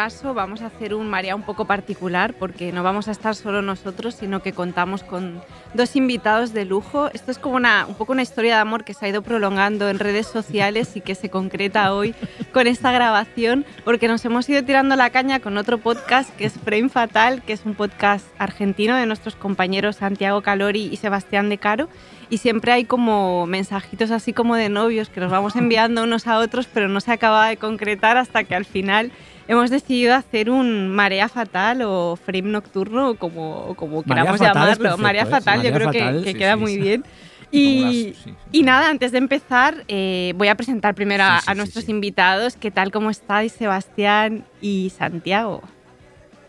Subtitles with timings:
[0.00, 3.60] Caso vamos a hacer un Marea un poco particular porque no vamos a estar solo
[3.60, 5.42] nosotros, sino que contamos con
[5.74, 7.10] dos invitados de lujo.
[7.12, 9.90] Esto es como una, un poco una historia de amor que se ha ido prolongando
[9.90, 12.14] en redes sociales y que se concreta hoy
[12.52, 16.54] con esta grabación porque nos hemos ido tirando la caña con otro podcast que es
[16.54, 21.58] Frame Fatal, que es un podcast argentino de nuestros compañeros Santiago Calori y Sebastián De
[21.58, 21.88] Caro
[22.28, 26.38] y siempre hay como mensajitos así como de novios que nos vamos enviando unos a
[26.38, 29.10] otros, pero no se acaba de concretar hasta que al final
[29.48, 34.76] hemos decidido hacer un marea fatal o frame nocturno como, como queramos fatal llamarlo.
[34.76, 35.26] perfecto, marea ¿eh?
[35.26, 36.80] fatal, yo creo que- que, sí, queda sí, muy sí.
[36.80, 37.04] bien.
[37.52, 38.34] Y, las- sí, sí.
[38.52, 41.56] y nada, antes de empezar, eh, voy a presentar primero a, Sí, sí, a sí,
[41.58, 41.90] nuestros sí.
[41.90, 42.56] invitados.
[42.56, 42.90] ¿Qué tal?
[42.92, 45.62] ¿Cómo estáis, Sebastián y Santiago?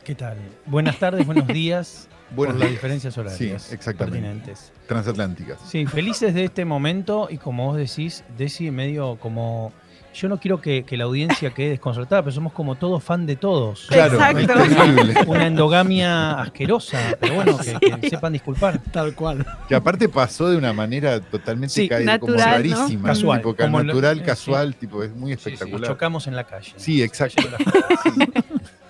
[0.03, 0.37] ¿Qué tal?
[0.65, 2.07] Buenas tardes, buenos días.
[2.35, 3.37] Buenas por las diferencias horarias.
[3.63, 4.19] Sí, exactamente.
[4.21, 4.71] pertinentes.
[4.87, 5.59] transatlánticas.
[5.67, 9.73] Sí, felices de este momento y como vos decís, Desi, medio como...
[10.13, 13.37] Yo no quiero que, que la audiencia quede desconcertada, pero somos como todos fan de
[13.37, 13.85] todos.
[13.87, 14.39] Claro, Exacto.
[14.61, 15.13] es terrible.
[15.27, 18.79] Una endogamia asquerosa, pero bueno, que, que sepan disculpar.
[18.91, 19.45] Tal cual.
[19.69, 22.57] Que aparte pasó de una manera totalmente Sí, caída, como natural, ¿no?
[22.77, 23.07] rarísima.
[23.09, 25.89] Casual, tipo, como natural, eh, casual, tipo, es muy Sí, sí, espectacular.
[25.91, 26.73] chocamos en la calle.
[26.75, 27.43] Sí, exacto.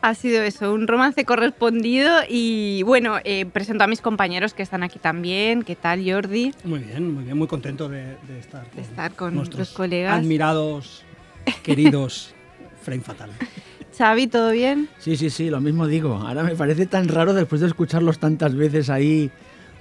[0.00, 4.84] Ha sido eso, un romance correspondido y bueno, eh, presento a mis compañeros que están
[4.84, 5.64] aquí también.
[5.64, 6.52] ¿Qué tal, Jordi?
[6.62, 10.16] Muy bien, muy bien, muy contento de, de estar, De con estar con nuestros colegas.
[10.16, 11.02] admirados,
[11.64, 12.32] queridos
[12.82, 13.30] Frame Fatal.
[13.96, 14.88] Xavi, ¿todo bien?
[14.98, 16.14] Sí, sí, sí, lo mismo digo.
[16.14, 19.32] Ahora me parece tan raro después de escucharlos tantas veces ahí,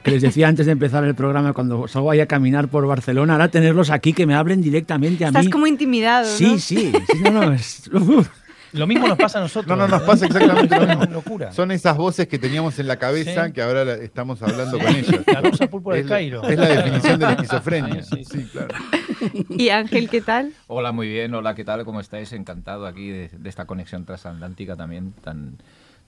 [0.03, 3.33] que les decía antes de empezar el programa cuando salgo ahí a caminar por Barcelona,
[3.33, 5.51] ahora tenerlos aquí que me hablen directamente a Estás mí.
[5.51, 6.57] como intimidado, Sí, ¿no?
[6.57, 8.27] sí, sí, no, no, es- uf.
[8.73, 9.77] Lo mismo nos pasa a nosotros.
[9.77, 11.03] No, no, nos pasa exactamente lo Es mismo.
[11.03, 11.51] una locura.
[11.51, 13.51] Son esas voces que teníamos en la cabeza Sí.
[13.53, 15.21] que ahora estamos hablando con ellas.
[15.27, 16.43] La rusa púrpura es, de la- Cairo.
[16.47, 18.03] es la definición de la esquizofrenia.
[18.03, 18.69] Sí, sí, claro.
[19.49, 20.51] Y Ángel, ¿qué tal?
[20.67, 21.33] Hola, muy bien.
[21.33, 21.83] Hola, ¿qué tal?
[21.85, 22.31] ¿Cómo estáis?
[22.33, 25.57] Encantado aquí de, de esta conexión transatlántica también tan,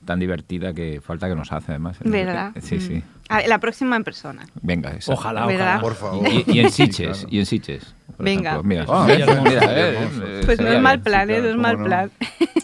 [0.06, 1.98] tan divertida que falta que nos hace además.
[2.04, 2.52] ¿Verdad?
[2.62, 2.82] Sí, Mm.
[2.82, 3.04] sí.
[3.30, 4.46] A- La próxima en persona.
[4.62, 5.14] Venga, esa.
[5.14, 5.80] Ojalá, ojalá.
[5.82, 6.28] Por favor.
[6.28, 7.28] Y, y en Sí, Siches, claro.
[7.32, 7.96] y en Siches.
[8.20, 8.62] Por Venga.
[8.64, 11.40] Mira, Ah, mira, eh, Pues no es mal plan, ¿eh?
[11.42, 11.86] No es mal no.
[11.86, 12.12] plan.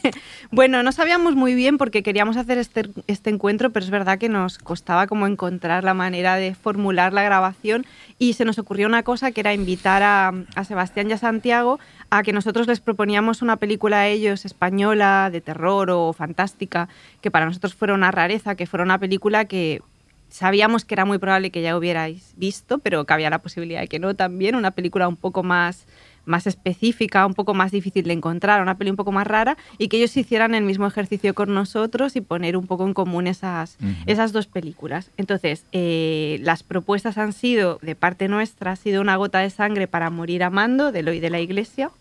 [0.51, 4.27] bueno, no sabíamos muy bien porque queríamos hacer este, este encuentro, pero es verdad que
[4.27, 7.85] nos costaba como encontrar la manera de formular la grabación
[8.19, 11.79] y se nos ocurrió una cosa que era invitar a, a Sebastián y a Santiago
[12.09, 16.89] a que nosotros les proponíamos una película a ellos española, de terror o fantástica,
[17.21, 19.81] que para nosotros fuera una rareza, que fuera una película que
[20.29, 23.87] sabíamos que era muy probable que ya hubierais visto, pero que había la posibilidad de
[23.87, 24.15] que no.
[24.15, 25.85] También, una película un poco más,
[26.25, 29.87] más específica, un poco más difícil de encontrar, una peli un poco más rara, y
[29.87, 33.77] que ellos hicieran el mismo ejercicio con nosotros y poner un poco en común esas,
[34.05, 35.11] esas dos películas.
[35.17, 39.87] Entonces, eh, las propuestas han sido, de parte nuestra, ha sido Una gota de sangre
[39.87, 41.91] para morir amando, de Eloy de la Iglesia,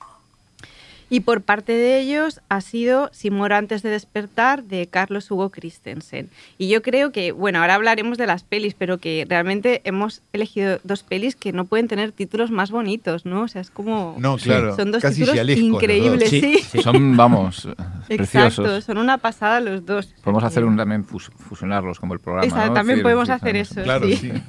[1.14, 5.50] y por parte de ellos ha sido Si muero antes de despertar de Carlos Hugo
[5.50, 6.28] Christensen.
[6.58, 10.80] Y yo creo que, bueno, ahora hablaremos de las pelis, pero que realmente hemos elegido
[10.82, 13.42] dos pelis que no pueden tener títulos más bonitos, ¿no?
[13.42, 14.16] O sea, es como...
[14.18, 14.74] No, claro.
[14.74, 16.58] Son dos casi títulos increíbles, sí.
[16.82, 17.64] Son, vamos,
[18.08, 18.84] Exacto, preciosos.
[18.84, 20.12] son una pasada los dos.
[20.24, 22.44] Podemos hacer un también fus- fusionarlos como el programa.
[22.46, 22.74] Exacto, ¿no?
[22.74, 23.82] también Sí, podemos sí, hacer eso.
[23.84, 24.16] Claro, sí.
[24.16, 24.32] sí.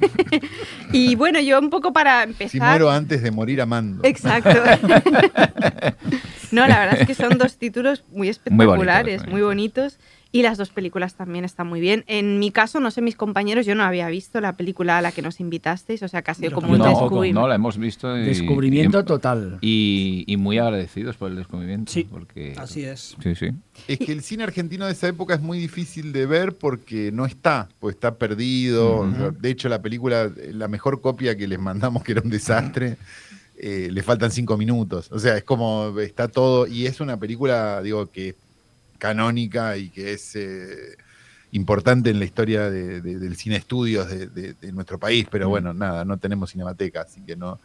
[0.92, 2.50] Y bueno, yo un poco para empezar...
[2.50, 4.04] Si muero antes de morir amando.
[4.04, 4.50] Exacto.
[6.56, 10.00] no, la verdad es que son dos títulos muy espectaculares, muy bonitos, bonitos.
[10.32, 12.04] Y las dos películas también están muy bien.
[12.08, 15.14] En mi caso, no sé, mis compañeros, yo no había visto la película a la
[15.14, 17.40] que nos invitasteis, o sea, Yo como un no, descubrimiento.
[17.40, 18.18] no, la hemos visto.
[18.18, 19.60] y- Descubrimiento y- total.
[19.62, 21.90] Y, y muy agradecidos por el descubrimiento.
[21.90, 23.16] Sí, porque, Así es.
[23.24, 23.52] Sí, sí.
[23.88, 27.26] Es que el cine argentino de esa época es muy difícil de ver porque no
[27.26, 28.98] está, pues está perdido.
[29.00, 32.30] O sea, de hecho, la película, la mejor copia que les mandamos, que era un
[32.30, 32.98] desastre,
[33.58, 35.10] eh, le faltan cinco minutos.
[35.12, 36.68] O sea, es como está todo.
[36.68, 38.36] Y es una película, digo, que es
[38.98, 40.96] canónica y que es eh,
[41.52, 45.28] importante en la historia de- de- del cine estudios de, de- de nuestro país.
[45.30, 47.60] Pero bueno, nada, no tenemos cinemateca, así que no.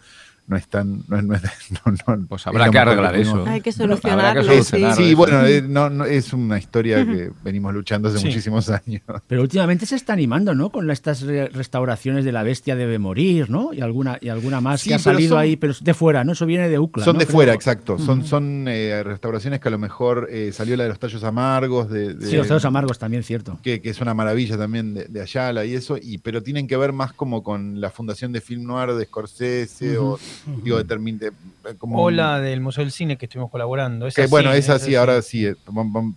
[0.51, 1.05] No es tan.
[1.07, 1.43] No, es- no es-
[1.87, 3.45] no- no- Pues es habrá que arreglar eso.
[3.47, 4.43] Hay que solucionarlo.
[4.65, 5.17] Sí, eso.
[5.17, 8.27] bueno, eh, no, no, es una historia que venimos luchando hace Sí.
[8.27, 9.03] muchísimos años.
[9.29, 10.71] Pero últimamente se está animando, ¿no?
[10.71, 13.73] Con estas re- restauraciones de La Bestia debe morir, ¿no?
[13.73, 16.25] Y alguna, y alguna más Sí, que ha salido son- ahí, pero es de fuera,
[16.25, 16.33] ¿no?
[16.33, 17.05] Eso viene de UCLA.
[17.05, 17.21] son ¿no?
[17.21, 17.35] de Creo.
[17.37, 17.97] fuera, exacto.
[18.01, 21.89] Son, son eh, restauraciones que a lo mejor eh, salió la de los tallos amargos,
[21.91, 23.57] de, de- Sí, los dedos amargos también, cierto.
[23.63, 26.77] que, que es una maravilla también de, de Ayala y eso, y, pero tienen que
[26.77, 30.19] ver más como con la Fundación de Film Noir de Scorsese o
[30.63, 31.33] digo, de, termin- de-
[31.79, 34.09] como O la del Museo del Cine que estuvimos colaborando.
[34.09, 35.57] que, bueno, esa esa sí, ahora sí, eh,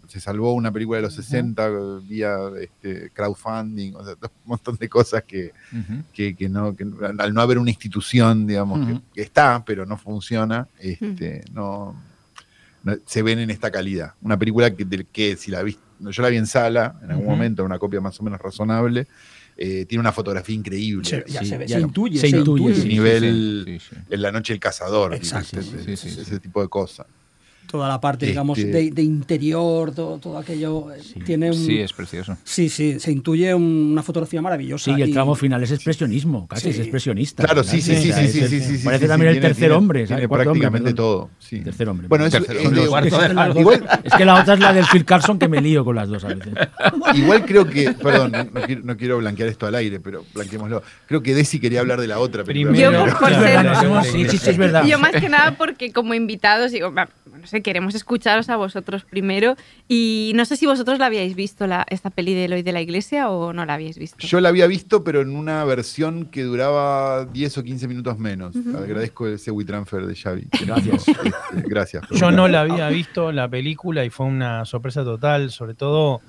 [0.07, 1.69] se salvó una película de los 60
[2.07, 5.51] vía este, crowdfunding, o sea, un montón de cosas que,
[6.13, 6.85] que, que no, que
[7.19, 8.79] al no haber una institución, digamos,
[9.13, 11.95] que- está, pero no funciona, este, no,
[12.83, 14.13] no- se ven en esta calidad.
[14.21, 17.25] Una película que, del que si la vi, yo la vi en sala, en algún
[17.27, 19.07] momento, una copia más o menos razonable,
[19.57, 21.05] eh, tiene una fotografía increíble.
[21.07, 22.19] Se, ya Sí, se, ve, ya se intuye.
[22.19, 23.95] se intuye, Ese sí, nivel, Sí, sí.
[24.09, 25.59] en la noche del cazador, Exacto.
[25.59, 26.21] ese, Sí, sí, sí.
[26.21, 27.05] ese tipo de cosas.
[27.73, 30.93] Toda la parte, digamos, de, de interior, todo, todo aquello.
[30.93, 32.37] eh, Tiene un, Sí, es precioso.
[32.43, 34.85] sí, sí, se intuye un- una fotografía maravillosa.
[34.85, 36.81] Sí, y el y- tramo final es expresionismo, casi es Sí.
[36.83, 37.43] expresionista.
[37.45, 39.55] Claro, sí, sí, sí, sí, sí, sí, sí, sí, Parece sí, también el tiene- tercer
[39.69, 40.05] tiene- hombre.
[40.05, 41.31] Tiene prácticamente todo.
[41.39, 41.61] sí.
[41.61, 42.07] Tercer hombre.
[42.07, 43.57] Bueno, es, Tercer es hombre, es- de Las dos.
[43.57, 46.07] igual, Es que la otra es la del Phil Carlson que me lío con las
[46.09, 46.53] dos a veces.
[47.15, 50.83] Igual creo que, perdón, no, no quiero, no quiero blanquear esto al aire, pero blanqueémoslo.
[51.07, 52.43] Creo que Desi quería hablar de la otra.
[52.43, 54.85] Primero- Yo, por ser- sí, sí, sí, es verdad.
[54.85, 56.93] Yo más que nada porque como invitados, digo,
[57.43, 59.57] no sé, queremos escucharos a vosotros primero.
[59.89, 62.81] Y no sé si vosotros la habíais visto, la, esta peli de Eloy de la
[62.81, 64.25] Iglesia, o no la habíais visto.
[64.25, 68.55] Yo la había visto, pero en una versión que duraba 10 o 15 minutos menos.
[68.55, 70.47] Agradezco ese WeTransfer de Xavi.
[70.65, 71.05] Gracias.
[71.09, 72.05] Este, gracias.
[72.11, 76.21] Yo no la había visto la película y fue una sorpresa total, sobre todo,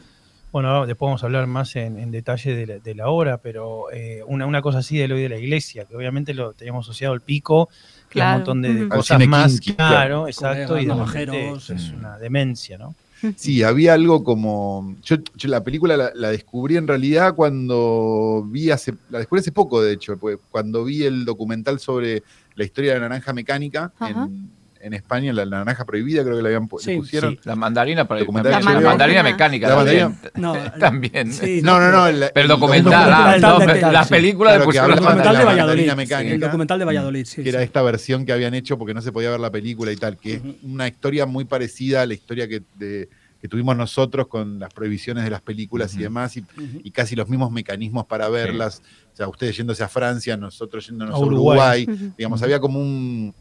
[0.51, 3.93] bueno, después vamos a hablar más en, en detalle de la, de la obra, pero
[3.93, 7.15] eh, una, una cosa así de lo de la iglesia, que obviamente lo teníamos asociado
[7.15, 7.69] al pico,
[8.15, 10.29] Claro, un montón de, cosas más, kinky, claro, claro.
[10.29, 11.69] exacto, y de navajeros.
[11.71, 12.95] es una demencia, ¿no?
[13.37, 14.97] Sí, había algo como.
[15.03, 18.95] Yo, yo la película la, la descubrí en realidad cuando vi hace.
[19.11, 22.23] La descubrí hace poco, de hecho, pues, cuando vi el documental sobre
[22.55, 24.25] la historia de la naranja mecánica Ajá.
[24.25, 24.51] en,
[24.85, 27.33] en España, la, la naranja prohibida, creo que la habían le Sí, pusieron.
[27.33, 27.41] sí.
[27.45, 28.81] La mandarina, para la HBO.
[28.83, 29.69] mandarina mecánica.
[29.69, 30.09] La también.
[30.09, 31.33] mandarina- No, También.
[31.33, 32.07] sí, No, no, no.
[32.07, 34.11] el- Pero el documental, ah, no, de- la sí.
[34.11, 35.45] película Claro, de la el documental la de mandarina.
[35.45, 35.87] Valladolid.
[35.87, 36.35] mandarina mecánica.
[36.35, 37.43] El documental de Valladolid, sí.
[37.43, 37.65] que era sí.
[37.65, 40.35] esta versión que habían hecho porque no se podía ver la película y tal, que
[40.35, 43.09] es una historia muy parecida a la historia que, de-
[43.41, 47.51] que tuvimos nosotros con las prohibiciones de las películas y demás, y, casi los mismos
[47.53, 48.81] mecanismos para verlas.
[49.13, 51.87] O sea, ustedes yéndose a Francia, nosotros yéndonos A a Uruguay.
[52.17, 53.35] Digamos, había como un,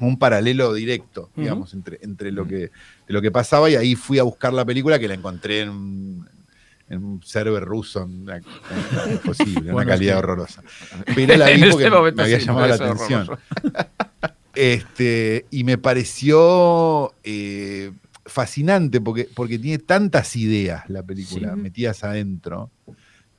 [0.00, 2.70] un paralelo directo, digamos, entre, entre lo, que, de
[3.08, 6.28] lo que pasaba y ahí fui a buscar la película que la encontré en un,
[6.88, 10.62] en un server ruso, una, una- imposible, una calidad horrorosa.
[11.14, 13.28] Pero la vi porque este me había llamado la atención.
[14.52, 17.92] Este, y me pareció eh,
[18.26, 21.60] fascinante porque, porque tiene tantas ideas la película Sí.
[21.60, 22.70] metidas adentro.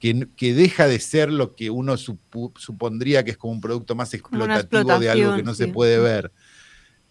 [0.01, 4.13] Que, que deja de ser lo que uno supondría que es como un producto más
[4.13, 6.31] explotativo de algo que no se puede ver.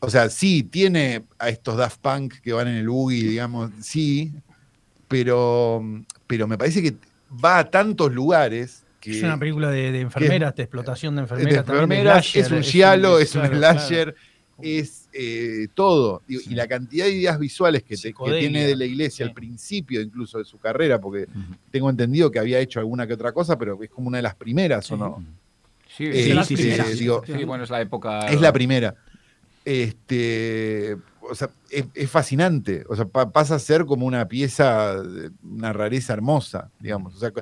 [0.01, 4.33] O sea, sí, tiene a estos Daft Punk que van en el buggy, digamos, sí,
[5.07, 5.83] pero,
[6.27, 6.97] pero me parece que
[7.33, 11.23] va a tantos lugares que Es una película de, de enfermeras, de explotación de de
[11.23, 11.65] enfermeras.
[11.65, 14.29] también, de enfermeras, es un giallo, es un claro, slasher, claro.
[14.63, 16.23] es eh, todo.
[16.29, 19.25] Y, y la cantidad de ideas visuales que, te- que Psicodelia, tiene de la iglesia
[19.27, 19.29] sí.
[19.29, 21.27] al principio incluso de su carrera, porque
[21.71, 24.35] tengo entendido que había hecho alguna que otra cosa, pero es como una de las
[24.35, 25.25] primeras, ¿o no?
[25.97, 28.29] Sí, bueno, es la época.
[28.29, 28.95] Es la primera.
[29.65, 32.85] Este, o sea, es, es fascinante.
[32.89, 35.03] O sea, pa- pasa a ser como una pieza,
[35.43, 37.15] una rareza hermosa, digamos.
[37.15, 37.33] O sea,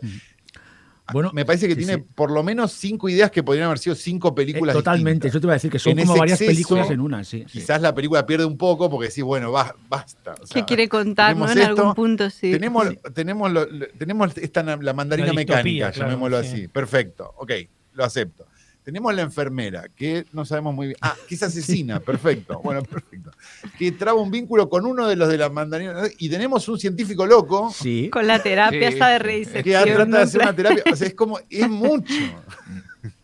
[1.13, 2.05] Bueno, me parece que sí, tiene sí.
[2.15, 4.75] por lo menos cinco ideas que podrían haber sido cinco Eh, películas.
[4.75, 5.33] totalmente, distintas.
[5.33, 7.45] yo te iba a decir que son En como varias exceso, películas en una, sí.
[7.47, 7.61] sí.
[7.61, 10.35] Quizás la película pierde un poco porque decís, bueno, va- basta.
[10.41, 11.51] o sea, ¿Qué quiere contar, no?
[11.51, 12.51] En esto, algún punto, sí.
[12.53, 13.67] Tenemos, tenemos, lo-
[13.99, 16.49] tenemos esta, la mandarina La distopía, mecánica, claro, llamémoslo sí.
[16.49, 16.69] así.
[16.69, 17.53] Perfecto, ok,
[17.95, 18.47] lo acepto.
[18.89, 20.97] Tenemos la enfermera, que no sabemos muy bien.
[21.03, 22.59] Ah, que es asesina, perfecto.
[22.65, 23.31] Bueno, perfecto.
[23.79, 26.05] Que traba un vínculo con uno de los de la mandarina.
[26.19, 28.09] Y tenemos un científico loco Sí.
[28.11, 28.95] Con la terapia Sí.
[28.95, 29.85] esta de que reisección.
[29.85, 30.83] trata de hacer una terapia.
[30.91, 32.15] O sea, es como, es mucho.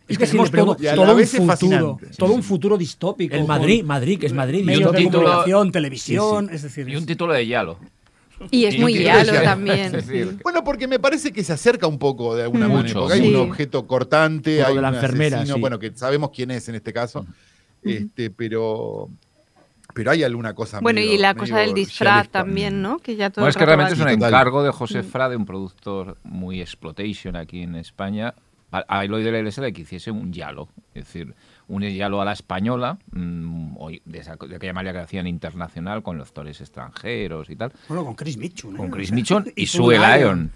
[0.07, 3.35] Es que si le todo, todo un futuro, todo un futuro distópico.
[3.35, 4.69] El Madrid, Madrid, que es Madrid.
[4.85, 7.79] otro de comunicación, televisión, es decir, Y un título de Yalo.
[8.51, 9.93] Y es muy decía- también.
[9.93, 13.01] Decir, Bueno, porque me parece que se acerca un poco de alguna Mucho, manera.
[13.01, 13.29] Porque hay sí.
[13.29, 15.61] un objeto cortante, hay de la un enfermera, asesino, sí.
[15.61, 17.27] bueno, que sabemos quién es en este caso.
[17.83, 19.09] Este, pero.
[19.93, 20.81] Pero hay alguna cosa.
[20.81, 22.99] Bueno, medio- y la cosa del disfraz también, ¿no?
[22.99, 24.29] Que ya todo Bueno, es que realmente es un Total.
[24.29, 28.35] encargo de José Frade, un productor muy exploitation aquí en España,
[28.73, 30.69] a a Eloy de la Iglesia de que hiciese un Yalo.
[30.95, 31.33] Es decir,
[31.69, 36.03] un Yalo a la española, mm, o de, esa, de aquella manera que hacían internacional,
[36.03, 38.75] con los actores extranjeros y tal, bueno, con Chris Mitchell.
[38.75, 38.77] ¿eh?
[38.77, 39.99] con Chris Mitchell y Sue.
[39.99, 40.53] Lyon.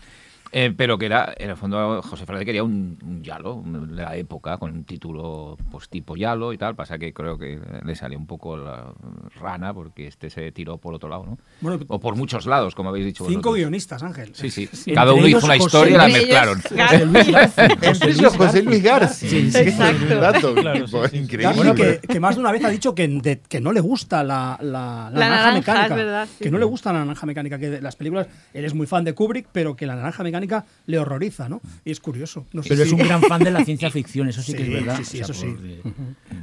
[0.53, 4.17] Eh, pero que era, en el fondo, José Frade quería un, un Yalo de la
[4.17, 6.75] época, con un título pues tipo Yalo y tal.
[6.75, 8.93] Pasa que creo que le salió un poco la
[9.41, 11.39] rana, porque este se tiró por otro lado, ¿no?
[11.61, 13.57] Bueno, O por muchos lados, como habéis dicho cinco vosotros.
[13.57, 14.31] guionistas, Ángel.
[14.35, 14.69] Sí, sí.
[14.95, 16.61] Cada uno hizo una José historia y la Luis mezclaron.
[16.71, 16.87] García.
[16.89, 17.65] José Luis García.
[17.89, 19.29] Entre ellos José Luis García.
[19.31, 19.63] Sí, sí.
[19.65, 21.17] que es un dato Claro, tipo, sí, sí.
[21.19, 21.75] increíble.
[21.75, 24.59] Que, que más de una vez ha dicho que, de- que no le gusta la,
[24.63, 25.87] la, La naranja, mecánica.
[25.87, 26.45] es verdad, sí.
[26.45, 27.59] Que no le gusta la naranja mecánica.
[27.59, 30.38] Que de las películas, él es muy fan de Kubrick, pero que la naranja mecánica
[30.87, 31.61] le horroriza, ¿no?
[31.85, 32.47] Y es curioso.
[32.53, 34.65] No sé Pero es si- un gran fan de la ciencia ficción, eso sí, que
[34.65, 34.97] Sí, es verdad.
[34.99, 35.47] sí, sí, eso sí.
[35.47, 35.83] porque-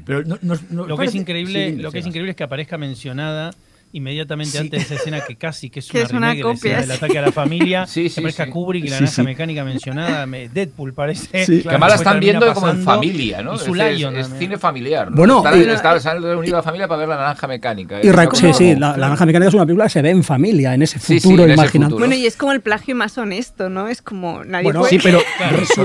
[0.05, 2.43] Pero no- no- no- Lo que es increíble, sí, lo que es increíble es que
[2.43, 3.51] aparezca mencionada
[3.93, 4.57] inmediatamente Sí.
[4.57, 6.53] antes de esa escena que casi que es Que una es una remake de la
[6.55, 7.87] copia, del ataque a la familia.
[7.87, 8.51] Sí, sí, aparezca sí.
[8.51, 9.21] Kubrick y la sí.
[9.21, 10.25] mecánica mencionada.
[10.25, 11.45] me- Deadpool parece.
[11.45, 11.61] Sí.
[11.63, 13.53] Que además la están viendo como en familia, ¿no?
[13.53, 14.39] Y Es, es- Lion es también.
[14.39, 15.09] cine familiar.
[15.11, 15.17] ¿no?
[15.17, 17.99] Bueno, está, y- está, se han reunido la familia para ver la naranja mecánica.
[18.03, 20.01] Y Es reco- sí, como- sí, la, la naranja mecánica es una película que se
[20.01, 21.97] ve en familia, en ese Sí, sí, futuro futuro.
[21.99, 23.87] Bueno, y es como el plagio más honesto, ¿no?
[23.87, 24.89] Es como nadie Bueno, puede...
[24.91, 25.19] Sí, pero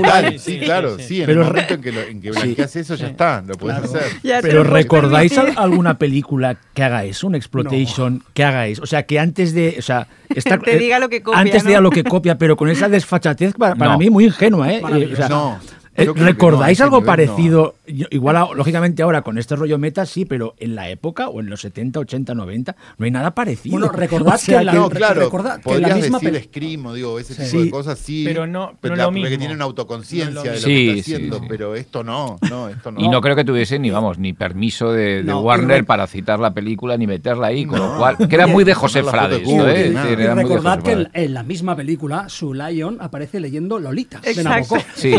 [0.01, 2.39] Claro, sí, claro, sí, en Pero el momento en que, lo, en que Sí.
[2.39, 3.99] blanqueas eso ya está, lo puedes Claro.
[3.99, 4.41] hacer.
[4.41, 7.27] Pero ¿recordáis alguna película que haga eso?
[7.27, 7.90] Un exploitation
[8.33, 8.83] que haga eso.
[8.83, 9.75] O sea, que antes de.
[9.79, 11.69] O sea, está, Te diga lo que copia, Antes ¿no?
[11.69, 13.97] diga lo que copia, pero con esa desfachatez para, para No.
[13.99, 14.81] mí muy ingenua, ¿eh?
[14.83, 15.59] O sea, No,
[15.95, 17.75] eh, ¿Recordáis no, algo nivel parecido?
[17.85, 21.49] Igual, a- lógicamente, ahora con este rollo meta sí, pero en la época o en
[21.49, 23.77] los 70, 80, 90, no hay nada parecido.
[23.77, 27.19] Bueno, recordad O sea, que la- No, claro, recordad que la misma decir Scream digo,
[27.19, 27.41] ese Sí.
[27.43, 27.69] tipo de Sí.
[27.71, 28.23] cosas sí.
[28.25, 29.37] Pero no- pero la- lo porque mismo.
[29.39, 31.45] tienen autoconciencia No de lo que está haciendo, sí.
[31.49, 33.01] pero esto no, no, esto no.
[33.01, 36.07] Y no creo que tuviese ni, vamos, ni permiso de, de No, y Warner para
[36.07, 37.93] citar la película ni meterla ahí, con No.
[37.93, 39.87] lo cual, que era muy de José Poner la foto Frade de esto, Kubrick, ¿eh?
[39.87, 40.05] Es nada.
[40.05, 43.39] decir, Y era muy de recordad José que en, la misma película, Su Lion aparece
[43.39, 44.43] leyendo Lolita de.
[44.43, 44.81] Nabokov.
[44.95, 45.13] Sí.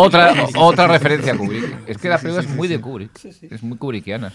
[0.00, 1.88] Otra, Sí, sí, sí, otra sí, referencia a Kubrick.
[1.88, 3.24] Es que la película es muy de Kubrick.
[3.24, 4.32] Es muy kubrickiana.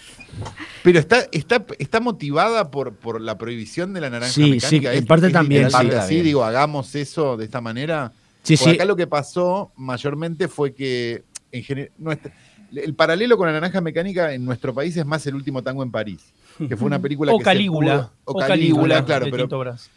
[0.82, 4.92] Pero está, está, está motivada por, por la prohibición de la naranja Sí, mecánica.
[4.92, 5.96] sí, en parte es también, literal, sí.
[5.96, 8.12] así, digo, hagamos eso de esta manera.
[8.42, 8.74] Sí, Por sí.
[8.74, 12.32] acá lo que pasó mayormente fue que en nuestra-
[12.74, 15.90] el paralelo con la naranja mecánica en nuestro país es más el último tango en
[15.90, 16.32] París,
[16.68, 17.92] que fue una película O que Calígula.
[17.92, 19.48] se pudo, o Calígula, claro, pero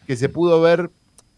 [0.08, 0.90] que se pudo ver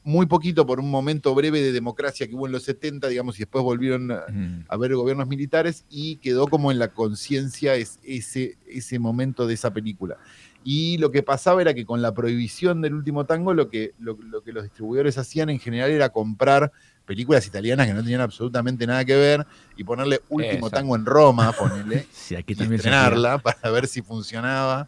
[0.04, 3.40] muy poquito por un momento breve de democracia que hubo en los 70, digamos, y
[3.40, 4.24] después volvieron a,
[4.68, 9.54] a ver gobiernos militares y quedó como en la conciencia es- ese, ese momento de
[9.54, 10.18] esa película.
[10.64, 14.18] Y lo que pasaba era que con la prohibición del último tango, lo que, lo,
[14.22, 16.72] lo que los distribuidores hacían en general era comprar
[17.06, 21.52] películas italianas que no tenían absolutamente nada que ver y ponerle último tango en Roma,
[21.54, 24.88] ponerle, Sí, aquí y también estrenarla para ver si funcionaba.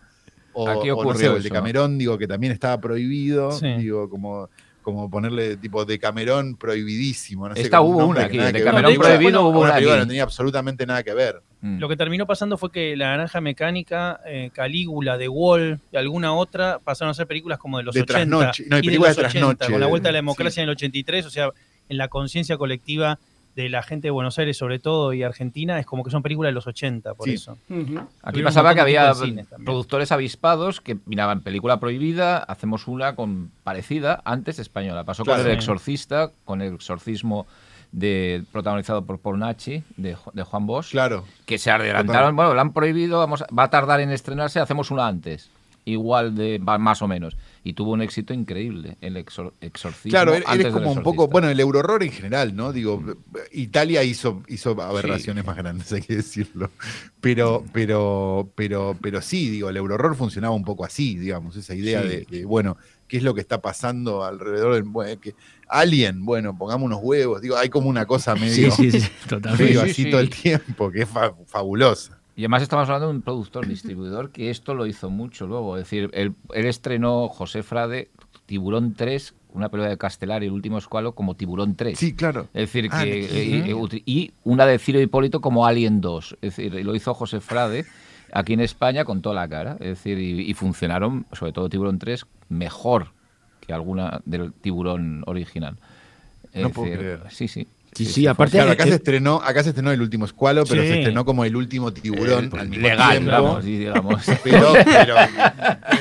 [0.54, 1.50] O, Aquí o no sé, el de.
[1.50, 3.74] Camerón, digo, que también estaba prohibido, Sí.
[3.78, 4.50] digo, como,
[4.84, 7.50] como ponerle tipo de Camerón prohibidísimo.
[7.50, 8.64] No sé, Esta un hubo una aquí, de.
[8.64, 11.42] Camerón prohibido hubo una película no tenía absolutamente nada que ver.
[11.62, 11.80] Mm.
[11.80, 16.34] Lo que terminó pasando fue que La Naranja Mecánica, eh, Calígula, The Wall y alguna
[16.36, 18.14] otra pasaron a ser películas como de los De 80.
[18.14, 20.18] trasnoche, no, y y de películas los de 80, trasnoche, Con la vuelta de la
[20.18, 20.22] sí.
[20.22, 21.50] democracia en el 83, o sea,
[21.90, 23.18] en la conciencia colectiva
[23.56, 26.50] de la gente de Buenos Aires, sobre todo, y Argentina, es como que son películas
[26.50, 27.36] de los 80, por Sí.
[27.36, 27.58] eso.
[28.24, 29.14] Aquí pasaba que había
[29.64, 35.04] productores avispados que miraban película prohibida, hacemos una con parecida antes española.
[35.04, 35.44] Pasó Claro.
[35.44, 35.58] con El.
[35.58, 37.46] Exorcista, con el exorcismo
[37.92, 41.26] de, protagonizado por Paul Nachi, de, Ju- de Juan Bosch, Claro.
[41.46, 45.06] que se adelantaron, bueno, lo han prohibido, vamos, va a tardar en estrenarse, hacemos una
[45.08, 45.52] antes.
[45.86, 47.36] Igual de más o menos.
[47.66, 50.10] Y tuvo un éxito increíble, el exor- exorcismo.
[50.12, 52.74] Claro, él antes del como un poco, bueno, el eurorror en general, ¿no?
[52.74, 53.02] Digo,
[53.54, 56.72] Italia hizo, hizo aberraciones más grandes, hay que decirlo.
[57.22, 62.02] Pero, pero, pero, pero sí, digo, el eurorror funcionaba un poco así, digamos, esa idea
[62.02, 62.08] Sí.
[62.10, 62.76] de, de, bueno,
[63.08, 65.34] ¿qué es lo que está pasando alrededor del bueno, que
[65.70, 69.64] Alien, bueno, pongamos unos huevos, digo, hay como una cosa medio, sí, sí, totalmente.
[69.64, 70.12] medio Sí, sí, así sí.
[70.12, 72.20] todo el tiempo, que es fa- fabulosa.
[72.36, 75.78] Y además estamos hablando de un productor, distribuidor, que esto lo hizo mucho luego.
[75.78, 78.10] Es decir, él, él estrenó José Frade,
[78.48, 81.98] Tiburón 3, una película de Castelar y el último escualo como Tiburón 3.
[81.98, 82.48] Sí, claro.
[82.54, 83.54] Es decir, Ah, que, sí.
[83.56, 86.38] eh, eh, y una de Ciro Hipólito como Alien 2.
[86.42, 87.86] Es decir, lo hizo José Frade
[88.32, 89.74] aquí en España con toda la cara.
[89.74, 93.12] Es decir, y, y funcionaron, sobre todo Tiburón 3, mejor
[93.62, 95.78] que alguna del Tiburón original.
[96.52, 97.22] Es No puedo creer.
[97.30, 97.68] Sí, sí.
[97.96, 100.82] Sí, sí, aparte- Claro, acá eh, se estrenó, acá se estrenó el último escualo, pero
[100.82, 100.88] Sí.
[100.88, 103.62] se estrenó como el último tiburón Eh, pues, al mismo legal, tiempo.
[103.62, 104.24] digamos.
[104.44, 105.16] Pero, pero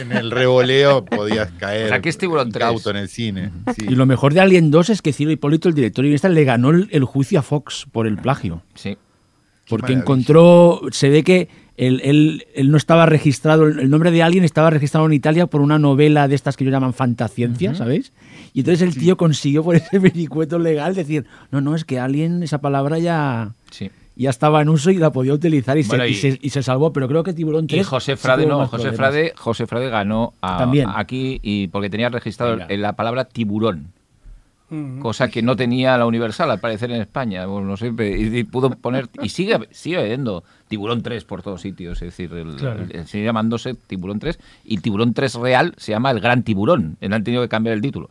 [0.00, 1.86] en el revoleo podías caer.
[1.86, 2.66] O sea, que es Tiburón 3.
[2.66, 3.50] incauto en el cine.
[3.76, 3.86] sí.
[3.88, 6.44] Y lo mejor de Alien 2 es que Ciro Hipólito, el director y guionista, le
[6.44, 8.62] ganó el, el juicio a Fox por el plagio.
[8.74, 8.96] Sí.
[9.68, 14.44] Porque encontró, se ve que él, él- él no estaba registrado, el nombre de Alien
[14.44, 18.12] estaba registrado en Italia por una novela de estas que ellos llaman fantasciencia, ¿sabéis?
[18.54, 22.42] Y entonces el tío consiguió por ese vericueto legal decir, no, no, es que Alien,
[22.42, 23.90] esa palabra ya, Sí.
[24.16, 26.50] ya estaba en uso y la podía utilizar y, Bueno, se, y, y- se, y
[26.50, 27.80] se salvó, pero creo que Tiburón 3...
[27.80, 28.96] Y José Frade no, José problemas.
[28.96, 30.88] Frade, José Frade ganó a- También.
[30.94, 32.76] aquí y porque tenía registrado Venga.
[32.76, 33.86] la palabra tiburón.
[35.00, 37.44] Cosa que no tenía la Universal, al parecer, en España.
[37.46, 39.08] Bueno, no sé, y, y pudo poner.
[39.22, 42.00] Y sigue, sigue habiendo Tiburón 3 por todos sitios.
[42.00, 42.86] Es decir, el- Claro.
[42.88, 44.38] el- sigue llamándose Tiburón 3.
[44.64, 46.96] Y Tiburón 3 real se llama El Gran Tiburón.
[47.00, 48.08] Le han tenido que cambiar el título.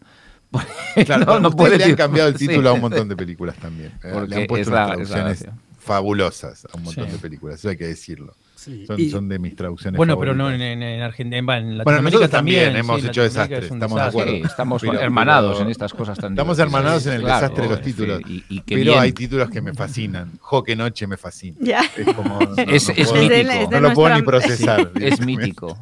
[1.06, 2.48] Claro, No, no puede le han cambiado el sí.
[2.48, 3.92] título a un montón de películas también.
[4.04, 7.06] Eh, Porque le han puesto es la- unas es la traducciones fabulosas a un montón
[7.08, 7.12] Sí.
[7.14, 8.36] de películas, eso hay que decirlo.
[8.62, 8.86] Sí.
[8.86, 11.84] Son, Y- son de mis traducciones Bueno, pero no en, en, en Argentina, en, en
[11.84, 14.22] Bueno, nosotros también, hemos hecho desastres, es estamos de desastre.
[14.22, 14.32] acuerdo.
[14.38, 17.64] Sí, estamos Pero- hermanados pero- en estas cosas tan Estamos hermanados en el Claro, desastre
[17.64, 18.22] de los títulos.
[18.28, 19.00] y, y pero bien.
[19.00, 20.34] hay títulos que me fascinan.
[20.40, 21.58] Jo, que noche me fascina.
[21.98, 23.72] Es como, no, Es- no es puedo- mítico.
[23.72, 24.92] No lo puedo ni procesar.
[24.94, 25.76] Es mítico.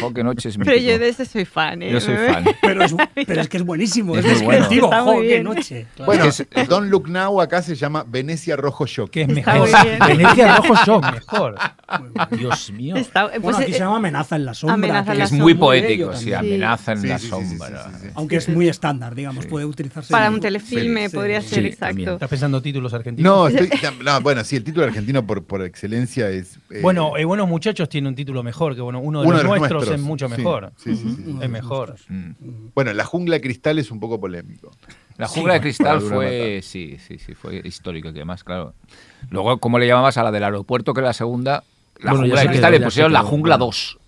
[0.00, 0.74] Jo, qué noche es mítico.
[0.74, 1.90] Pero yo de ese soy fan, ¿eh?
[1.92, 2.44] Yo soy fan.
[2.62, 2.94] Pero es,
[3.26, 4.58] pero es que es buenísimo, es, Es muy bueno.
[4.60, 4.86] descriptivo.
[4.86, 5.44] Está muy ¡Jo, qué bien.
[5.44, 5.86] noche!
[5.94, 6.06] Claro.
[6.06, 9.10] Bueno, Es que Don't Look Now acá se llama Venecia Rojo Shock.
[9.10, 9.68] Que es mejor.
[10.06, 11.12] Venecia Rojo Shock.
[11.12, 11.54] mejor.
[12.30, 12.96] Dios mío.
[12.96, 14.74] Está- pues, Bueno, aquí eh, se llama Amenaza en la sombra.
[14.74, 15.66] Amenaza en la es es muy sombra.
[15.66, 17.84] poético, sí, amenaza en Sí, la sí, sí, sí, sí, sombra.
[17.90, 18.08] sí, sí.
[18.14, 21.48] Aunque es muy estándar, digamos, puede utilizarse para un telefilme Sí, podría sí.
[21.48, 21.86] ser, Sí, exacto.
[21.86, 22.08] también.
[22.10, 23.32] ¿Estás pensando títulos argentinos?
[23.32, 23.70] No, estoy,
[24.04, 26.58] no, bueno, sí, el título argentino por, por excelencia es.
[26.70, 29.46] eh, Bueno, eh, Buenos Muchachos tiene un título mejor que bueno, uno de uno los
[29.46, 30.72] nuestros, es mucho mejor.
[30.76, 31.36] Sí, sí, sí.
[31.40, 31.96] Es mejor.
[32.08, 32.30] Mm.
[32.74, 34.70] Bueno, La Jungla de Cristal es un poco polémico.
[35.16, 38.74] La jungla de cristal fue, sí, sí, sí, fue histórico que además, claro.
[39.30, 41.62] Luego, ¿cómo le llamabas a la del aeropuerto, que era la segunda?
[42.00, 43.66] La Bueno, jungla de cristal quedó, le pusieron se la quedó, jungla bueno.
[43.66, 43.98] 2.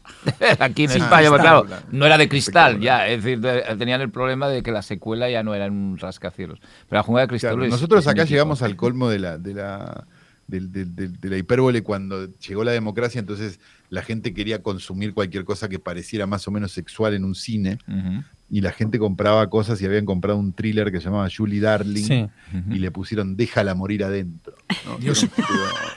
[0.58, 1.66] Aquí en Sí, España, pero cristal.
[1.66, 4.82] claro, no era de cristal ya, es decir, de- tenían el problema de que la
[4.82, 6.58] secuela ya no era un rascacielos.
[6.88, 8.32] Pero la jungla de cristal Claro, es- nosotros es acá mítico.
[8.34, 10.04] llegamos al colmo de la, de la,
[10.48, 15.14] del- del- del- de la hipérbole cuando llegó la democracia, entonces la gente quería consumir
[15.14, 17.78] cualquier cosa que pareciera más o menos sexual en un cine
[18.48, 22.04] y la gente compraba cosas y habían comprado un thriller que se llamaba Julie Darling
[22.04, 22.26] Sí.
[22.70, 24.54] y le pusieron Déjala morir adentro.
[24.86, 24.98] ¿no?
[25.00, 25.26] Dios.
[25.34, 25.46] Pero-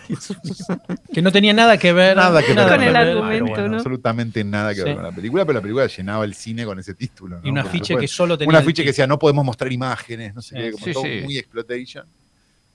[1.14, 3.68] Que no tenía nada que ver, Nada que ver Con el argumento, bueno.
[3.70, 3.76] ¿no?
[3.78, 6.94] absolutamente nada que ver con la película, pero la película llenaba el cine con ese
[6.96, 7.38] título.
[7.40, 7.46] ¿no?
[7.46, 8.00] Y un Por afiche supuesto.
[8.02, 10.72] que solo tenía Un el afiche que decía no podemos mostrar imágenes, no sé qué,
[10.72, 11.22] como Sí, todo sí.
[11.24, 12.06] muy exploitation.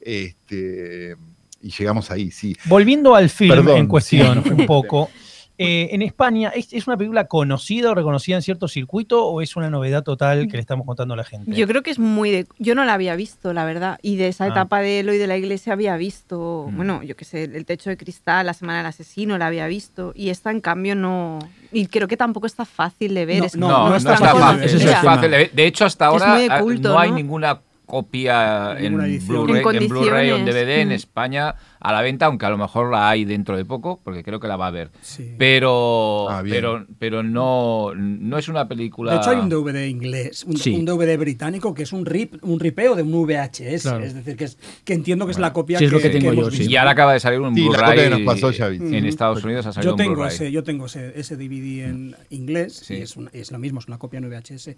[0.01, 1.17] Este,
[1.65, 2.57] y llegamos ahí, sí.
[2.67, 4.51] Volviendo al film Perdón, en cuestión sí.
[4.51, 5.11] un poco,
[5.57, 9.55] eh, en España, ¿es, es una película conocida o reconocida en cierto circuito o es
[9.55, 11.53] una novedad total que le estamos contando a la gente?
[11.55, 12.47] Yo creo que es muy de...
[12.59, 13.99] Yo no la había visto, la verdad.
[14.03, 14.49] Y de esa Ah.
[14.49, 16.77] etapa de Eloy de la Iglesia había visto, Mm.
[16.77, 20.13] bueno, yo qué sé, El Techo de Cristal, La Semana del Asesino, la había visto.
[20.17, 21.39] Y esta, en cambio, no...
[21.71, 23.39] Y creo que tampoco está fácil de ver.
[23.39, 24.63] No, es no, No, no, no está, está fácil.
[24.65, 25.03] es tema.
[25.03, 25.31] fácil.
[25.31, 27.17] De de hecho, hasta ahora muy de ah, culto, no hay ¿no?
[27.17, 28.95] ninguna copia en.
[28.95, 30.45] Blu-ray, En en Blu-ray o en.
[30.45, 30.93] DVD en Mm.
[30.93, 34.41] España a la venta, aunque a lo mejor la hay dentro de poco, porque creo
[34.41, 34.91] que la va a ver.
[35.03, 35.35] Sí.
[35.39, 39.13] Pero, Ah, pero, pero no, no es una película.
[39.13, 40.75] De hecho, hay un DVD inglés, un, Sí.
[40.75, 43.83] un DVD británico que es un rip, un ripeo de un VHS.
[43.83, 44.05] Claro.
[44.05, 46.33] Es decir, que, es, que entiendo que es la copia Sí, es lo que tengo
[46.33, 46.65] hemos yo.
[46.65, 47.99] Y ahora acaba de salir un Blu-ray.
[47.99, 48.99] que.
[48.99, 49.05] En.
[49.05, 52.95] Estados Unidos ha salido Yo tengo, ese, yo tengo ese, ese DVD en inglés Sí.
[52.95, 54.77] y es, un- es lo mismo, es una copia en VHS.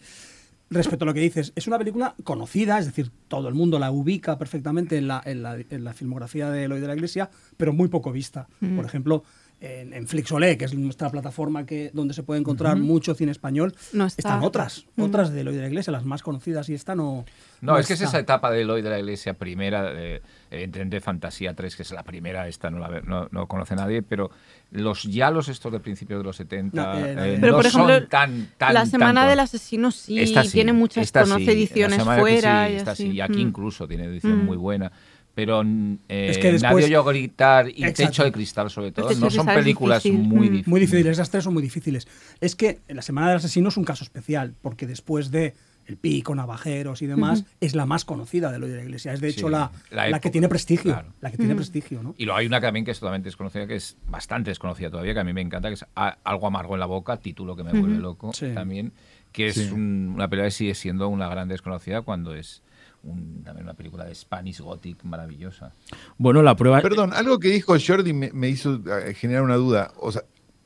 [0.68, 3.92] Respecto a lo que dices, es una película conocida, es decir, todo el mundo la
[3.92, 7.72] ubica perfectamente en la, en la, en la filmografía de Eloy de la Iglesia, pero
[7.72, 8.48] muy poco vista.
[8.74, 9.22] Por ejemplo,
[9.60, 13.74] en, en Flixolé, que es nuestra plataforma que, donde se puede encontrar mucho cine español,
[13.92, 14.20] No está.
[14.20, 17.24] están otras, otras de Eloy de la Iglesia, las más conocidas, y esta no.
[17.62, 21.54] No, es que es esa etapa de Eloy de la Iglesia primera, eh, evidentemente Fantasía
[21.54, 24.30] 3, que es la primera, esta no la no, no conoce nadie, pero
[24.72, 27.38] los yalos estos de principios de los 70 No, eh, no, eh, eh.
[27.40, 31.06] Pero, no por ejemplo, son tan, tan La Semana tan del Asesino sí, tiene muchas,
[31.08, 33.02] sí, conoce ediciones fuera sí, y esta así.
[33.04, 33.48] sí, y aquí Mm.
[33.48, 34.44] incluso tiene edición Mm.
[34.44, 34.92] muy buena.
[35.36, 38.02] Pero eh, Es que después- Nadie oyó gritar y Exacto.
[38.04, 40.26] Techo de Cristal, sobre todo, Techo no son películas difícil.
[40.26, 40.42] muy Mm.
[40.42, 40.66] difíciles.
[40.66, 42.08] Muy difíciles, esas tres son muy difíciles.
[42.40, 45.52] Es que La Semana del Asesino es un caso especial, porque después de
[45.84, 49.12] El Pico, Navajeros y demás, es la más conocida de lo de la Iglesia.
[49.12, 50.92] Es de hecho Sí, la, la la que tiene prestigio.
[50.94, 51.12] claro.
[51.20, 52.14] La que tiene prestigio, ¿no?
[52.18, 55.12] Y luego hay una que también que es totalmente desconocida, que es bastante desconocida todavía,
[55.14, 57.72] que a mí me encanta, que es Algo amargo en la boca, título que me
[57.78, 58.46] vuelve loco Sí.
[58.54, 58.92] también,
[59.32, 59.70] que es Sí.
[59.70, 62.62] un- una película que sigue siendo una gran desconocida cuando es
[63.06, 65.72] un- también una película de Spanish Gothic maravillosa.
[66.18, 66.80] Bueno, la prueba.
[66.82, 69.92] Perdón, algo que dijo Jordi me, me hizo eh, generar una duda.
[70.00, 70.22] O sea,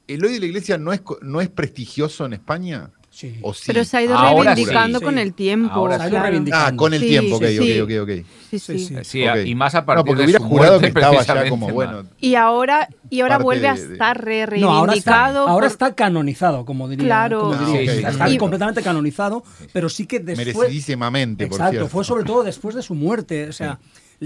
[0.09, 2.91] ¿el hoy de la iglesia no es, co- no es prestigioso en España?
[3.13, 3.39] Sí.
[3.43, 3.65] ¿O sí?
[3.67, 5.05] Pero se ha ido Ahora reivindicando sí.
[5.05, 5.75] con el tiempo.
[5.75, 6.27] Ahora Se ha ido claro.
[6.29, 6.67] reivindicando.
[6.67, 8.09] Ah, con el Sí, tiempo, ok, sí, ok, ok, ok.
[8.51, 8.79] Sí, Sí, sí.
[8.79, 8.95] sí.
[9.03, 9.37] Sí, Ok.
[9.47, 11.69] y más a No, partir porque de hubiera su jurado que muerte, estaba ya como,
[11.69, 11.75] ¿no?
[11.75, 15.49] bueno, Y ahora, y ahora vuelve a estar re No, ahora está, reivindicado.
[15.49, 17.05] ahora está canonizado, como diría.
[17.07, 17.41] Claro.
[17.41, 17.93] como diría.
[17.93, 18.13] Ah, ok.
[18.13, 19.43] Está Y- completamente canonizado,
[19.73, 20.47] pero sí que después.
[20.57, 21.89] merecidísimamente, por Exacto, cierto.
[21.89, 23.49] fue sobre todo después de su muerte.
[23.49, 23.81] O sea,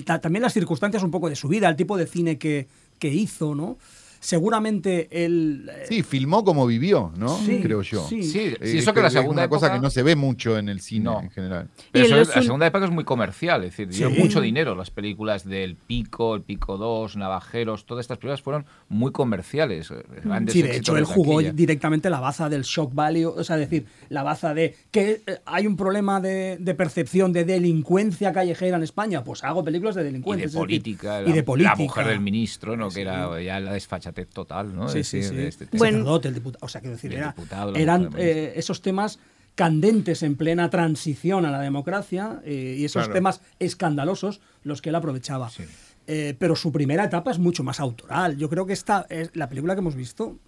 [0.05, 2.69] ta- también las circunstancias un poco de su vida, el tipo de cine que,
[2.99, 3.79] que hizo, ¿no?
[4.25, 5.71] Seguramente él.
[5.71, 7.37] eh, Sí, filmó como vivió, ¿no?
[7.39, 8.07] Sí, Creo yo.
[8.09, 8.23] sí.
[8.23, 10.69] Sí, Eh, sí, eso que la es segunda cosa que no se ve mucho en
[10.71, 11.21] el cine No.
[11.21, 11.69] en general.
[11.93, 14.19] Pero Y eso la segunda época es muy comercial, es decir, dio Sí.
[14.19, 14.75] mucho dinero.
[14.75, 19.91] Las películas del Pico, el Pico 2, Navajeros, todas estas películas fueron muy comerciales.
[19.91, 21.53] eh, grandes Sí, de hecho, él jugó taquilla.
[21.53, 25.77] directamente la baza del shock value, o sea, decir, la baza de que hay un
[25.77, 30.53] problema de, de percepción de delincuencia callejera en España, pues hago películas de y delincuentes.
[30.53, 31.77] de decir, política, y la, de política.
[31.77, 32.89] la mujer del ministro, ¿no?
[32.89, 33.73] que era ya la
[34.25, 34.89] total, ¿no?
[34.89, 35.35] Sí, sí, sí.
[35.35, 35.79] de este tema.
[35.79, 35.99] Bueno.
[35.99, 36.65] sacerdote, el diputado.
[36.65, 39.19] O sea, quiero decir, era- diputado, eran eh, esos temas
[39.55, 43.15] candentes en plena transición a la democracia eh, y esos Claro.
[43.15, 45.49] temas escandalosos los que él aprovechaba.
[45.51, 45.65] Sí.
[46.07, 48.37] Eh, pero su primera etapa es mucho más autoral.
[48.37, 50.39] Yo creo que esta es la película que hemos visto,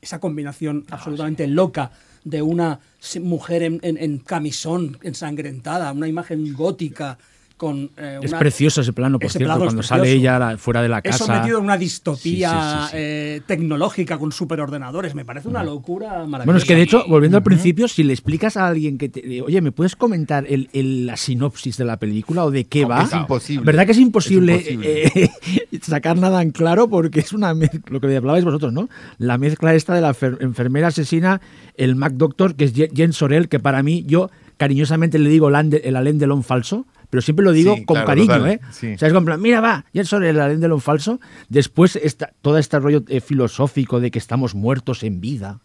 [0.00, 1.90] esa combinación Ah, absolutamente loca
[2.24, 2.80] de una
[3.20, 7.18] mujer en, en- en camisón ensangrentada, una imagen gótica
[7.56, 10.58] con eh, Es precioso ese plano, por ese cierto, plano es cuando sale ella la-
[10.58, 11.40] fuera de la Eso casa.
[11.40, 12.96] metido en una distopía Sí, sí, sí, sí.
[12.98, 15.14] eh, tecnológica con superordenadores.
[15.14, 16.44] Me parece una locura maravillosa.
[16.44, 19.40] Bueno, es que de hecho, volviendo al principio, si le explicas a alguien que te.
[19.42, 23.02] Oye, ¿me puedes comentar el, el- la sinopsis de la película o de qué va?
[23.04, 23.64] Es imposible.
[23.64, 25.12] ¿Verdad que es imposible, Es imposible.
[25.14, 26.88] eh, sacar nada en claro?
[26.88, 28.88] Porque es una mezcla, lo que hablabais vosotros, ¿no?
[29.18, 31.40] La mezcla esta de la fer- enfermera asesina,
[31.76, 35.54] el Mac Doctor, que es Jen Sorel, que para mí, yo cariñosamente le digo el
[35.54, 38.60] Ande- el Alain Delon falso, pero siempre lo digo Sí, con claro, cariño, total, ¿eh?
[38.72, 38.94] sí.
[38.94, 41.20] O sea, es como mira, va, Jen Sorel, el Alain Delon falso.
[41.48, 45.60] Después, está, todo este rollo eh, filosófico de que estamos muertos en vida.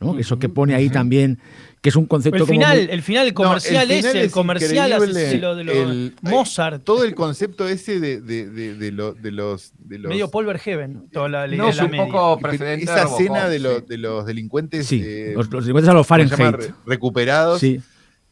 [0.00, 0.18] ¿no?
[0.18, 1.38] Eso que pone ahí también,
[1.80, 4.18] que es un concepto El como final, muy- el final comercial No, el final ese,
[4.20, 5.20] el es comercial increíble.
[5.22, 9.30] asesino de, lo- El- Mozart, Todo el concepto ese de, de, de, de lo- de
[9.30, 12.04] los, de los medio Polver Heaven, toda la, No, es de la un media.
[12.06, 13.62] poco precedente de esa Robocop, escena de, sí.
[13.62, 16.06] los de los delincuentes Sí, eh, los, los delincuentes a los.
[16.06, 16.38] Fahrenheit.
[16.54, 17.80] Re- recuperados Sí.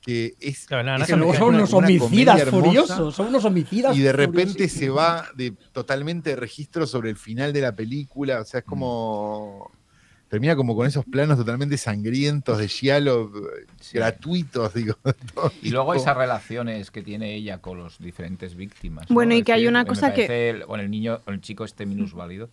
[0.04, 3.44] Que es, Claro, la es naranja Que luego una- son unos homicidas furiosos, son unos
[3.44, 7.72] homicidas y de repente se va de totalmente de registro sobre el final de la
[7.76, 9.70] película o sea es como
[10.28, 13.98] termina como con esos planos totalmente sangrientos de giallo eh, Sí.
[13.98, 14.96] gratuitos digo
[15.62, 16.02] Y luego tipo.
[16.02, 19.08] esas relaciones que tiene ella con los diferentes víctimas.
[19.10, 19.14] ¿no?
[19.14, 21.64] Bueno, y Es que hay una me cosa que- parece el- niño, con el chico
[21.64, 22.48] este minusválido.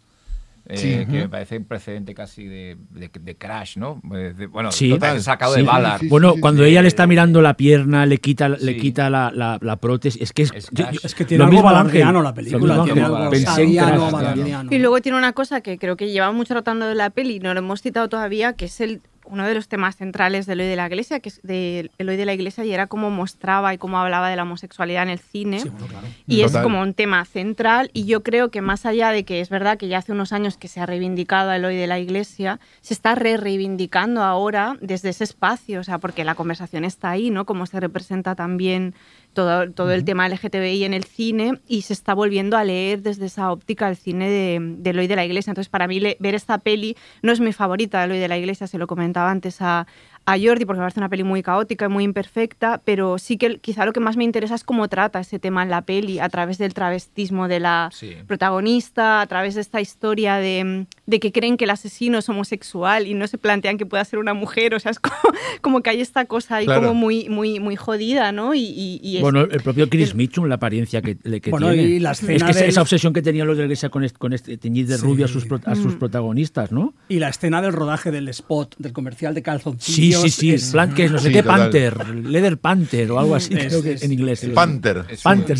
[0.69, 0.89] Eh, Sí.
[1.11, 4.01] que me parece un precedente casi de, de, de Crash, ¿no?
[4.15, 4.89] Eh, de- bueno, Sí.
[4.89, 5.21] total, Total.
[5.23, 5.61] sacado Sí.
[5.61, 5.99] de Ballard.
[5.99, 6.69] Sí, sí, Bueno, sí, cuando sí.
[6.69, 10.21] ella le está mirando la pierna, le quita, le quita la, la- la prótesis.
[10.21, 12.23] Es que es, Es yo- Es que tiene lo algo mismo, balardiano Ángel.
[12.23, 14.69] la Lo película, mismo, tiene algo Pensé en sabiano, Crash, balardiano.
[14.71, 17.53] Y luego tiene una cosa que creo que lleva mucho tratando de la peli, no
[17.53, 20.75] lo hemos citado todavía, que es el, uno de los temas centrales de Eloy de
[20.75, 23.99] la Iglesia, que es de Eloy de la Iglesia, y era cómo mostraba y cómo
[23.99, 25.59] hablaba de la homosexualidad en el cine.
[25.59, 26.07] Sí, bueno, claro.
[26.27, 29.49] Y es como un tema central y yo creo que más allá de que es
[29.49, 32.59] verdad que ya hace unos años que se ha reivindicado a Eloy de la Iglesia,
[32.81, 37.45] se está re-reivindicando ahora desde ese espacio, o sea, porque la conversación está ahí, ¿no?
[37.45, 38.95] Cómo se representa también
[39.33, 43.27] todo, todo el tema LGTBI en el cine y se está volviendo a leer desde
[43.27, 45.51] esa óptica el cine de, de Eloy de la Iglesia.
[45.51, 48.37] Entonces, para mí le- ver esta peli no es mi favorita de Eloy de la
[48.37, 49.87] Iglesia, se lo comentaba antes a,
[50.31, 53.45] a Jordi porque me parece una peli muy caótica y muy imperfecta, pero sí que
[53.47, 56.19] el- quizá lo que más me interesa es cómo trata ese tema en la peli
[56.19, 58.11] a través del travestismo de la Sí.
[58.27, 63.07] protagonista, a través de esta historia de, de que creen que el asesino es homosexual
[63.07, 65.15] y no se plantean que pueda ser una mujer, o sea, es como,
[65.61, 66.81] como que hay esta cosa ahí Claro.
[66.81, 68.53] como muy, muy, muy jodida, ¿no?
[68.53, 71.83] Y, y- y es- Bueno, el propio Chris Mitchum, la apariencia que, que Bueno, tiene.
[71.83, 73.89] y la es escena que esa- del- esa obsesión que tenían los de la iglesia
[73.89, 75.03] con este, con este teñir de Sí.
[75.03, 75.81] rubio a sus, pro- a Mm.
[75.83, 76.93] sus protagonistas, ¿no?
[77.07, 80.18] Y la escena del rodaje del spot, del comercial de Sí, calzoncillos.
[80.21, 80.53] Sí, sí.
[80.53, 81.59] es- plan que es no sé Sí, qué total.
[81.61, 84.43] Panther, Leather Panther o algo así, Es- creo que es- en inglés.
[84.43, 85.57] es- Panther Es Panther.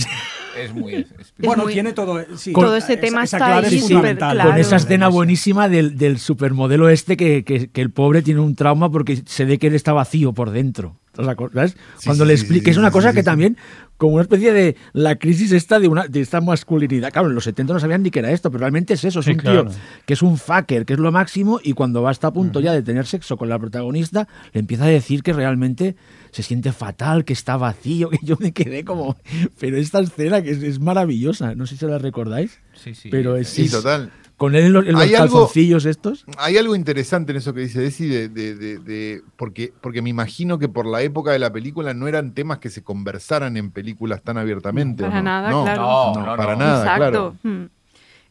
[0.58, 0.94] Es muy.
[0.96, 2.20] es- es- Bueno, muy- tiene todo.
[2.36, 4.34] sí, Todo esa- ese tema esa está ahí es súper fundamental.
[4.36, 4.50] claro.
[4.52, 8.56] Con esa escena buenísima del, del supermodelo este que, que- que el pobre tiene un
[8.56, 10.98] trauma porque se ve que él está vacío por dentro.
[11.14, 11.76] ¿Sabes?
[12.06, 13.26] Cuando sí, le sí, explica, sí, es una sí, cosa sí, que sí.
[13.26, 13.58] también,
[13.98, 17.12] como una especie de la crisis esta de, una, de esta masculinidad.
[17.12, 19.26] Claro, en los 70 no sabían ni que era esto, pero realmente es eso, es
[19.26, 19.66] Sí, un claro.
[19.66, 22.60] tío que es un fucker, que es lo máximo, y cuando va hasta a punto
[22.62, 25.96] ya de tener sexo con la protagonista, le empieza a decir que realmente
[26.32, 29.18] se siente fatal, que está vacío, que yo me quedé como...
[29.60, 33.10] Pero esta escena que es, es maravillosa, no sé si la recordáis, Sí, sí.
[33.10, 33.50] pero es...
[33.50, 36.26] sí es- total Con él en los, en los Hay algo- calzoncillos estos.
[36.40, 40.10] Hay algo interesante en eso que dice Desi, de, de- de- de- porque, porque me
[40.10, 43.70] imagino que por la época de la película no eran temas que se conversaran en
[43.70, 45.04] películas tan abiertamente.
[45.04, 45.24] ¿o Para no?
[45.24, 45.82] nada, no, claro.
[45.82, 46.60] No, no, no, para no.
[46.60, 47.00] nada, Exacto.
[47.12, 47.36] claro.
[47.44, 47.66] Mm.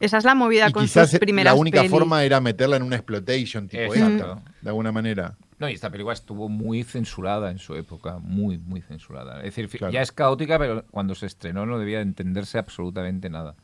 [0.01, 1.91] Esa es la movida Y con quizás sus primeras la única pelis.
[1.91, 4.15] forma era meterla en una exploitation tipo Exacto.
[4.15, 5.35] esta, de alguna manera.
[5.59, 9.39] No, y esta película estuvo muy censurada en su época, muy, muy censurada.
[9.43, 9.91] Es decir, Claro.
[9.93, 13.55] ya es caótica, pero cuando se estrenó no debía entenderse absolutamente nada.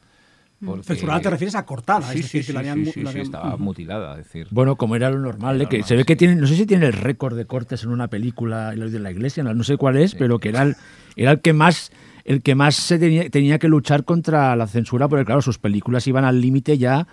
[0.64, 2.92] Porque- Censurada te refieres a cortada, Sí, es decir, sí, que la sí, habían sí,
[2.94, 4.48] sí, la sí, habían- estaba mutilada, es decir.
[4.52, 6.18] Bueno, como era lo normal, de que Normal, se ve que sí.
[6.18, 9.12] tiene, no sé si tiene el récord de cortes en una película, el de la
[9.12, 10.18] iglesia, no, sé cuál es, Sí.
[10.20, 10.76] pero que era el,
[11.16, 11.92] era el que más
[12.24, 16.08] el que más se tenía, tenía que luchar contra la censura, porque claro, sus películas
[16.08, 17.06] iban al límite ya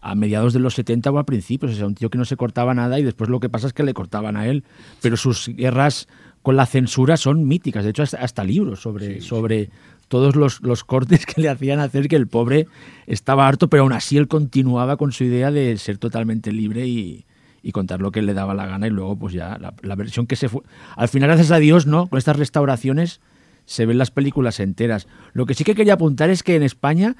[0.00, 2.36] a mediados de los 70 o a principios, o sea, un tío que no se
[2.36, 4.62] cortaba nada y después lo que pasa es que le cortaban a él,
[5.02, 6.06] pero sus guerras
[6.42, 9.70] con la censura son míticas, de hecho hasta, hasta libros sobre, sobre
[10.10, 12.66] todos los, los cortes que le hacían hacer que el pobre
[13.06, 17.26] estaba harto, pero aún así él continuaba con su idea de ser totalmente libre y,
[17.62, 20.26] y contar lo que le daba la gana y luego pues ya la, la versión
[20.26, 20.62] que se fue...
[20.96, 22.08] Al final, gracias a Dios, ¿no?
[22.08, 23.20] Con estas restauraciones
[23.66, 25.06] se ven las películas enteras.
[25.32, 27.14] Lo que sí que quería apuntar es que en España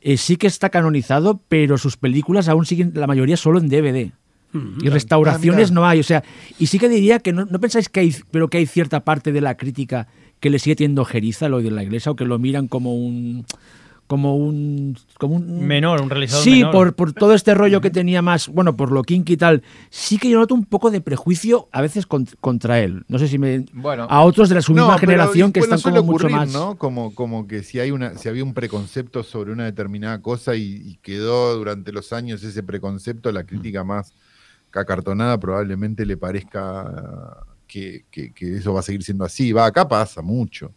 [0.00, 4.12] eh, sí que está canonizado, pero sus películas aún siguen, la mayoría solo en DVD.
[4.82, 6.24] Y restauraciones Ah, no hay, o sea,
[6.58, 9.30] y sí que diría que no, no pensáis que hay, pero que hay cierta parte
[9.30, 10.08] de la crítica
[10.40, 13.44] que le sigue teniendo jeriza lo de la iglesia o que lo miran como un
[14.06, 16.72] como un como un Menor, un realizador Sí, menor.
[16.72, 20.18] por, por todo este rollo que tenía más, bueno, por lo kinky y tal, sí
[20.18, 23.04] que yo noto un poco de prejuicio a veces con- contra él.
[23.06, 24.08] No sé si me Bueno.
[24.10, 26.52] a otros de la su misma No, pero, generación que bueno, están como mucho más
[26.52, 26.76] ¿no?
[26.76, 30.62] Como, como que si hay una, si había un preconcepto sobre una determinada cosa y,
[30.84, 34.12] y quedó durante los años ese preconcepto, la crítica más
[34.70, 39.52] cacartonada probablemente le parezca que, que- que eso va a seguir siendo así.
[39.52, 40.72] Va, acá pasa mucho.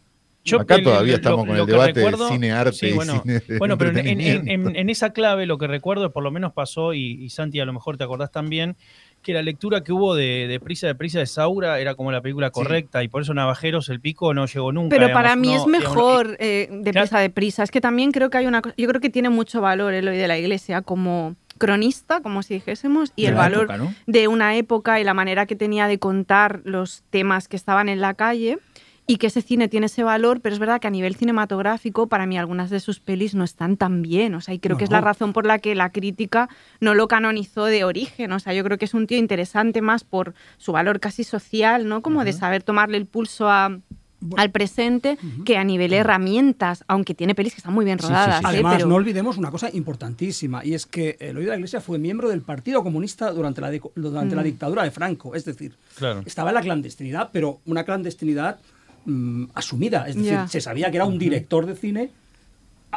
[0.46, 2.92] Yo acá el- todavía lo- estamos lo con el debate recuerdo- de cine-arte sí, y
[2.92, 4.70] bueno, cine de Bueno, pero en, en- en- entretenimiento.
[4.70, 7.64] en- en esa clave lo que recuerdo, por lo menos pasó, y, y Santi a
[7.64, 8.76] lo mejor te acordás también,
[9.22, 12.20] que la lectura que hubo de, de Prisa de Prisa de Saura era como la
[12.20, 14.90] película correcta, y por eso Navajeros, el pico no llegó nunca.
[14.90, 17.62] Pero digamos, para mí no, es digamos, mejor eh, de prisa de prisa.
[17.62, 18.74] Es que también creo que hay una cosa.
[18.76, 22.54] Yo creo que tiene mucho valor el hoy de la iglesia como cronista, como si
[22.54, 23.94] dijésemos, y de el valor época, ¿no?
[24.06, 28.00] de una época y la manera que tenía de contar los temas que estaban en
[28.00, 28.58] la calle.
[29.06, 32.24] Y que ese cine tiene ese valor, pero es verdad que a nivel cinematográfico, para
[32.24, 34.34] mí algunas de sus pelis no están tan bien.
[34.34, 36.48] O sea, y creo No, que es la razón por la que la crítica
[36.80, 38.32] no lo canonizó de origen.
[38.32, 41.86] O sea, yo creo que es un tío interesante más por su valor casi social,
[41.86, 42.00] ¿no?
[42.00, 43.78] Como de saber tomarle el pulso a,
[44.36, 48.12] al presente que a nivel herramientas, aunque tiene pelis que están muy bien Sí, sí,
[48.12, 48.38] rodadas.
[48.38, 48.44] sí.
[48.44, 48.48] ¿eh?
[48.48, 51.98] Además, Pero- no olvidemos una cosa importantísima, y es que Eloy de la Iglesia fue
[51.98, 54.44] miembro del Partido Comunista durante la, durante la Mm.
[54.44, 55.34] dictadura de Franco.
[55.34, 56.22] Es decir, Claro.
[56.26, 58.58] estaba en la clandestinidad, pero una clandestinidad
[59.06, 60.08] mm, asumida.
[60.08, 62.10] Es decir, se sabía que era un director de cine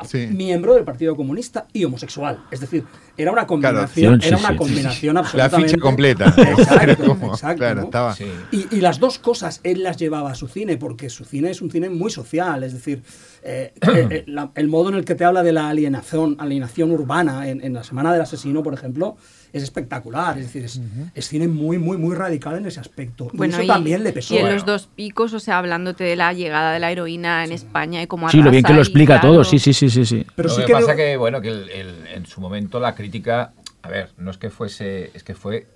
[0.06, 0.28] Sí.
[0.28, 2.44] miembro del Partido Comunista y homosexual.
[2.52, 2.84] Es decir,
[3.18, 5.70] era una combinación, sí, era sí, una sí, combinación La absolutamente...
[5.70, 6.26] ficha completa.
[6.38, 7.86] Exacto, exacto, claro, ¿no?
[7.86, 8.16] estaba.
[8.16, 8.26] Sí.
[8.52, 11.62] Y, y las dos cosas él las llevaba a su cine, porque su cine es
[11.62, 13.04] un cine muy social, es decir,
[13.44, 16.92] eh, eh, eh, la- el modo en el que te habla de la alienación, alienación
[16.92, 19.16] urbana en, en La Semana del Asesino, por ejemplo,
[19.54, 20.82] es espectacular, es decir, es,
[21.16, 23.30] es cine muy, muy, muy radical en ese aspecto.
[23.34, 24.34] y Bueno, eso y, también le pesó.
[24.34, 24.54] y en ¿eh?
[24.54, 28.08] los dos picos, o sea, hablándote de la llegada de la heroína en España y
[28.08, 30.26] cómo Sí, lo bien que lo explica claro, todo, sí, sí, sí, sí, sí.
[30.36, 32.80] Pero Lo sí que que pasa digo- que, bueno, que el- el- en su momento
[32.80, 35.68] la crítica, a ver, no es que fuese, es que fue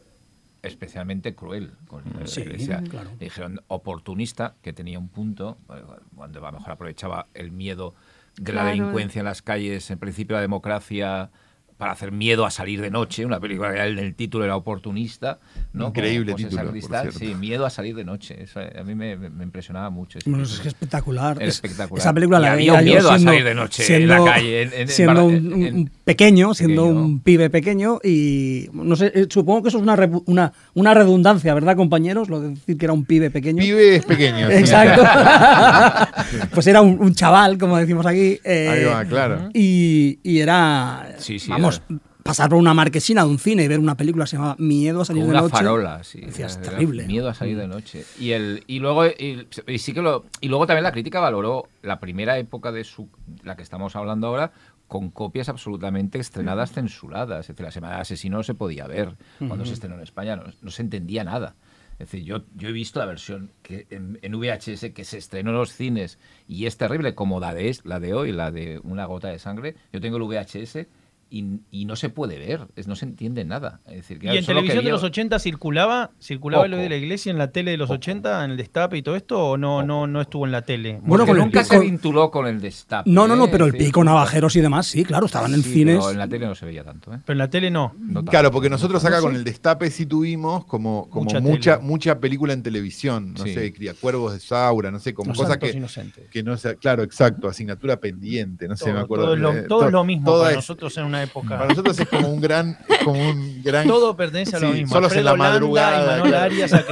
[0.63, 2.83] especialmente cruel con la Sí, iglesia.
[2.87, 3.09] claro.
[3.19, 5.57] Le dijeron oportunista, que tenía un punto,
[6.15, 7.95] cuando a lo mejor aprovechaba el miedo
[8.37, 11.31] de la delincuencia en las calles, en principio la democracia
[11.81, 15.39] para hacer miedo a salir de noche, una película que en el título era oportunista,
[15.73, 15.87] ¿no?
[15.87, 17.17] Increíble Como título, por Cristal, cierto.
[17.17, 18.37] sí, miedo a salir de noche.
[18.43, 20.19] Eso a mí me, me impresionaba mucho.
[20.19, 21.41] ese Bueno, es que espectacular.
[21.41, 21.99] Es- espectacular.
[21.99, 24.61] Esa película Y la había yo miedo a siendo- salir de noche en la calle,
[24.61, 27.01] en- en- siendo en- un, pequeño, siendo pequeño.
[27.03, 31.51] un pibe pequeño y no sé, eh, supongo que eso es una, una, una redundancia,
[31.55, 32.29] ¿verdad, compañeros?
[32.29, 33.57] Lo de decir que era un pibe pequeño.
[33.59, 34.49] Pibe es pequeño.
[34.51, 34.53] sí.
[34.57, 35.01] Exacto.
[36.53, 38.39] pues era un, un chaval, como decimos aquí.
[38.43, 39.49] eh, Ahí va, claro.
[39.53, 41.70] Y, y era, Sí, sí, vamos,
[42.23, 45.05] pasar por una marquesina de un cine y ver una película se llamaba Miedo a
[45.05, 45.55] salir Con de una noche.
[45.55, 46.21] farola, sí.
[46.21, 47.05] Decías, Era terrible.
[47.05, 48.05] Miedo a salir de noche.
[48.19, 51.67] Y el y luego y, y sí que lo y luego también la crítica valoró
[51.81, 53.09] la primera época de su
[53.43, 54.51] la que estamos hablando ahora
[54.87, 57.41] con copias absolutamente estrenadas censuradas.
[57.41, 60.35] Es decir, la semana de asesino no se podía ver cuando se estrenó en España,
[60.35, 61.55] no, no se entendía nada.
[61.93, 65.51] Es decir, yo, yo he visto la versión que en, en VHS que se estrenó
[65.51, 69.05] en los cines y es terrible, como la de, la de hoy, la de Una
[69.05, 69.75] gota de sangre.
[69.93, 70.87] Yo tengo el VHS
[71.33, 73.79] y, y no se puede ver, es- no se entiende nada.
[73.87, 76.11] Es decir, que ¿Y en solo televisión de los 80 circulaba?
[76.21, 76.83] ¿Circulaba lo Poco.
[76.83, 79.39] de la iglesia en la tele de los 80, en el destape y todo esto?
[79.51, 80.99] ¿O no, no, no estuvo en la tele?
[81.03, 83.09] Bueno, con el nunca pico- se vinculó con el destape.
[83.09, 85.97] No, no, no, pero el pico, navajeros y demás, sí, claro, estaban en sí, cines.
[85.99, 87.13] pero en la tele no se veía tanto.
[87.13, 87.19] ¿eh?
[87.25, 87.95] Pero en la tele no.
[87.97, 88.29] No tanto.
[88.31, 92.51] Claro, porque nosotros acá ¿No con el destape sí tuvimos como, como Mucha mucha, película
[92.53, 93.53] en televisión, no Sí.
[93.53, 96.29] sé, Cría Cuervos de Saura, no sé, como Los cosas que, inocentes.
[96.29, 99.25] que no sea, claro, exacto, asignatura pendiente, no sé, me acuerdo.
[99.25, 101.57] todo es lo, todo lo mismo para es- nosotros en una época.
[101.57, 104.93] Para nosotros es como un gran, como un gran todo pertenece a lo Sí, mismo.
[104.95, 106.37] solos en la madrugada, claro.
[106.45, 106.85] Arias, es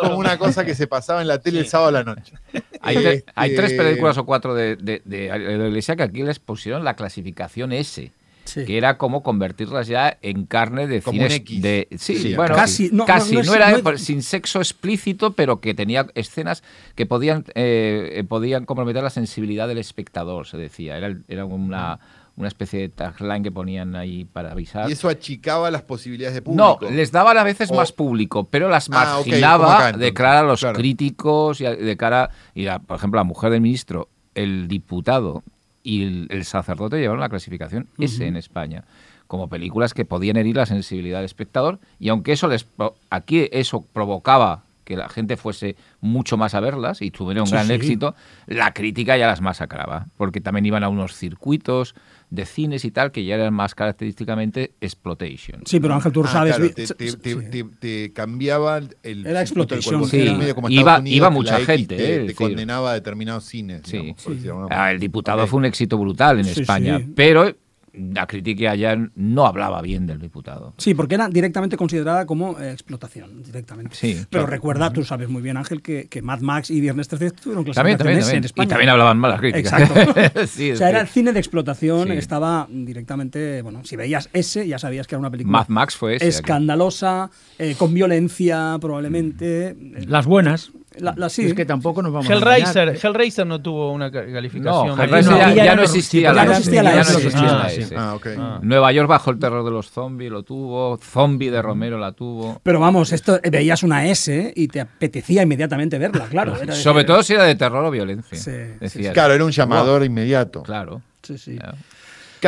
[0.00, 2.32] como una cosa que se pasaba en la tele el sábado a la noche.
[2.80, 6.22] Hay, Este, hay tres películas o cuatro de, de, de- de la iglesia que aquí
[6.22, 8.12] les pusieron la clasificación S.
[8.46, 8.66] Sí.
[8.66, 11.62] que era como convertirlas ya en carne de Como cines X.
[11.62, 15.62] de sí, Sí, bueno casi, no, no, casi no era es- sin sexo explícito pero
[15.62, 16.62] que tenía escenas
[16.94, 22.00] que podían eh, eh, podían comprometer la sensibilidad del espectador se decía era, era una
[22.36, 26.50] una especie de tagline que ponían ahí para avisar Y eso achicaba las posibilidades de
[26.52, 26.92] no, público.
[26.94, 30.60] les daban a veces O- más público, pero las Ah, marginaba de cara a los
[30.60, 30.76] Claro.
[30.78, 35.42] críticos y de cara, y a, por ejemplo, la mujer del ministro, el diputado
[35.84, 38.84] y el, el sacerdote llevaron la clasificación S en España,
[39.26, 42.66] como películas que podían herir la sensibilidad del espectador, y aunque eso les
[43.10, 47.52] aquí eso provocaba que la gente fuese mucho más a verlas y tuvieron un Sí,
[47.54, 47.72] gran sí.
[47.72, 48.14] éxito,
[48.46, 51.94] la crítica ya las masacraba, porque también iban a unos circuitos
[52.30, 55.62] de cines y tal que ya eran más característicamente exploitation.
[55.66, 56.56] Sí, pero Ángel, tú Ah, sabes.
[56.56, 57.16] claro, te, te- sí.
[57.16, 60.00] te- te- te cambiaba el Era exploitation,
[60.38, 62.36] medio como Iba- Unidos, mucha gente, te, eh, te decir.
[62.36, 63.82] condenaba a determinados cines.
[63.84, 64.14] Sí.
[64.28, 67.12] digamos, por Ah, el diputado fue un éxito brutal en Sí, España, sí.
[67.14, 67.54] pero
[67.96, 70.74] la crítica allá no hablaba bien del diputado.
[70.78, 73.94] Sí, porque era directamente considerada como eh, explotación, directamente.
[73.94, 74.46] Sí, Pero claro.
[74.46, 77.96] recuerda, tú sabes muy bien, Ángel, que, que Mad Max y Viernes 13 tuvieron También,
[77.96, 78.38] clasificación también, también.
[78.38, 78.64] en España.
[78.64, 79.80] Y también hablaban mal las críticas.
[79.80, 80.20] Exacto.
[80.46, 82.14] Sí, o sea, era el cine de explotación, Sí.
[82.14, 86.16] estaba directamente, bueno, si veías S, ya sabías que era una película Mad Max fue
[86.16, 86.28] ese.
[86.28, 89.76] escandalosa, eh, con violencia probablemente.
[90.06, 90.72] Las buenas.
[90.98, 91.46] La- la- sí.
[91.46, 93.06] Es que tampoco nos vamos a Hellraiser, engañar.
[93.06, 94.88] Hellraiser no tuvo una ca- calificación.
[94.88, 97.12] No, de- Hellraiser no, ya, no- existía ya la no S, existía la ya S.
[97.12, 97.80] no existía Ah, la sí.
[97.82, 97.94] S.
[97.96, 98.26] Ah, ok.
[98.38, 98.58] Ah.
[98.62, 102.60] Nueva York bajo el terror de los zombies lo tuvo, Zombie de Romero la tuvo.
[102.62, 106.56] Pero vamos, esto eh, veías una S y te apetecía inmediatamente verla, claro.
[106.60, 108.38] Era Sobre decir, todo si era de terror o violencia.
[108.38, 110.62] Sí, Claro, era un llamador inmediato.
[110.62, 111.02] Claro.
[111.22, 111.58] Sí, sí.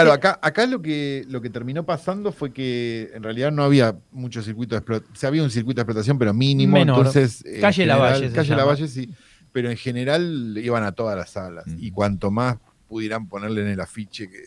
[0.02, 3.96] Claro, acá, acá lo que lo que terminó pasando fue que en realidad no había
[4.12, 5.12] mucho circuito de explotación.
[5.16, 6.74] O sea, había un circuito de explotación, pero mínimo.
[6.74, 6.98] Menor.
[6.98, 8.62] Entonces, en Calle Lavalle Calle llama.
[8.62, 9.10] Lavalle, sí.
[9.52, 11.66] Pero en general iban a todas las salas.
[11.66, 11.76] Mm.
[11.80, 12.56] Y cuanto más
[12.88, 14.42] pudieran ponerle en el afiche que,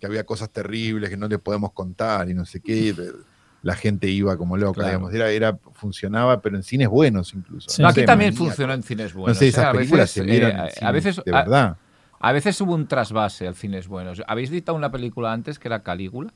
[0.00, 2.94] que había cosas terribles que no les podemos contar y no sé qué,
[3.62, 4.88] la gente iba como loca, Claro.
[4.88, 5.14] digamos.
[5.14, 7.68] Era, era, funcionaba, pero en cines buenos incluso.
[7.70, 7.80] Sí.
[7.82, 8.46] No, No aquí sé, también maníaco.
[8.46, 9.36] funcionó en cines buenos.
[9.36, 9.48] No sé, ¿eh?
[9.50, 11.76] esas A películas veces, se vieron eh, en a cines, veces de a- verdad.
[12.24, 14.22] A veces hubo un trasvase al cines buenos.
[14.28, 16.32] ¿Habéis visto una película antes que era Calígula?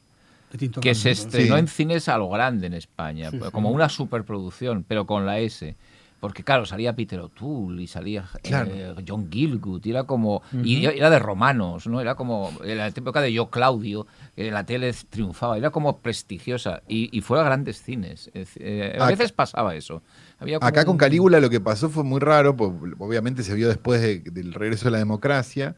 [0.81, 1.61] Que se estrenó Sí.
[1.61, 3.75] en cines a lo grande en España, Sí, como sí.
[3.77, 5.77] una superproducción, pero con la S.
[6.19, 8.95] Porque claro, salía Peter O'Toole y salía eh.
[9.07, 12.01] John Gilgut, y era como y era de romanos, ¿no?
[12.01, 17.17] Era como en la época de Yo Claudio, la tele triunfaba, era como prestigiosa y,
[17.17, 18.31] y fue a grandes cines.
[18.35, 20.03] Eh, a veces pasaba eso.
[20.39, 24.01] Había Acá con Calígula lo que pasó fue muy raro, pues, obviamente se vio después
[24.01, 25.77] de- del regreso de la democracia,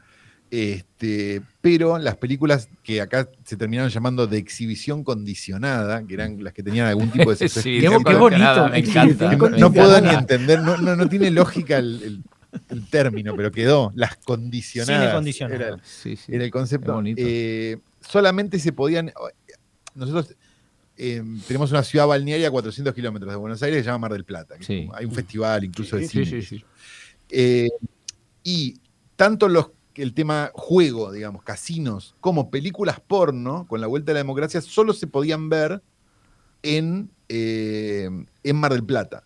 [0.50, 6.52] este, pero las películas que acá se terminaron llamando de exhibición condicionada, que eran las
[6.52, 8.28] que tenían algún tipo de sexo Sí, Qué, bonito.
[8.38, 9.32] nada, me encanta.
[9.34, 12.22] no, puedo ni entender, no, no, no tiene lógica el, el-
[12.70, 15.22] el término, pero quedó, las condicionadas.
[15.38, 16.32] Era, Sí, sí.
[16.34, 16.98] era el concepto.
[17.04, 19.12] Eh, solamente se podían.
[19.94, 20.34] Nosotros
[20.96, 24.12] eh, tenemos una ciudad balnearia a 400 kilómetros de Buenos Aires que se llama Mar
[24.14, 24.54] del Plata.
[24.66, 26.40] Hay un festival incluso de Sí, cine.
[26.42, 26.64] sí, sí.
[27.28, 27.68] Eh,
[28.42, 28.80] y
[29.14, 29.66] tanto los,
[29.98, 34.92] el tema juego, digamos, casinos, como películas porno, con la vuelta de la democracia, solo
[34.92, 35.82] se podían ver
[36.62, 38.08] en, eh,
[38.42, 39.24] en Mar del Plata.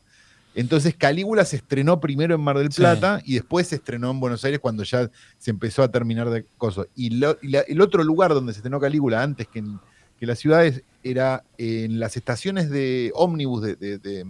[0.54, 2.80] Entonces Calígula se estrenó primero en Mar del Sí.
[2.80, 6.44] Plata y después se estrenó en Buenos Aires cuando ya se empezó a terminar de
[6.58, 6.86] cosas.
[6.94, 9.78] Y, lo- y la- el otro lugar donde se estrenó Calígula antes que en
[10.20, 14.24] que las ciudades era en las estaciones de ómnibus, de, de- de-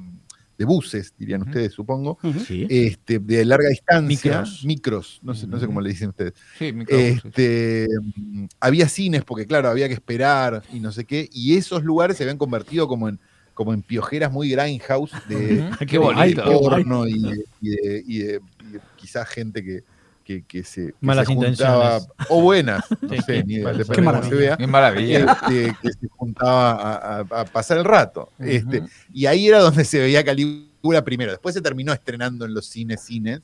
[0.63, 2.19] de buses, dirían ustedes, supongo.
[2.47, 2.67] Sí.
[2.71, 4.65] este, de larga distancia, Micros.
[4.65, 6.35] micros, no, sé, no sé cómo le dicen ustedes.
[6.59, 6.73] Sí.
[6.89, 11.83] Este, mm, había cines porque, claro, había que esperar y no sé qué, y esos
[11.85, 13.19] lugares se habían convertido como en,
[13.55, 16.45] como en piojeras muy grindhouse de, de bonito.
[16.45, 19.85] porno y de, y de- y de- y de quizás gente que,
[20.23, 22.27] que, que se, que Malas se juntaba, intenciones.
[22.29, 23.85] o buenas, no Sí, sé, ni idea, depende.
[23.95, 24.37] Qué cómo se maravilla.
[24.39, 25.19] vea Qué maravilla.
[25.33, 28.31] este, que se juntaba a, a- a pasar el rato.
[28.39, 28.83] Este,
[29.13, 31.31] y ahí era donde se veía Calígula primero.
[31.33, 33.41] Después se terminó estrenando en los cines, cines,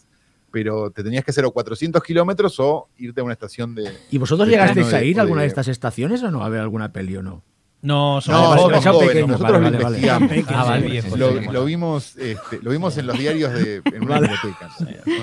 [0.50, 3.92] pero te tenías que hacer o 400 kilómetros o irte a una estación de...
[4.10, 6.42] ¿Y vosotros de llegasteis a ir a alguna de de- estas estaciones o no?
[6.42, 7.42] A ver alguna peli o no.
[7.80, 10.18] No, somos No, somos jóvenes, nosotros vale, lo vale, vale.
[10.24, 10.48] investigamos.
[10.48, 11.46] Ah, vale, viejo, Lo, sí.
[11.52, 14.68] lo vimos, este, lo vimos en los diarios de, en una biblioteca.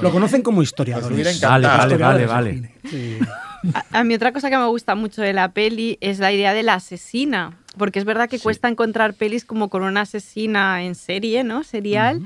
[0.01, 1.41] Lo conocen como historiadores.
[1.41, 2.71] Vale, vale, vale.
[2.89, 3.19] Sí.
[3.91, 6.63] A mí otra cosa que me gusta mucho de la peli es la idea de
[6.63, 11.43] la asesina, porque es verdad que cuesta encontrar pelis como con una asesina en serie,
[11.43, 11.63] ¿no?
[11.63, 12.21] Serial.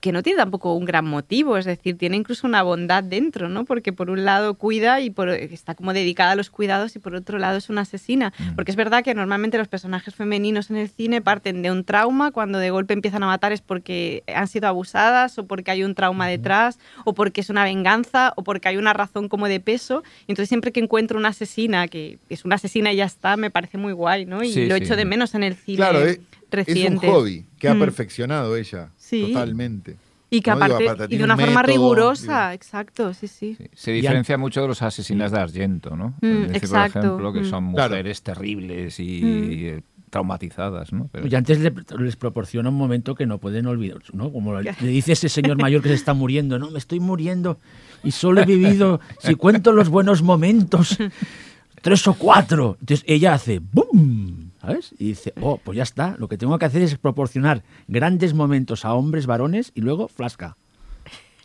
[0.00, 3.64] Que no tiene tampoco un gran motivo, es decir, tiene incluso una bondad dentro, ¿no?
[3.64, 7.16] Porque por un lado cuida y por, está como dedicada a los cuidados y por
[7.16, 8.32] otro lado es una asesina.
[8.54, 12.30] Porque es verdad que normalmente los personajes femeninos en el cine parten de un trauma,
[12.30, 15.96] cuando de golpe empiezan a matar es porque han sido abusadas o porque hay un
[15.96, 20.04] trauma detrás o porque es una venganza o porque hay una razón como de peso.
[20.28, 23.50] Y entonces siempre que encuentro una asesina, que es una asesina y ya está, me
[23.50, 24.44] parece muy guay, ¿no?
[24.44, 24.84] Y Sí, lo sí.
[24.84, 27.06] echo de menos en el cine Claro, es, es un reciente.
[27.08, 27.80] hobby que ha Mm.
[27.80, 29.22] perfeccionado ella Sí.
[29.28, 29.96] totalmente.
[30.30, 30.56] Y que ¿no?
[30.56, 33.56] Digo, aparte, y de una un forma método, rigurosa, exacto, sí, sí.
[33.58, 36.08] Sí, Se diferencia mucho de los asesinas de Argento, ¿no?
[36.20, 36.92] Mm, decir, exacto.
[37.00, 37.44] Por ejemplo, que Mm.
[37.44, 37.90] son Claro.
[37.94, 39.50] mujeres terribles y, Mm.
[39.52, 41.08] eh, traumatizadas, ¿no?
[41.12, 44.30] Pero- Y antes le- les proporciona un momento que no pueden olvidar, ¿no?
[44.32, 47.58] Como le le dice ese señor mayor que se está muriendo, no, me estoy muriendo
[48.04, 50.96] y solo he vivido, si cuento los buenos momentos,
[51.82, 52.76] tres o cuatro.
[52.80, 54.27] Entonces ella hace ¡bum!
[54.68, 54.94] ¿Sabes?
[54.98, 58.84] Y dice, oh, pues ya está, lo que tengo que hacer es proporcionar grandes momentos
[58.84, 60.56] a hombres varones y luego flasca.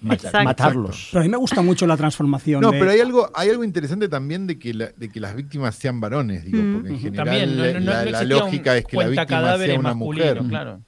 [0.05, 0.43] Exacto.
[0.43, 1.07] matarlos.
[1.11, 2.59] Pero a mí me gusta mucho la transformación.
[2.61, 5.33] No, de- pero hay algo, hay algo interesante también de que, la- de que las
[5.33, 6.73] víctimas sean varones, digo, Mm.
[6.73, 9.79] porque en general También, no, no, no, la, no lógica es que la víctima sea
[9.79, 10.81] una mujer, claro.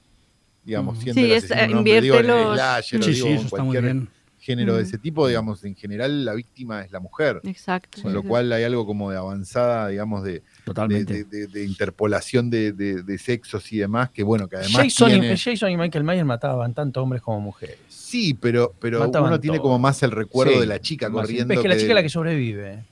[0.64, 3.80] digamos, siendo Sí, es- el invierte los- slasher Sí, digo, sí, en eso está muy
[3.80, 4.08] bien.
[4.46, 8.00] Género de ese tipo, digamos, en general la víctima es la mujer, Exacto.
[8.00, 8.28] con sí, lo sí.
[8.28, 11.12] cual hay algo como de avanzada, digamos, de, de, Totalmente.
[11.12, 15.08] de- de- de interpolación de, de- de sexos y demás, que bueno, que además Jason,
[15.10, 15.32] tiene...
[15.32, 17.76] y, Jason y Michael Myers mataban tanto hombres como mujeres.
[17.88, 21.52] Sí, pero, pero Mataban uno tiene como más el recuerdo Sí, de la chica corriendo.
[21.54, 22.84] Es que la que chica es de- la que sobrevive.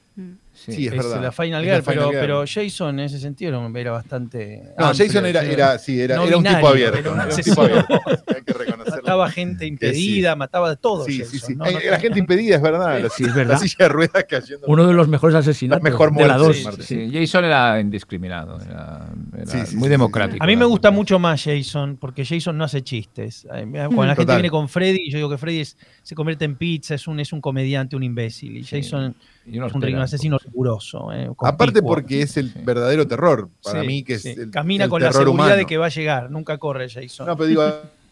[0.54, 0.56] Mm.
[0.66, 0.72] sí.
[0.72, 1.22] Sí, es Es verdad.
[1.22, 4.62] la Final la Girl, pero, Final pero Jason en ese sentido era, era bastante.
[4.78, 6.98] No, amplio, Jason era, era, sí, era, No era un tipo abierto.
[6.98, 7.94] era un Era tipo abierto.
[8.34, 9.02] Hay que reconocerlo.
[9.02, 11.04] Mataba gente impedida, mataba de todo.
[11.04, 11.54] Sí, Jason, sí, sí.
[11.90, 13.00] la gente impedida, es verdad.
[13.02, 13.58] La, Sí, es la verdad.
[13.58, 14.66] silla de ruedas cayendo.
[14.68, 16.56] Uno de los mejores asesinatos La mejor de la muerte, 2.
[16.56, 16.82] sí, Marta.
[16.82, 20.42] Sí, Jason era indiscriminado, era, era Sí, sí, muy sí, democrático.
[20.42, 23.46] A mí me era- gusta mucho más Jason, porque Jason no hace chistes.
[23.48, 24.36] Cuando la gente Total.
[24.36, 27.32] viene con Freddy, yo digo que Freddy es- se convierte en pizza, es un, es
[27.32, 28.56] un comediante, un imbécil.
[28.56, 28.82] Y Sí.
[28.82, 29.14] Jason
[29.46, 31.12] Y uno es un, espera asesino riguroso.
[31.12, 32.60] eh, Aparte porque es el Sí.
[32.64, 33.50] verdadero terror.
[33.62, 34.30] Para Sí, mí que es sí.
[34.30, 35.56] el, Camina el con la seguridad humano.
[35.56, 37.26] de que va a llegar, nunca corre Jason.
[37.26, 37.62] No, pero digo,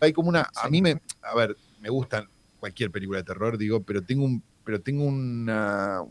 [0.01, 0.47] hay como una.
[0.55, 1.01] A mí me.
[1.23, 2.27] A ver, me gustan
[2.61, 4.43] cualquier película de terror, digo, pero tengo un.
[4.65, 6.03] Pero tengo una,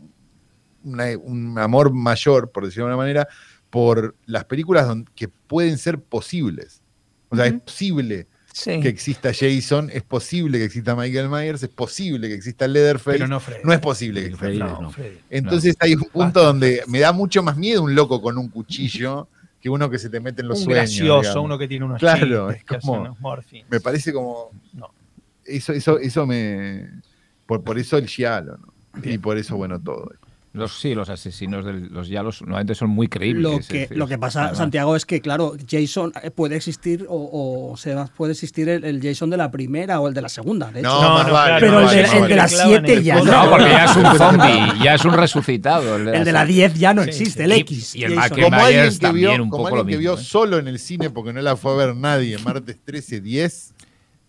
[0.84, 3.28] una- un amor mayor, por decirlo de alguna manera,
[3.70, 6.82] por las películas que pueden ser posibles.
[7.30, 11.70] O sea, es posible Sí, que exista Jason, es posible que exista Michael Myers, es
[11.70, 13.16] posible que exista Leatherface.
[13.18, 13.60] pero no Freddy.
[13.64, 14.58] no es posible que exista Freddy.
[14.58, 14.92] No.
[15.30, 19.28] Entonces hay un punto donde me da mucho más miedo un loco con un cuchillo
[19.60, 20.80] que uno que se te mete en los un sueños.
[20.90, 21.44] gracioso, digamos.
[21.44, 23.16] uno que tiene unos Claro, es como-.
[23.70, 24.50] Me parece como.
[24.74, 24.90] No.
[25.44, 26.88] Eso, eso, eso me.
[27.46, 28.72] Por, por eso el giallo, ¿no?
[29.02, 30.12] Y por eso, bueno, todo.
[30.54, 33.42] Los, sí, los asesinos de los yalos normalmente son muy creíbles.
[33.42, 37.06] Lo que, decir, lo que pasa, además- Santiago, es que, claro, Jason eh, puede existir
[37.08, 40.28] o, o se puede existir el, el Jason de la primera o el de la
[40.28, 40.88] segunda, de hecho.
[40.90, 42.92] No, No, no, vale, Pero el vale, de- el de la Le clavan en 7
[42.92, 43.14] el ya.
[43.22, 43.50] No, no.
[43.50, 45.96] porque ya es un zombie, ya es un resucitado.
[45.96, 47.50] El de, El de la 10 ya no Sí, existe, sí.
[47.50, 47.94] el X.
[47.96, 48.10] y el.
[48.16, 50.22] Michael Como Myers alguien que también vio, un como poco alguien lo que vio ¿eh?
[50.22, 53.72] solo en el cine porque no la fue a ver nadie, martes 13, 10.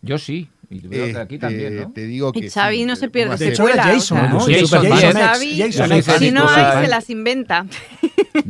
[0.01, 1.91] Yo sí, y veo que aquí este, también, ¿no?
[1.91, 2.39] Te digo que.
[2.39, 4.39] Y Xavi sí, no se pierde De hecho, era Jason, ¿no?
[4.39, 6.13] Jason Jason Xavi, Jason X.
[6.19, 7.65] si no se las inventa.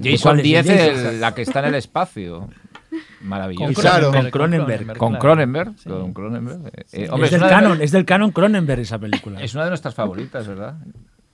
[0.01, 0.43] Jason ¿Cuál es?
[0.43, 1.21] 10 ¿El es Jason?
[1.21, 2.49] la que está en el espacio.
[3.21, 3.81] Maravilloso.
[3.81, 4.11] Claro.
[4.11, 4.97] Con Cronenberg.
[4.97, 5.21] Con claro.
[5.21, 5.73] Cronenberg.
[5.77, 5.89] Sí.
[5.89, 6.67] Con Cronenberg.
[6.67, 9.41] Eh, eh, hombre, Es del, una canon, de, es del canon Cronenberg esa película.
[9.41, 10.75] es una de nuestras favoritas, ¿verdad?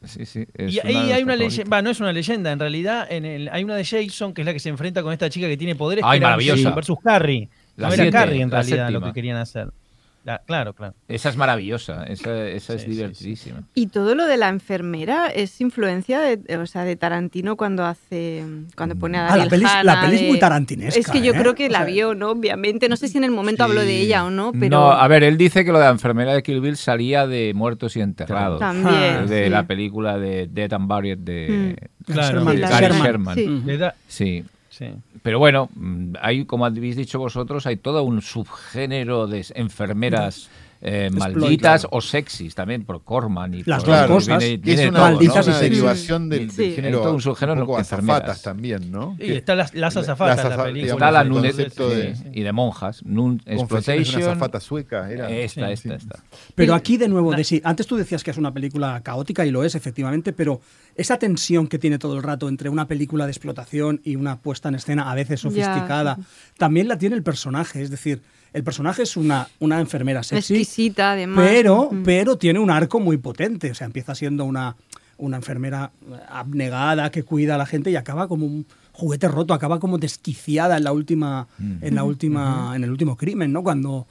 [0.04, 0.46] Sí, sí.
[0.54, 3.50] es Y una ahí hay una leyenda, no es una leyenda, en realidad en el,
[3.50, 5.76] hay una de Jason que es la que se enfrenta con esta chica que tiene
[5.76, 6.06] poderes.
[6.06, 6.72] Ay, que era maravillosa.
[6.72, 7.50] Versus Carrie.
[7.76, 9.70] La no era siete, Carrie en realidad lo que querían hacer.
[10.26, 10.94] La- claro, claro.
[11.08, 12.98] Esa es maravillosa, esa, esa es Sí, sí, sí.
[12.98, 13.64] divertidísima.
[13.74, 18.44] Y todo lo de la enfermera es influencia de, o sea, de Tarantino cuando hace
[18.76, 21.00] cuando pone a Ah, la peli, Hannah la peli es de- muy tarantinesca.
[21.00, 21.38] Es que yo ¿eh?
[21.40, 22.32] creo que O la sea, vio, ¿no?
[22.32, 22.90] Obviamente.
[22.90, 23.70] No sé si en el momento Sí.
[23.72, 25.92] habló de ella o no, pero No, a ver, él dice que lo de la
[25.92, 28.60] enfermera de Kill Bill salía de Muertos y Enterrados.
[28.60, 29.26] también.
[29.28, 29.50] de sí.
[29.50, 32.28] la película de Dead and Buried de Claro.
[32.40, 33.36] Sherman, Sí, la Gary Sherman.
[33.36, 33.94] Sherman.
[34.08, 34.44] Sí.
[35.22, 40.50] Pero bueno, mm, hay, como habéis dicho vosotros, hay todo un subgénero de enfermeras
[40.82, 41.98] eh, malditas claro.
[41.98, 44.40] o sexys también por Corman y Las por- dos Claro, cosas.
[44.40, 45.42] viene- es una, todo, malditas ¿no?
[45.42, 45.70] y una sexy.
[45.70, 48.16] derivación del, Sí, del género todo un subgénero un poco que enfermeras.
[48.22, 49.18] azafatas también, ¿no?
[49.20, 50.94] Y las, las azafatas, Las la película.
[50.94, 54.22] Está la Nun concepto de- y de monjas, Nun de una Exploitation.
[54.22, 55.30] azafata sueca, era.
[55.30, 55.96] Esta, Sí, esta, sí.
[56.06, 56.24] esta.
[56.56, 59.52] Pero aquí de nuevo, de sí, antes tú decías que es una película caótica y
[59.52, 60.62] lo es efectivamente, pero
[60.96, 64.70] esa tensión que tiene todo el rato entre una película de explotación y una puesta
[64.70, 66.18] en escena a veces sofisticada,
[66.58, 68.22] también la tiene el personaje, es decir,
[68.54, 71.46] el personaje es una, una enfermera sexy, Exquisita, además.
[71.48, 72.04] pero, Mm.
[72.04, 74.76] pero tiene un arco muy potente, o sea, empieza siendo una,
[75.18, 75.92] una enfermera
[76.30, 80.78] abnegada que cuida a la gente y acaba como un juguete roto, acaba como desquiciada
[80.78, 81.48] en la última,
[81.82, 83.64] en la última, en el último crimen, ¿no?
[83.64, 84.08] Cuando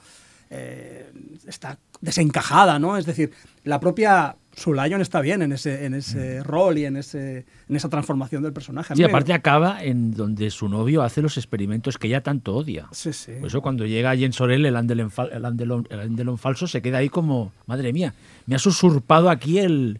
[0.49, 1.11] eh,
[1.47, 2.97] está desencajada, ¿no?
[2.97, 3.31] Es decir,
[3.63, 7.89] la propia Sulayon está bien en ese, en ese rol y en, ese, en esa
[7.89, 8.95] transformación del personaje.
[8.95, 12.87] Sí, aparte acaba en donde su novio hace los experimentos que ella tanto odia.
[12.91, 13.31] Sí, sí.
[13.39, 16.99] Por eso cuando llega Jens Sorel, el Andelon, el Andelon- el Andelon falso, se queda
[16.99, 18.13] ahí como, madre mía,
[18.45, 19.99] me has usurpado aquí el...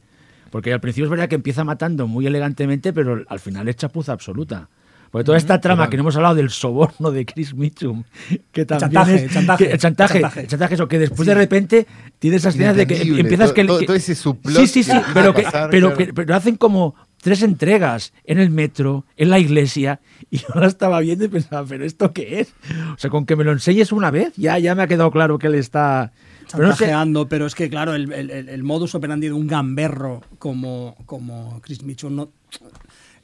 [0.52, 4.14] Porque al principio es verdad que empieza matando muy elegantemente, pero al final es chapuza
[4.14, 4.68] absoluta.
[5.12, 5.90] Porque toda esta trama total.
[5.90, 8.04] que no hemos hablado del soborno de Chris Mitchum,
[8.52, 10.40] que también chantaje, es, chantaje, que- el chantaje, el chantaje.
[10.42, 11.88] el chantaje, eso que después de repente
[12.20, 15.32] tienes esas escenas de que empiezas que, todo- todo ese subplot sí sí sí pero
[15.32, 16.06] a que, pasar, pero, claro.
[16.06, 20.00] que- pero hacen como tres entregas en el metro en la iglesia
[20.30, 22.54] y yo la estaba viendo y pensaba pero esto qué es
[22.94, 25.38] o sea con que me lo enseñes una vez ya ya me ha quedado claro
[25.40, 26.12] que él está
[26.48, 30.96] chantajeando, pero es que, claro, el, el- el- el modus operandi de un gamberro como,
[31.06, 32.32] como Chris Mitchell, no,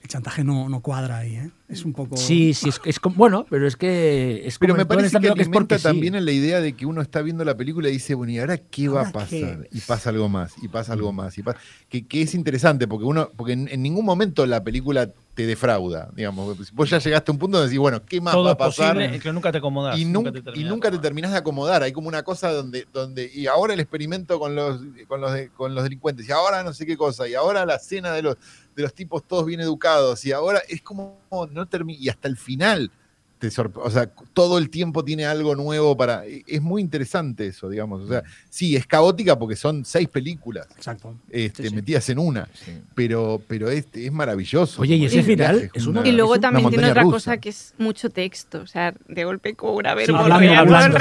[0.06, 1.52] el chantaje no, no cuadra ahí, ¿eh?
[1.68, 2.16] Es un poco...
[2.16, 5.20] sí sí es, es como bueno pero es que es como Pero me parece que
[5.20, 5.84] película es porque alimenta sí.
[5.84, 8.40] también en la idea de que uno está viendo la película y dice, bueno, ¿y
[8.40, 9.68] ahora qué va a pasar?
[9.72, 11.36] Y pasa algo más, y pasa algo más.
[11.38, 15.10] Y pasa- que, que es interesante, porque uno porque en, en ningún momento la película
[15.34, 16.56] te defrauda, digamos.
[16.72, 18.58] Vos ya llegaste a un punto donde decís, bueno, ¿qué más Todo va a es
[18.60, 18.96] pasar?
[18.96, 20.00] posible, que nunca te acomodás.
[20.00, 21.82] y, nunca nun- te y terminás nunca te de terminás de acomodar.
[21.84, 25.74] Hay como una cosa donde, donde y ahora el experimento con los, con los, con
[25.74, 28.38] los delincuentes, y ahora no sé qué cosa, y ahora la cena de los,
[28.76, 31.20] de los tipos todos bien educados, y ahora es como
[31.52, 32.92] no termina, y hasta el final.
[33.38, 36.26] Te o sea, todo el tiempo tiene algo nuevo para.
[36.26, 38.04] e, Es muy interesante eso, digamos.
[38.04, 41.16] O sea, sí, es caótica porque son seis películas Exacto.
[41.30, 41.76] este, Sí, sí.
[41.76, 42.72] metidas en una, Sí.
[42.96, 44.82] pero, pero es, es maravilloso.
[44.82, 47.04] Oye, y ese el final viaje, es una- Y luego es una también tiene otra
[47.04, 47.14] rusa.
[47.14, 48.62] cosa que es mucho texto.
[48.62, 50.98] O sea, de golpe cobra a ver hablando, hablando,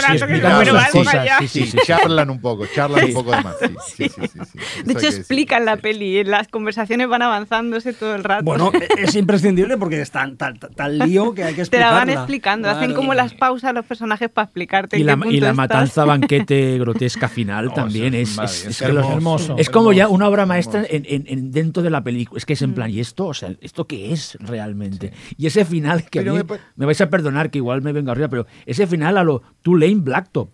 [1.47, 3.57] sí, charlan un poco, charlan un poco de más.
[3.61, 4.59] Sí, sí, sí, sí, sí.
[4.59, 5.83] Eso De hecho, explican la sí.
[5.83, 6.19] peli.
[6.19, 8.45] en Las conversaciones van avanzándose todo el rato.
[8.45, 12.24] Bueno, es imprescindible porque es tan, tal, tal lío que hay que explicarla.
[12.25, 12.69] Explicando.
[12.69, 14.97] Hacen como las pausas los personajes para explicarte.
[14.99, 15.57] y en la, qué y la estás.
[15.57, 19.57] matanza banquete grotesca final Oh, también es, es Hermoso.
[19.59, 22.39] es como ya una obra maestra en, en- en- dentro de la película.
[22.39, 23.27] Es que es en plan, ¿y esto?
[23.27, 25.13] O sea, ¿esto qué es realmente?
[25.39, 26.39] Y ese final que a mí-
[26.77, 29.97] me vais a perdonar que igual me vengo arriba, pero ese final a lo Tulane
[29.97, 30.49] Blacktop.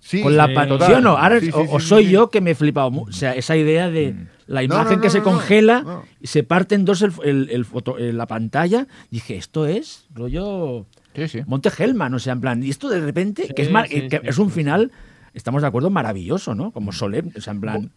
[0.00, 0.86] Sí, con la sí, pan- total.
[0.88, 1.16] ¿sí o no?
[1.16, 2.10] Ahora, Sí, sí, o, sí, o sí, soy sí.
[2.10, 2.88] yo que me he flipado.
[2.88, 4.14] O sea, esa idea de
[4.46, 6.04] la imagen no, que no, se congela no.
[6.20, 8.86] y se parte en dos el, el- el foto- eh, la pantalla.
[9.10, 11.40] Dije, esto es rollo Sí, sí.
[11.46, 14.08] Monte Hellman, o sea, en plan, y esto de repente, que, es, Sí, mar- sí,
[14.08, 14.90] que sí, es un final,
[15.32, 16.72] estamos de acuerdo, maravilloso, ¿no?
[16.72, 17.90] Como solemne, o sea, en plan...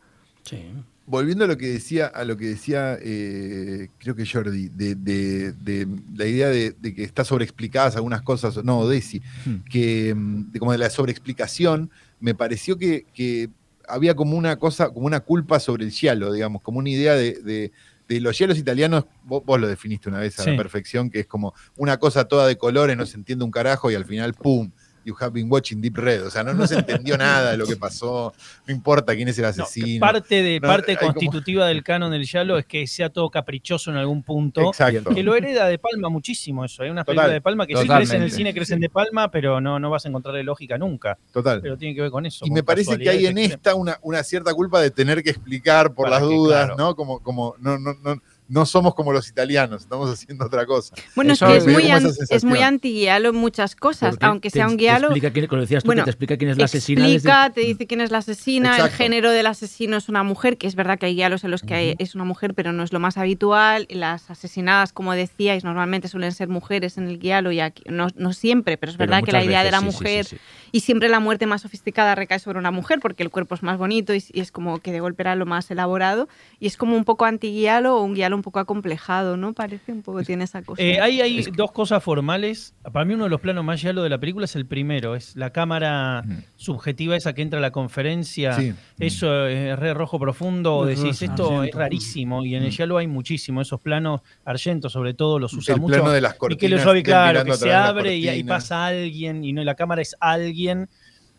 [0.43, 0.59] Sí.
[1.07, 5.53] Volviendo a lo que decía, a lo que decía eh, creo que Jordi, de, de-
[5.53, 9.55] de la idea de, de que está sobreexplicadas algunas cosas, no, Desi, Hmm.
[9.69, 11.89] que mm, de como de la sobreexplicación,
[12.19, 13.49] me pareció que, que
[13.87, 17.33] había como una cosa, como una culpa sobre el giallo, digamos, como una idea de,
[17.41, 17.71] de-
[18.07, 20.51] de los giallos italianos, vos, vos lo definiste una vez a Sí.
[20.51, 23.91] la perfección, que es como una cosa toda de colores, no se entiende un carajo
[23.91, 24.71] y al final, ¡pum!
[25.07, 26.25] You have been watching Deep Red.
[26.25, 28.33] O sea, no, no se entendió nada de lo que pasó,
[28.65, 29.99] no importa quién es el No, asesino.
[30.01, 33.89] parte de No, parte como- constitutiva del canon del Yalo es que sea todo caprichoso
[33.89, 34.67] en algún punto.
[34.67, 35.15] Exacto.
[35.15, 36.83] Que lo hereda de Palma muchísimo eso.
[36.83, 38.01] Hay unas Total, películas de Palma que sí totalmente.
[38.09, 41.17] crecen en el cine, crecen de Palma, pero no, no vas a encontrarle lógica nunca.
[41.31, 41.61] Total.
[41.61, 42.45] Pero tiene que ver con eso.
[42.45, 45.29] Y con me parece que hay en esta una, una cierta culpa de tener que
[45.29, 46.75] explicar por Para las que, dudas, claro.
[46.77, 46.95] ¿no?
[46.95, 50.95] Como, como no, no, no, no somos como los italianos, estamos haciendo otra cosa.
[51.15, 54.59] Bueno, Eso es que es muy, an- es anti-guialo en muchas cosas, porque aunque te-
[54.59, 55.07] sea un te guialo.
[55.07, 57.07] explica quién- como decías tú, Bueno, que te explica quién es la asesina.
[57.07, 60.57] Explica, desde- te dice quién es la asesina, el género del asesino es una mujer,
[60.57, 62.83] que es verdad que hay guialos en los que hay- es una mujer, pero no
[62.83, 63.87] es lo más habitual.
[63.89, 68.33] Las asesinadas, como decíais, normalmente suelen ser mujeres en el guialo, y aquí, no, no
[68.33, 70.66] siempre, pero es Pero verdad que la idea de la sí, sí, mujer sí, sí.
[70.71, 73.77] Y siempre la muerte más sofisticada recae sobre una mujer porque el cuerpo es más
[73.77, 76.27] bonito y, y es como que de golpe era lo más elaborado
[76.59, 79.53] y es como un poco anti-guialo o un guialo un poco acomplejado, ¿no?
[79.53, 80.81] Parece un poco tiene esa cosa.
[80.81, 82.73] Eh, hay hay dos cosas formales.
[82.91, 85.15] Para mí uno de los planos más yalo de la película es el primero.
[85.15, 86.41] Es la cámara Ujú.
[86.55, 88.53] subjetiva esa que entra a la conferencia.
[88.53, 88.73] Sí.
[88.99, 90.85] Eso es re rojo profundo.
[90.85, 91.63] Decís, esto argento.
[91.63, 92.43] es rarísimo.
[92.45, 93.61] Y en el yalo hay muchísimo.
[93.61, 95.95] Esos planos, Argento sobre todo, los usa El mucho.
[95.95, 96.83] plano de las cortinas.
[96.83, 99.63] Robi, de él claro, mirando que a se abre y ahí pasa alguien y no,
[99.63, 100.56] la cámara es alguien.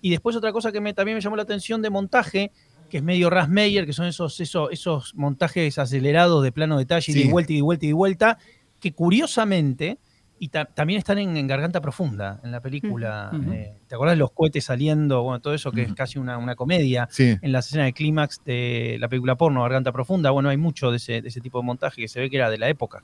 [0.00, 2.52] Y después otra cosa que me, también me llamó la atención de montaje,
[2.88, 7.14] que es medio Rasmeyer, que son esos, esos, esos montajes acelerados de plano detalle, y
[7.14, 7.24] Sí.
[7.24, 8.38] de vuelta y de vuelta y de vuelta,
[8.80, 9.98] que curiosamente,
[10.38, 13.32] y ta- también están en, en Garganta Profunda, en la película.
[13.52, 15.22] Eh, ¿Te acuerdas de los cohetes saliendo?
[15.24, 17.36] Bueno, todo eso que es casi una, una comedia Sí.
[17.42, 20.30] en la escena de clímax de la película porno Garganta Profunda.
[20.30, 22.48] Bueno, hay mucho de ese, de ese tipo de montaje que se ve que era
[22.50, 23.02] de la época.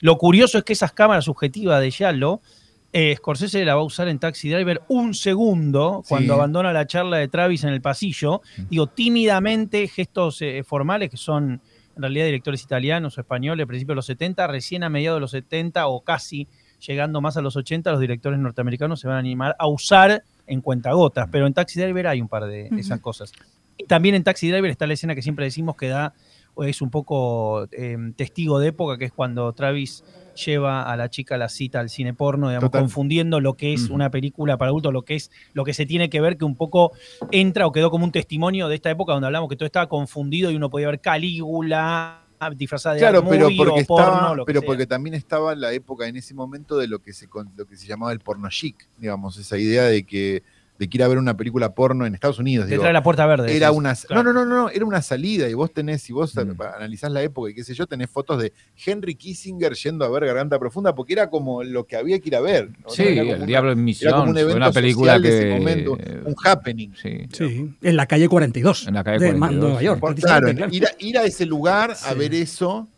[0.00, 2.40] Lo curioso es que esas cámaras subjetivas de Yalo,
[2.92, 6.38] eh, Scorsese la va a usar en Taxi Driver un segundo cuando Sí.
[6.38, 8.42] abandona la charla de Travis en el pasillo.
[8.68, 11.60] Digo, tímidamente, gestos eh, formales que son
[11.96, 15.20] en realidad directores italianos o españoles, a principios de los 70, recién a mediados de
[15.20, 16.48] los 70 o casi
[16.86, 20.60] llegando más a los 80, los directores norteamericanos se van a animar a usar en
[20.62, 23.32] cuentagotas, pero en Taxi Driver hay un par de esas cosas.
[23.78, 26.12] Y también en Taxi Driver está la escena que siempre decimos que da,
[26.54, 30.02] o es un poco eh, testigo de época, que es cuando Travis
[30.34, 32.82] lleva a la chica a la cita al cine porno, digamos, Total.
[32.82, 36.10] confundiendo lo que es una película para adultos, lo que es lo que se tiene
[36.10, 36.92] que ver, que un poco
[37.30, 40.50] entra o quedó como un testimonio de esta época donde hablamos que todo estaba confundido
[40.50, 42.18] y uno podía ver Calígula
[42.56, 44.66] disfrazada de Claro, pero porque o porno, estaba, lo que pero sea.
[44.66, 47.86] porque también estaba la época en ese momento de lo que se lo que se
[47.86, 50.42] llamaba el porno chic, digamos, esa idea de que
[50.82, 52.66] de que ir a ver una película porno en Estados Unidos.
[52.66, 53.56] digo, Detrás de la puerta verde.
[53.56, 54.22] era una Claro.
[54.24, 56.60] no, no, no, no, era una salida y vos tenés, si vos Mm.
[56.76, 58.52] analizás la época y qué sé yo, tenés fotos de
[58.84, 62.36] Henry Kissinger yendo a ver Garganta Profunda porque era como lo que había que ir
[62.36, 62.70] a ver.
[62.82, 62.90] ¿no?
[62.90, 64.14] Sí, Era como El una- Diablo en Era como Misión.
[64.28, 65.28] un Fue evento una película social que.
[65.30, 65.92] de ese momento,
[66.24, 66.90] un happening.
[67.00, 67.18] Sí.
[67.32, 68.88] Sí, en la calle 42.
[68.88, 70.20] En la calle de 42, Nueva York.
[70.20, 70.48] claro.
[70.72, 72.88] Ir, a, ir a ese lugar a ver eso,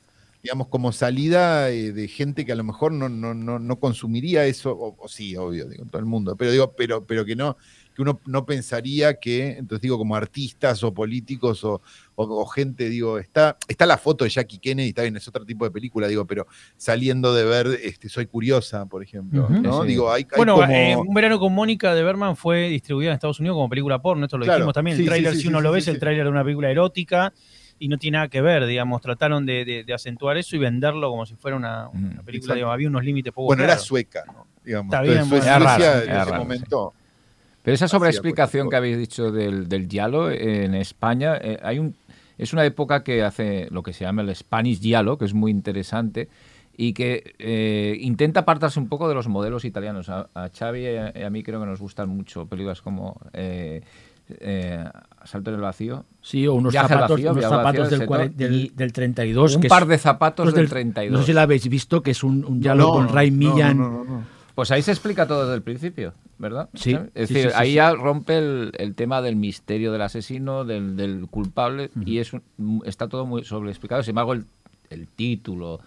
[0.44, 4.44] digamos, como salida eh, de gente que a lo mejor no, no, no, no consumiría
[4.44, 7.56] eso, o, o sí, obvio, digo, todo el mundo, pero digo, pero, pero que no,
[7.94, 11.80] que uno no pensaría que, entonces digo, como artistas o políticos o,
[12.16, 15.46] o- o gente, digo, está, está la foto de Jackie Kennedy, está bien, es otro
[15.46, 19.48] tipo de película, digo, pero saliendo de ver este, Soy Curiosa, por ejemplo.
[19.48, 19.80] ¿no?
[19.82, 19.88] Sí.
[19.88, 23.14] Digo, hay, hay Bueno, como- eh, Un verano con Mónica de Berman fue distribuida en
[23.14, 24.96] Estados Unidos como película porno, esto lo Claro, dijimos también.
[24.98, 26.70] El sí, tráiler, sí, si uno sí, lo sí, ves, el tráiler de una película
[26.70, 27.32] erótica
[27.78, 29.00] y no tiene nada que ver, digamos.
[29.02, 32.54] Trataron de, de- de acentuar eso y venderlo como si fuera una, una Mm, película,
[32.54, 34.46] digamos, había unos límites poco bueno, era sueca, ¿no?
[34.64, 35.24] Digamos, Está bien.
[35.24, 36.94] Suecia raro, en era ese raro, momento.
[37.62, 41.94] Pero esa sobreexplicación que habéis dicho del, del giallo eh, en España, eh, hay un,
[42.36, 45.50] es una época que hace lo que se llama el Spanish giallo, que es muy
[45.50, 46.28] interesante
[46.76, 50.08] y que eh, intenta apartarse un poco de los modelos italianos.
[50.10, 53.80] A, a Xavi y a, mí creo que nos gustan mucho películas como eh,
[54.28, 54.84] eh,
[55.20, 56.04] Asalto en el vacío.
[56.20, 59.56] Sí, o unos Viaje zapatos, vacío, unos zapatos del, del, y del 32.
[59.56, 61.12] un que par es- de zapatos del 32.
[61.12, 63.36] No sé si lo habéis visto, que es un, un diálogo No, con Ray no,
[63.54, 63.78] Millan.
[63.78, 64.22] no, no, no.
[64.54, 66.68] Pues ahí se explica todo desde el principio, ¿verdad?
[66.74, 67.10] Sí, ¿Sabes?
[67.14, 67.74] Es sí, decir, sí, sí, ahí sí.
[67.74, 72.82] ya rompe el, el tema del misterio del asesino, del, del culpable, y es un-
[72.84, 74.02] está todo muy sobreexplicado.
[74.04, 74.44] Sin embargo, el,
[74.90, 75.80] el título,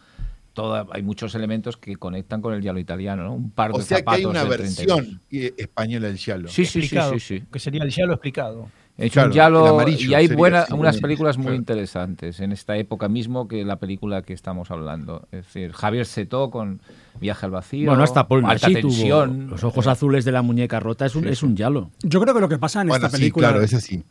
[0.58, 3.34] toda, hay muchos elementos que conectan con el diálogo italiano, ¿no?
[3.36, 5.54] Un par O de sea que zapatos hay una del versión 32.
[5.58, 6.48] española del Giallo.
[6.48, 7.44] Sí, sí, sí, explicado, sí, sí.
[7.52, 8.68] que sería el ya lo explicado.
[8.98, 11.58] Es Claro, un giallo amarillo y hay buenas sí, unas películas muy claro.
[11.58, 15.28] interesantes en esta época mismo que la película que estamos hablando.
[15.32, 16.82] Es decir, Javier Setó con
[17.22, 19.50] Viaje al vacío, Bueno, hasta Paul Alta tuvo Tensión.
[19.52, 21.92] los ojos azules de la muñeca rota, es un, Sí, es un yalo.
[22.02, 23.50] Yo creo que lo que pasa en Bueno, esta sí, película.
[23.50, 24.04] claro, es así.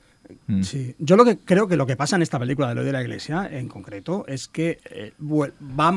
[0.46, 0.62] Mm.
[0.62, 2.92] Sí, yo lo que creo que lo que pasa en esta película de lo de
[2.92, 5.92] la iglesia, en concreto, es que eh, va,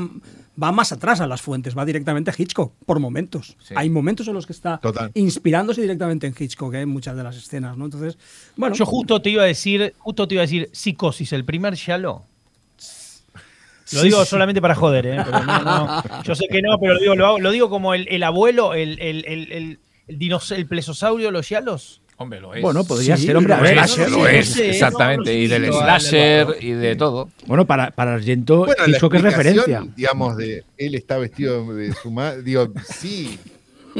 [0.61, 3.55] va más atrás a las fuentes, va directamente a Hitchcock, por momentos.
[3.63, 3.73] Sí.
[3.77, 5.11] Hay momentos en los que está Total.
[5.13, 6.81] inspirándose directamente en Hitchcock, ¿eh?
[6.81, 7.85] en muchas de las escenas, ¿no?
[7.85, 8.17] Entonces,
[8.55, 8.75] bueno.
[8.75, 12.25] Yo justo te iba a decir, justo te iba a decir Psicosis, el primer Yalo.
[13.91, 14.29] Lo Sí, digo sí.
[14.29, 15.17] solamente para joder, ¿eh?
[15.25, 16.23] Pero no, no.
[16.23, 18.75] Yo sé que no, pero lo digo, lo, hago- lo digo como el, el abuelo,
[18.75, 22.01] el, el, el, el, el dinos- el plesosaurio de los Yalos.
[22.21, 22.61] Hombre, lo es.
[22.61, 23.53] Bueno, podría Sí, ser, hombre.
[23.53, 25.31] A lo ver, es, a- lo no es, sé, exactamente.
[25.33, 27.29] no, y del slasher vale, y de todo.
[27.47, 29.83] Bueno, para, para Argento, Bueno, la Hitchcock es referencia.
[29.95, 32.43] Digamos, de él está vestido de su madre.
[32.43, 33.39] Digo, sí.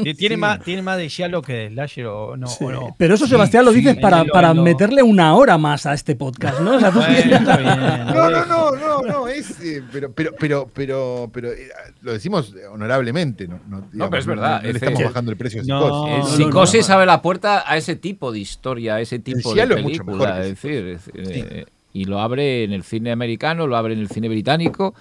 [0.02, 0.36] ¿Tiene, Sí.
[0.36, 2.46] más, ¿Tiene más de Yalo que de Slasher o no?
[2.46, 2.94] Sí, o no?
[2.98, 6.60] Pero eso, Sebastián, lo sí, dices para, para meterle una hora más a este podcast,
[6.60, 6.76] ¿no?
[6.76, 9.60] O sea, tú- Bueno, está bien, lo No, no, no, no, no, es.
[9.60, 11.68] eh, pero, pero, pero, pero, pero eh,
[12.02, 13.60] lo decimos honorablemente, ¿no?
[13.68, 16.10] No, digamos, pero es verdad, No, le es estamos bajando el precio a No, Psicosis.
[16.10, 16.94] No, no, Psicosis no.
[16.94, 20.04] abre la puerta a ese tipo de historia, a ese tipo de Cielo es mucho
[20.04, 20.30] película.
[20.34, 24.00] mejor es decir, es- eh, y lo abre en el cine americano, lo abre en
[24.00, 24.94] el cine británico,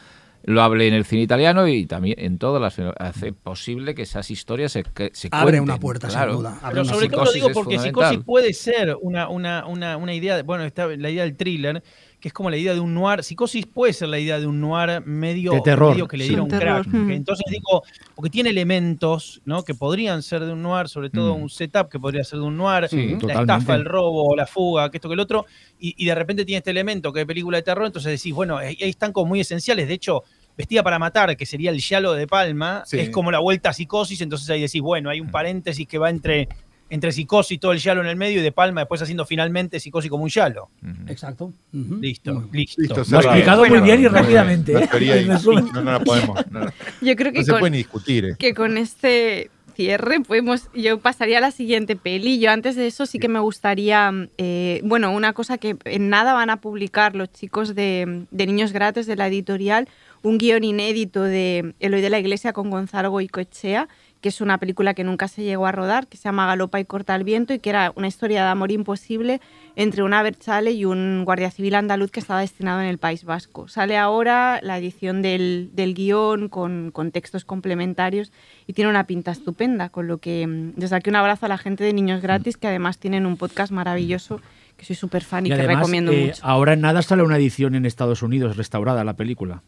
[0.44, 2.80] lo abre en el cine italiano y también en todas las.
[3.00, 6.38] Hace posible que esas historias se, que se Abre cuenten, una puerta, sin claro.
[6.38, 6.58] duda.
[6.62, 7.16] Abre Pero una sobre puerta.
[7.16, 7.80] todo lo digo porque.
[7.80, 11.84] Psicosis puede ser una, una, una, una idea, de- bueno, está la idea del thriller,
[12.20, 13.24] que es como la idea de un noir.
[13.24, 16.30] Psicosis puede ser la idea de un noir medio, De terror, medio que le sí.
[16.30, 16.94] diera un Terror, crack.
[16.94, 17.12] mm.
[17.12, 17.84] entonces digo,
[18.16, 19.64] porque tiene elementos ¿no?
[19.64, 21.42] que podrían ser de un noir, sobre todo Mm.
[21.44, 23.54] un setup que podría ser de un noir, Sí, la totalmente.
[23.54, 25.46] estafa, el robo, la fuga, que esto que el otro,
[25.80, 28.58] y, y de repente tiene este elemento que es película de terror, entonces decís, bueno,
[28.58, 29.88] ahí ahí están como muy esenciales.
[29.88, 30.24] De hecho,
[30.58, 33.00] Vestida para matar, que sería el Yalo de Palma, Sí.
[33.00, 36.10] es como la vuelta a psicosis, entonces ahí decís, bueno, hay un paréntesis que va
[36.10, 36.50] entre
[36.90, 39.80] entre psicosis y todo el yalo en el medio y De Palma después haciendo finalmente
[39.80, 40.70] psicosis como un yalo.
[41.08, 41.54] Exacto.
[41.74, 41.96] Ujú.
[42.02, 42.82] Listo, Muy- listo.
[42.82, 44.14] Listo, Lo ha explicado muy Bueno, bien y bien.
[44.14, 44.74] rápidamente.
[44.74, 44.90] ¿eh?
[45.28, 45.66] resumen.
[45.74, 46.40] no, no la podemos.
[46.52, 46.72] No, no
[47.02, 48.26] Yo creo que se con, puede ni discutir.
[48.26, 48.36] eh.
[48.40, 53.06] que con este cierre podemos yo pasaría a la siguiente peli yo antes de eso
[53.06, 57.32] sí que me gustaría eh, bueno una cosa que en nada van a publicar los
[57.32, 59.88] chicos de, de niños gratis de la editorial
[60.22, 63.88] un guion inédito de Eloy de la Iglesia con Gonzalo Goicoechea
[64.22, 66.86] que es una película que nunca se llegó a rodar, que se llama Galopa y
[66.86, 69.40] corta el viento y que era una historia de amor imposible
[69.76, 73.70] entre una Berchale y un guardia civil andaluz que estaba destinado en el País Vasco.
[73.70, 78.34] Sale ahora la edición del, del guion con, con textos complementarios
[78.68, 81.58] y tiene una pinta estupenda, con lo que mm, desde aquí un abrazo a la
[81.58, 84.42] gente de Niños Gratis, que además tienen un podcast maravilloso,
[84.76, 86.42] que soy súper fan y, Y que recomiendo eh, mucho.
[86.46, 89.64] ahora en nada sale una edición en Estados Unidos restaurada la película.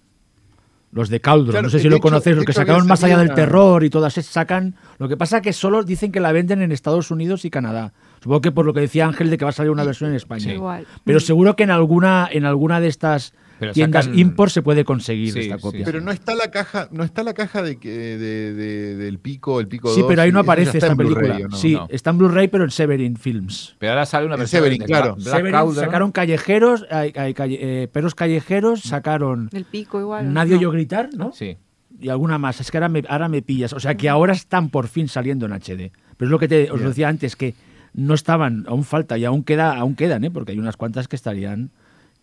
[0.94, 3.28] Los de Claro, no sé si lo hecho- conocéis, los que sacaron más allá del
[3.28, 4.76] una- terror y todas esas sacan.
[5.00, 7.94] Lo que pasa que solo dicen que la venden en Estados Unidos y Canadá.
[8.22, 10.18] Supongo que por lo que decía Ángel de que va a salir una versión en
[10.18, 10.54] España.
[10.54, 10.86] Igual.
[11.06, 14.84] Pero seguro que en alguna, en alguna de estas Pero tiendas sacan- import se puede
[14.84, 15.86] conseguir Sí, esta sí, copia.
[15.86, 19.60] Pero no está la caja, no está la caja de, que- de- de- del pico,
[19.60, 21.38] el pico sí, 2, pero ahí no aparece esta película.
[21.54, 21.88] Sí, No.
[21.92, 23.76] está en Blu-ray, pero en Severin Films.
[23.78, 25.16] Pero ahora sale una versión Severin, de claro.
[25.16, 25.86] Black Severin Cauldron.
[25.86, 30.34] sacaron callejeros, hay- hay calle- eh, perros callejeros, sacaron Del pico igual.
[30.34, 30.60] Nadie ¿no?
[30.60, 31.32] oyó gritar, ¿no?
[31.32, 31.58] Sí.
[32.00, 32.60] y alguna más.
[32.60, 33.74] Es que ahora me, ahora me pillas.
[33.74, 35.92] O sea, que ahora están por fin saliendo en HD.
[36.18, 37.54] Pero es lo que te, os decía antes, que
[37.94, 40.32] no estaban, aún falta y aún, queda, aún quedan, ¿eh?
[40.32, 41.70] porque hay unas cuantas que estarían,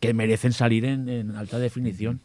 [0.00, 2.20] que merecen salir en, en alta definición.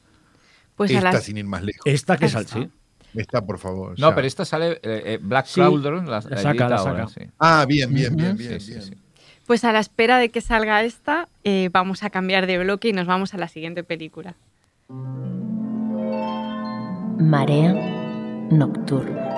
[0.75, 1.81] Pues a Esta las- sin ir más lejos.
[1.85, 2.55] Esta que Ahí sal, está.
[2.59, 2.69] sí.
[3.15, 3.99] Esta, por favor.
[3.99, 7.07] No, pero esta sale eh, eh, Black Sí, Cauldron, la, la la saca, la ahora,
[7.07, 7.25] saca.
[7.25, 7.29] sí.
[7.37, 8.59] Ah, bien, bien, bien, bien.
[8.59, 8.81] Sí, sí, bien.
[8.83, 8.93] sí.
[9.45, 12.93] Pues a la espera de que salga esta, eh, vamos a cambiar de bloque y
[12.93, 14.35] nos vamos a la siguiente película.
[17.19, 17.73] Marea
[18.49, 19.29] nocturna.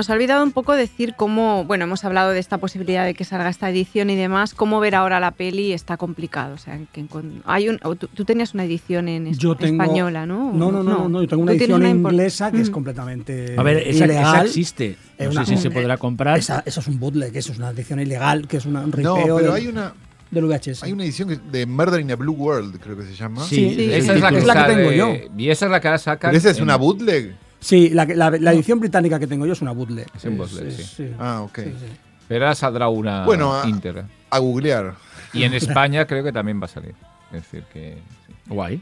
[0.00, 3.24] Nos ha olvidado un poco decir cómo, bueno, hemos hablado de esta posibilidad de que
[3.26, 6.54] salga esta edición y demás, cómo ver ahora la peli está complicado.
[6.54, 7.04] O sea, que
[7.44, 10.52] hay un, tú, tú tenías una edición en es- Yo tengo, española, ¿no?
[10.54, 12.72] No, no, no, no, no, yo tengo una edición impor- inglesa que es Mm.
[12.72, 14.46] completamente A ver, esa, esa ilegal.
[14.46, 14.96] existe.
[15.18, 16.38] Es No una- sé si se podrá comprar.
[16.38, 19.16] Esa- eso es un bootleg, eso es una edición ilegal, que es una, un No,
[19.16, 19.92] pero del, hay una,
[20.30, 20.82] del VHS.
[20.82, 23.44] hay una edición de Murder in a Blue World, creo que se llama.
[23.44, 24.38] Sí, Sí, Esa es la que.
[24.38, 25.14] Es la que tengo yo.
[25.36, 26.30] Y esa es la que sacan.
[26.30, 27.34] ¿Pero esa es en- una bootleg?
[27.60, 30.06] Sí, la, que- la, la edición británica que tengo yo es una bootleg.
[30.16, 31.10] Es un bootleg, sí.
[31.18, 31.58] Ah, ok.
[31.58, 31.86] sí, sí.
[32.26, 34.08] Pero ahora saldrá una Bueno, a- íntegra.
[34.30, 34.94] A googlear.
[35.32, 36.94] Y en España creo que también va a salir.
[37.32, 37.98] Es decir, que.
[38.26, 38.32] sí.
[38.48, 38.80] Guay.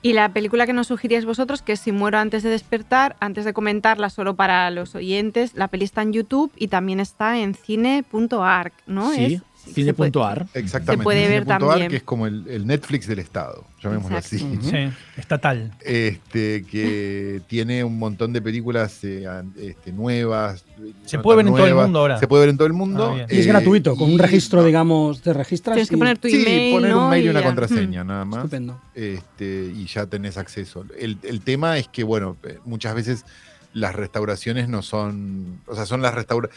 [0.00, 3.44] Y la película que nos sugeríais vosotros, que es Si muero antes de despertar, antes
[3.44, 7.54] de comentarla solo para los oyentes, la peli está en YouTube y también está en
[7.54, 9.12] cine.arc, ¿no?
[9.12, 9.42] Sí, Es-
[9.72, 10.46] cine.ar.
[10.54, 11.02] Exactamente.
[11.02, 11.88] Se puede ver también.
[11.90, 14.46] Que es como el, el Netflix del Estado, llamémoslo Exacto.
[14.46, 14.70] así.
[14.70, 15.72] Sí, estatal.
[15.84, 19.26] Este, que tiene un montón de películas eh,
[19.58, 20.64] este, nuevas.
[21.04, 22.18] Se puede ver en todo el mundo ahora.
[22.18, 23.10] Se puede ver en todo el mundo.
[23.10, 23.26] Ah, bien.
[23.30, 25.74] Y es eh, gratuito, con un registro, digamos, te registras.
[25.74, 27.04] Tienes que poner tu Sí, email, poner ¿no?
[27.04, 27.46] un mail y una ya.
[27.46, 28.06] contraseña, Mm.
[28.06, 28.38] nada más.
[28.38, 28.80] Estupendo.
[28.94, 30.84] este, y ya tenés acceso.
[30.98, 33.24] El, el tema es que, bueno, eh, muchas veces
[33.72, 36.56] las restauraciones no son, o sea, son las restauraciones.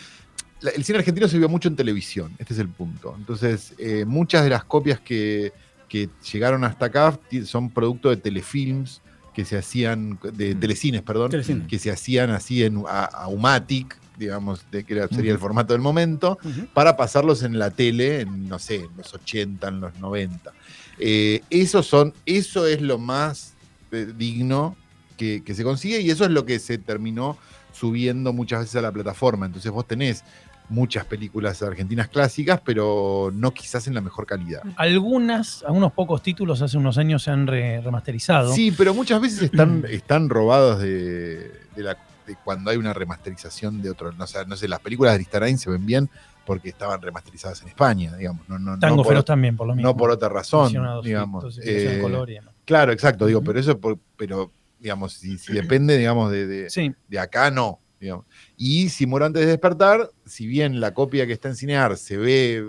[0.62, 3.16] El cine argentino se vio mucho en televisión, este es el punto.
[3.18, 5.54] Entonces, eh, muchas de las copias que,
[5.88, 9.02] que llegaron hasta acá son producto de telefilms
[9.34, 11.66] que se hacían, de telecines, perdón, Telecine.
[11.68, 15.72] que se hacían así en a, a Umatic, digamos, de que era- sería el formato
[15.74, 16.38] del momento,
[16.74, 20.52] para pasarlos en la tele, en, no sé, en los 80, en los 90.
[20.98, 23.54] Eh, eso, son, eso es lo más
[23.94, 24.76] eh, digno
[25.16, 27.38] que, que se consigue y eso es lo que se terminó
[27.72, 29.46] subiendo muchas veces a la plataforma.
[29.46, 30.24] Entonces vos tenés
[30.70, 34.62] muchas películas argentinas clásicas, pero no quizás en la mejor calidad.
[34.78, 38.54] Algunas, algunos pocos títulos hace unos años se han re- remasterizado.
[38.54, 41.98] Sí, pero muchas veces están, están robados de, de la-
[42.28, 44.12] de cuando hay una remasterización de otro.
[44.12, 46.10] No, sé, no sé, las películas de Aristarain se ven bien
[46.46, 48.48] porque estaban remasterizadas en España, digamos.
[48.48, 49.90] No, no, no Tango por- Feroz también, por lo mismo.
[49.90, 50.72] no por otra razón,
[51.04, 51.60] digamos.
[51.64, 52.54] Eh, color y demás.
[52.66, 56.92] Claro, exacto, digo, pero eso, por- pero digamos, si, si depende, digamos, de, de, Sí,
[57.08, 57.80] de acá, no.
[58.00, 58.26] digamos.
[58.62, 62.18] Y Si muero antes de despertar, si bien la copia que está en Cinear se
[62.18, 62.62] ve,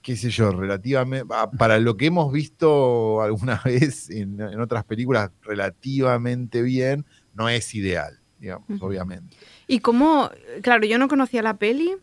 [0.00, 1.26] qué sé yo, relativamente,
[1.58, 7.04] para lo que hemos visto alguna vez en, en otras películas relativamente bien,
[7.34, 9.36] no es ideal, digamos, obviamente.
[9.66, 10.30] Y cómo,
[10.62, 11.94] claro, yo no conocía la peli.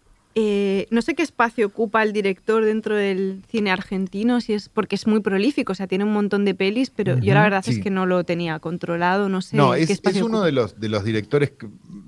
[0.41, 4.95] Eh, no sé qué espacio ocupa el director dentro del cine argentino, si es porque
[4.95, 7.79] es muy prolífico, o sea, tiene un montón de pelis, pero yo la verdad es
[7.79, 10.45] que no lo tenía controlado, no sé No, qué es, es espacio uno ocupa.
[10.45, 11.51] de los, de los directores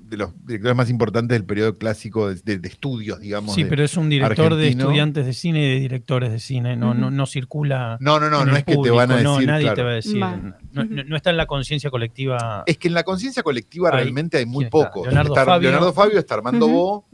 [0.08, 3.54] de los directores más importantes del periodo clásico de, de- de estudios, digamos.
[3.54, 6.76] Sí, de- pero es un director de estudiantes de cine y de directores de cine.
[6.76, 7.96] No, no, no circula.
[8.00, 9.24] No, no, no, no es que te van a decir.
[9.24, 9.76] No, nadie claro.
[9.76, 10.18] te va a decir.
[10.18, 12.62] No, no- no está en la conciencia colectiva.
[12.66, 15.02] Es que en la conciencia colectiva Hay- realmente hay muy poco.
[15.04, 15.70] Leonardo Está Fabio.
[15.70, 16.68] Leonardo Fabio, está Armando.
[16.68, 17.04] Bo.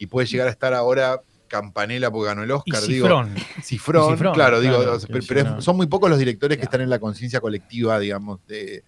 [0.00, 2.82] Y puede llegar a estar ahora Campanella porque ganó el y Oscar.
[2.82, 3.34] digo, Cifrón.
[3.62, 4.98] Cifrón, Y Cifrón, claro, digo, claro,
[5.28, 8.82] pero, son muy pocos los directores que están en la conciencia colectiva, digamos, de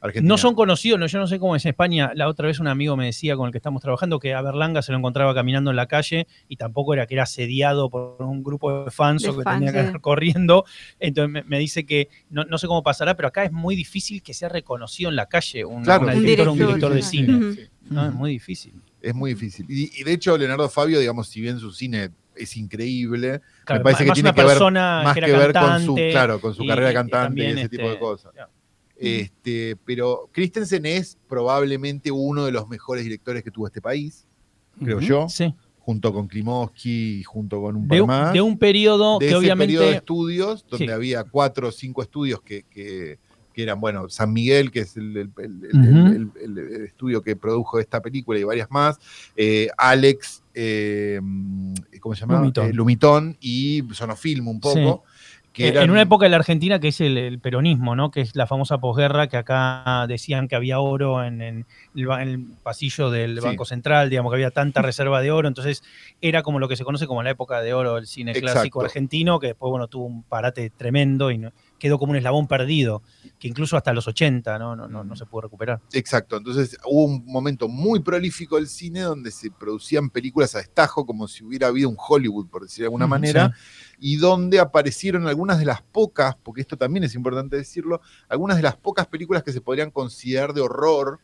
[0.00, 0.28] Argentina.
[0.28, 2.12] No son conocidos, no, yo no sé cómo es en España.
[2.14, 4.82] La otra vez un amigo me decía con el que estamos trabajando que a Berlanga
[4.82, 8.42] se lo encontraba caminando en la calle y tampoco era que era asediado por un
[8.44, 9.94] grupo de fans De o que fans, tenía que sí.
[9.94, 10.64] ir corriendo.
[11.00, 14.22] Entonces me, me dice que no, no sé cómo pasará, pero acá es muy difícil
[14.22, 16.04] que sea reconocido en la calle un, Claro.
[16.04, 17.36] una Un directora o un director, director de cine.
[17.36, 17.60] Ujú.
[17.94, 18.74] No, es muy difícil.
[19.08, 19.64] Es muy difícil.
[19.68, 23.84] Y, y de hecho, Leonardo Fabio, digamos, si bien su cine es increíble, Claro, me
[23.84, 26.92] parece que tiene que ver más que ver con su, claro, con su y- carrera
[26.92, 28.32] cantante y, ese tipo de este, cosas.
[28.96, 34.26] Este, pero Christensen es probablemente uno de los mejores directores que tuvo este país,
[34.82, 35.54] creo yo, Sí.
[35.78, 38.32] junto con Klimovsky junto con un De, par un- más.
[38.32, 39.72] de un periodo de que ese obviamente.
[39.74, 40.92] periodo de estudios, donde Sí.
[40.92, 43.18] había cuatro o cinco estudios que, que-
[43.58, 45.32] que eran, bueno, San Miguel, que es el,
[46.86, 49.00] estudio que produjo esta película y varias más,
[49.36, 51.20] eh, Alex, eh,
[52.00, 52.38] ¿cómo se llama?
[52.38, 52.70] Lumitón.
[52.76, 55.02] Lumitón y Sonofilm un poco.
[55.52, 58.12] Que Eh, eran- En una época de la Argentina que es el, el peronismo, ¿no?
[58.12, 62.22] Que es la famosa posguerra que acá decían que había oro en, en el, ba-
[62.22, 63.44] en el pasillo del Sí.
[63.44, 65.82] Banco Central, digamos que había tanta reserva de oro, entonces
[66.20, 69.40] era como lo que se conoce como la época de oro del cine clásico argentino,
[69.40, 73.02] que después, bueno, tuvo un parate tremendo y no- quedó como un eslabón perdido,
[73.38, 74.76] que incluso hasta los 80, ¿no?
[74.76, 75.80] No, no, no se pudo recuperar.
[75.92, 81.06] Exacto, entonces hubo un momento muy prolífico del cine donde se producían películas a destajo,
[81.06, 83.54] como si hubiera habido un Hollywood, por decir de alguna Mm, manera,
[83.98, 88.62] y donde aparecieron algunas de las pocas, porque esto también es importante decirlo, algunas de
[88.62, 91.20] las pocas películas que se podrían considerar de horror.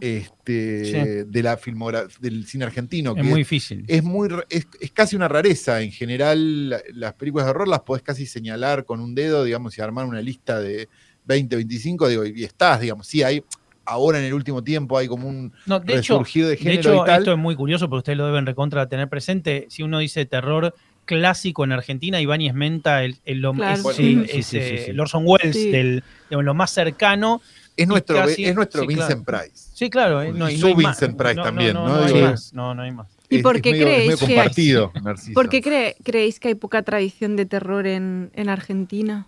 [0.00, 1.24] Este, Sí.
[1.26, 3.10] de la filmogra- del cine argentino.
[3.10, 3.84] Es que muy difícil.
[3.88, 5.80] es muy es, es casi una rareza.
[5.80, 9.76] En general, la- las películas de horror las podés casi señalar con un dedo, digamos,
[9.78, 10.88] y armar una lista de
[11.24, 13.06] 20, 25, digo, y estás, digamos.
[13.06, 13.42] Sí, hay,
[13.84, 16.80] ahora en el último tiempo hay como un No, de hecho, resurgir de De género
[16.80, 17.18] hecho, y tal.
[17.20, 19.66] esto es muy curioso, pero ustedes lo deben recontra tener presente.
[19.68, 20.74] Si uno dice terror
[21.04, 23.90] clásico en Argentina, Ibáñez Menta el, el, Claro.
[23.90, 25.70] es, sí, es, sí, el Orson Welles, Sí.
[25.70, 27.40] del, digamos, lo más cercano.
[27.76, 29.44] es nuestro, casi- es nuestro sí, Vincent claro.
[29.44, 29.69] Price.
[29.80, 30.20] Sí, claro.
[30.22, 30.74] eh, no, y su no hay.
[30.74, 31.96] Vincent Price No, no, también, no, ¿no?
[32.00, 32.52] No, hay más.
[32.52, 33.08] No, no hay más.
[33.30, 35.32] ¿Y Es- por qué creéis que- compartido, Narciso.
[35.32, 39.26] ¿Por qué cree- creéis que hay poca tradición de terror en, en Argentina?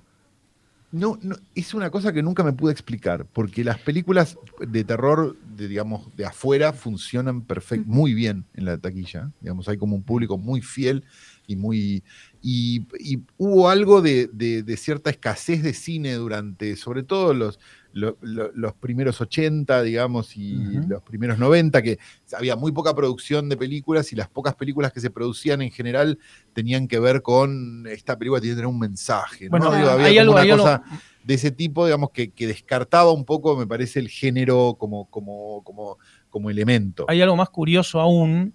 [0.90, 5.38] No, no, es una cosa que nunca me pude explicar, porque las películas de terror,
[5.56, 9.30] de, digamos, de afuera funcionan perfect, muy bien en la taquilla.
[9.40, 11.02] Digamos, hay como un público muy fiel
[11.46, 12.02] y muy.
[12.42, 17.58] Y, y hubo algo de, de- de cierta escasez de cine durante, sobre todo los,
[17.92, 20.54] lo- lo- los primeros 80, digamos, y
[20.88, 21.98] los primeros 90, que
[22.36, 26.18] había muy poca producción de películas y las pocas películas que se producían en general
[26.52, 29.44] tenían que ver con esta película tiene que tener un mensaje.
[29.46, 29.50] ¿no?
[29.50, 30.82] Bueno, Digo, había hay como algo, una hay algo- cosa
[31.22, 35.62] de ese tipo, digamos, que, que descartaba un poco, me parece, el género como, como,
[35.62, 35.98] como,
[36.30, 37.04] como elemento.
[37.08, 38.54] Hay algo más curioso aún.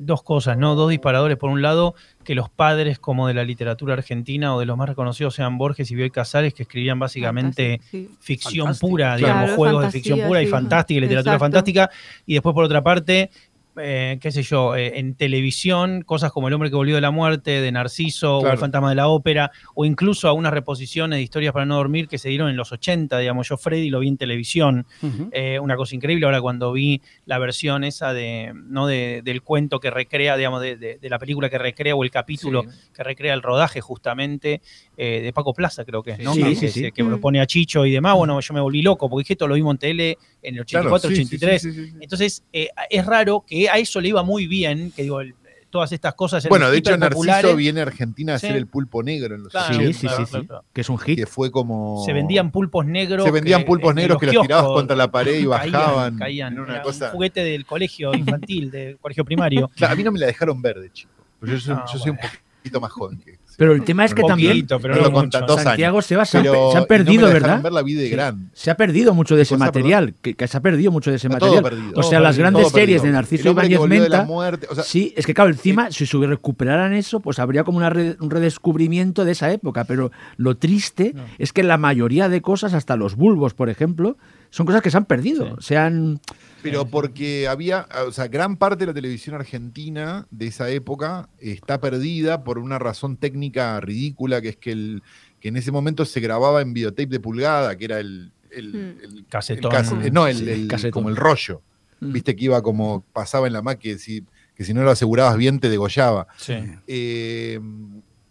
[0.00, 0.74] Dos cosas, ¿no?
[0.74, 1.36] Dos disparadores.
[1.36, 4.88] Por un lado, que los padres como de la literatura argentina o de los más
[4.88, 8.08] reconocidos sean Borges y Bioy Casares, que escribían básicamente sí.
[8.20, 8.88] ficción Fantástica.
[8.88, 11.44] pura, Claro, digamos, juegos de ficción pura y fantástica, y literatura Exacto.
[11.44, 11.90] fantástica.
[12.24, 13.30] Y después, por otra parte,
[13.78, 17.10] eh, qué sé yo, eh, en televisión, cosas como El hombre que volvió de la
[17.10, 18.46] muerte, de Narciso, o.
[18.50, 22.18] El fantasma de la ópera, o incluso algunas reposiciones de historias para no dormir que
[22.18, 24.86] se dieron en los 80, digamos, yo Freddy lo vi en televisión,
[25.32, 28.86] eh, una cosa increíble ahora cuando vi la versión esa de, ¿no?
[28.86, 32.10] de- del cuento que recrea, digamos, de, de- de la película que recrea o el
[32.10, 32.68] capítulo Sí.
[32.94, 34.60] que recrea el rodaje justamente
[34.96, 36.32] eh, de Paco Plaza, creo que es, ¿no?
[36.32, 36.92] Sí, que, sí, que- sí.
[36.92, 37.08] que Mm.
[37.08, 38.14] propone a Chicho y demás.
[38.16, 41.00] Bueno, yo me volví loco porque dije esto lo vimos en tele en el 84,
[41.00, 41.62] Claro, sí, sí, 83.
[41.62, 41.96] sí, sí, sí.
[42.00, 45.34] Entonces, eh, es raro que a eso le iba muy bien, que digo, el-
[45.68, 46.96] todas estas cosas Bueno, de hecho.
[46.96, 48.46] Narciso viene a Argentina a Sí.
[48.46, 50.68] hacer el pulpo negro en los Claro, Sí, 80, sí, claro, sí, claro, sí.
[50.72, 51.18] Que es un hit.
[51.18, 52.02] que fue como...
[52.06, 53.24] Se vendían pulpos negros.
[53.24, 56.16] Se vendían que pulpos negros los que los tirabas contra la pared y caían, bajaban.
[56.18, 56.52] caían.
[56.54, 57.06] Era una Era cosa...
[57.06, 59.68] un juguete del colegio infantil, del colegio primario.
[59.76, 61.10] Claro, a mí no me la dejaron ver de chico.
[61.42, 62.30] Yo soy, Ah, yo soy un bueno.
[62.58, 65.12] poquito más joven que Pero el tema es que también Poquito, pero No no lo
[65.12, 65.54] contan mucho.
[65.54, 66.06] dos Santiago años.
[66.06, 67.62] Sebas se Pero- pe- se han no perdido, ¿verdad?
[67.62, 68.10] ver la vi de Sí.
[68.10, 68.46] grande.
[68.52, 71.16] Se ha perdido mucho de ese cosa, material, que, que se ha perdido mucho de
[71.16, 71.62] ese Está material.
[71.62, 71.92] todo perdido.
[71.98, 73.02] o sea, Todo las perdido, grandes series perdido.
[73.04, 74.24] de Narciso Ibáñez Menta.
[74.24, 77.78] muerte, o sea, sí, es que claro, encima, si se recuperaran eso, pues habría como
[77.78, 79.84] una re- un redescubrimiento de esa época.
[79.84, 84.16] Pero lo triste es que la mayoría de cosas, hasta los bulbos, por ejemplo,
[84.50, 85.60] son cosas que se han perdido.
[85.60, 86.20] Se han.
[86.62, 91.80] Pero porque había, o sea, gran parte de la televisión argentina de esa época está
[91.80, 95.02] perdida por una razón técnica ridícula, que es que, el,
[95.40, 98.32] que en ese momento se grababa en videotape de pulgada, que era el...
[98.50, 99.04] el, Mm.
[99.04, 99.70] el- Casetón.
[99.72, 101.62] el case- eh, no, el, Sí, como el rollo.
[102.00, 102.12] Mm.
[102.12, 104.24] Viste que iba como, pasaba en la máquina, que si,
[104.54, 106.26] que si no lo asegurabas bien te degollaba.
[106.38, 106.54] Sí.
[106.86, 107.60] Eh,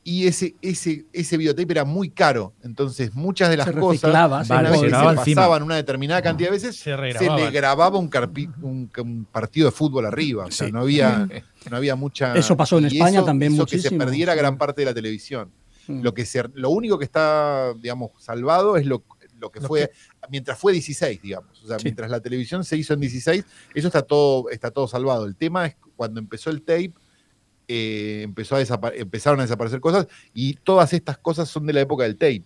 [0.07, 2.53] y ese, ese, ese videotape era muy caro.
[2.63, 5.41] Entonces, muchas de las Se cosas, reciclaba, se una vez se que se encima.
[5.41, 9.71] pasaban una determinada cantidad de veces, Se le grababa un, carpi- un, un partido de
[9.71, 10.45] fútbol arriba.
[10.45, 10.71] O sea, Sí.
[10.71, 11.27] no había,
[11.71, 12.35] no había mucha.
[12.35, 14.39] Eso pasó en y España eso también hizo que se perdiera sí.
[14.39, 15.49] gran parte de la televisión.
[15.87, 16.01] Mm.
[16.03, 19.03] Lo, que se, lo único que está, digamos, salvado es lo,
[19.39, 19.91] lo que Lo fue.
[20.29, 21.63] Mientras fue 16, digamos.
[21.63, 21.85] O sea, Sí.
[21.85, 23.43] mientras la televisión se hizo en 16,
[23.73, 25.25] eso está todo, está todo salvado.
[25.25, 26.93] El tema es cuando empezó el tape.
[27.67, 28.61] Eh, empezó a
[28.95, 32.45] empezaron a desaparecer cosas y todas estas cosas son de la época del tape.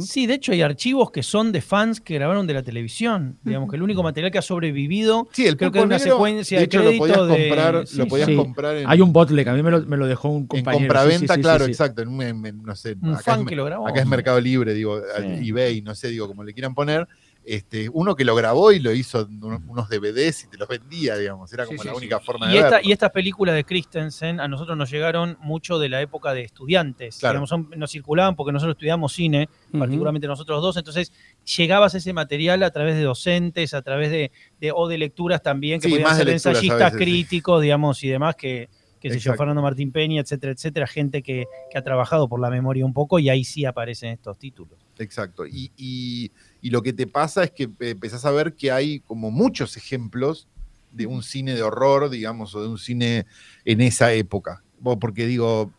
[0.00, 3.38] Sí, de hecho hay archivos que son de fans que grabaron de la televisión.
[3.44, 6.14] Digamos que el único material que ha sobrevivido, Sí, el creo que hay una Negro,
[6.14, 8.34] secuencia de de, hecho lo podías de- comprar, sí, lo podías sí.
[8.34, 10.80] comprar en, Hay un bootleg, a mí me lo, me lo dejó un en compañero.
[10.82, 11.70] sí, compraventa, sí, sí, claro, sí, sí.
[11.70, 13.86] exacto, en, un- en- en, no sé, Un acá, fan es, que lo grabó.
[13.86, 15.00] acá es Mercado Libre, digo,
[15.40, 17.06] eBay, no sé, digo, como le quieran poner.
[17.42, 21.16] Este, uno que lo grabó y lo hizo en unos, DVDs y te los vendía,
[21.16, 21.98] digamos, era Sí, como sí, la sí.
[21.98, 22.88] única forma Y, de esta, verlo.
[22.88, 27.18] y estas películas de Christensen a nosotros nos llegaron mucho de la época de estudiantes.
[27.18, 27.34] Claro.
[27.34, 31.12] Digamos, son- nos circulaban porque nosotros estudiamos cine, particularmente nosotros dos, entonces
[31.56, 34.30] llegabas ese material a través de docentes, a través de,
[34.60, 36.98] de- o de lecturas también, que Sí, podían ser a ensayistas veces, sí.
[36.98, 38.68] críticos, digamos, y demás, que,
[39.00, 39.32] que sé yo.
[39.34, 43.18] Fernando Martín Peña, etcétera, etcétera, gente que, que ha trabajado por la memoria un poco
[43.18, 44.78] y ahí sí aparecen estos títulos.
[45.00, 45.46] Exacto.
[45.46, 46.30] Y, y-
[46.62, 50.46] y lo que te pasa es que empezás a ver que hay como muchos ejemplos
[50.92, 53.26] de un cine de horror, digamos, o de un cine
[53.64, 54.62] en esa época.
[55.00, 55.70] Porque digo,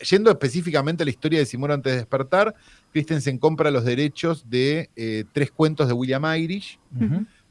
[0.00, 2.54] eh, yendo específicamente a la historia de Simón antes de despertar,
[2.92, 6.78] Christensen compra los derechos de eh, tres cuentos de William Irish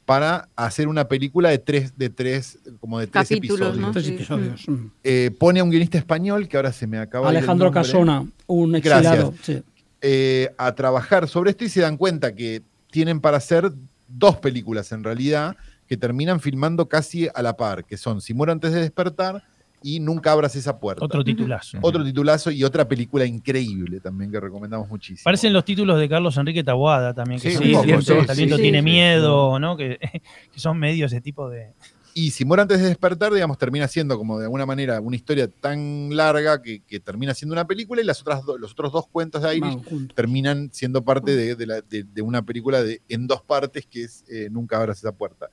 [0.04, 3.78] para hacer una película de tres, de tres, como de tres Capítulos, episodios.
[3.86, 3.92] ¿no?
[3.92, 4.14] Tres Sí.
[4.14, 4.68] episodios.
[4.68, 4.86] Mm.
[5.04, 8.96] Eh, pone a un guionista español, que ahora se me acaba Alejandro Casona, un Gracias.
[9.04, 9.34] exiliado.
[9.42, 9.62] sí.
[10.02, 13.72] Eh, a trabajar sobre esto y se dan cuenta que tienen para hacer
[14.08, 18.52] dos películas en realidad que terminan filmando casi a la par, que son Si muero
[18.52, 19.42] antes de despertar
[19.84, 21.04] y Nunca abras esa puerta.
[21.04, 21.78] Otro titulazo.
[21.80, 25.24] Otro titulazo y otra película increíble también que recomendamos muchísimo.
[25.24, 28.78] Parecen los títulos de Carlos Enrique Taboada también, que Sí, sí, el viento sí, tiene
[28.78, 28.84] sí.
[28.84, 29.76] miedo, ¿no?
[29.76, 29.98] Que,
[30.52, 31.72] que son medios ese tipo de...
[32.14, 35.48] Y Si muero antes de despertar, digamos, termina siendo como de alguna manera una historia
[35.48, 39.06] tan larga que, que termina siendo una película y las otras do- los otros dos
[39.08, 39.78] cuentos de Irish
[40.14, 44.04] terminan siendo parte de, de la- de- de una película de, en dos partes que
[44.04, 45.48] es eh, Nunca abras esa puerta.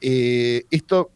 [0.00, 1.12] Eh, esto,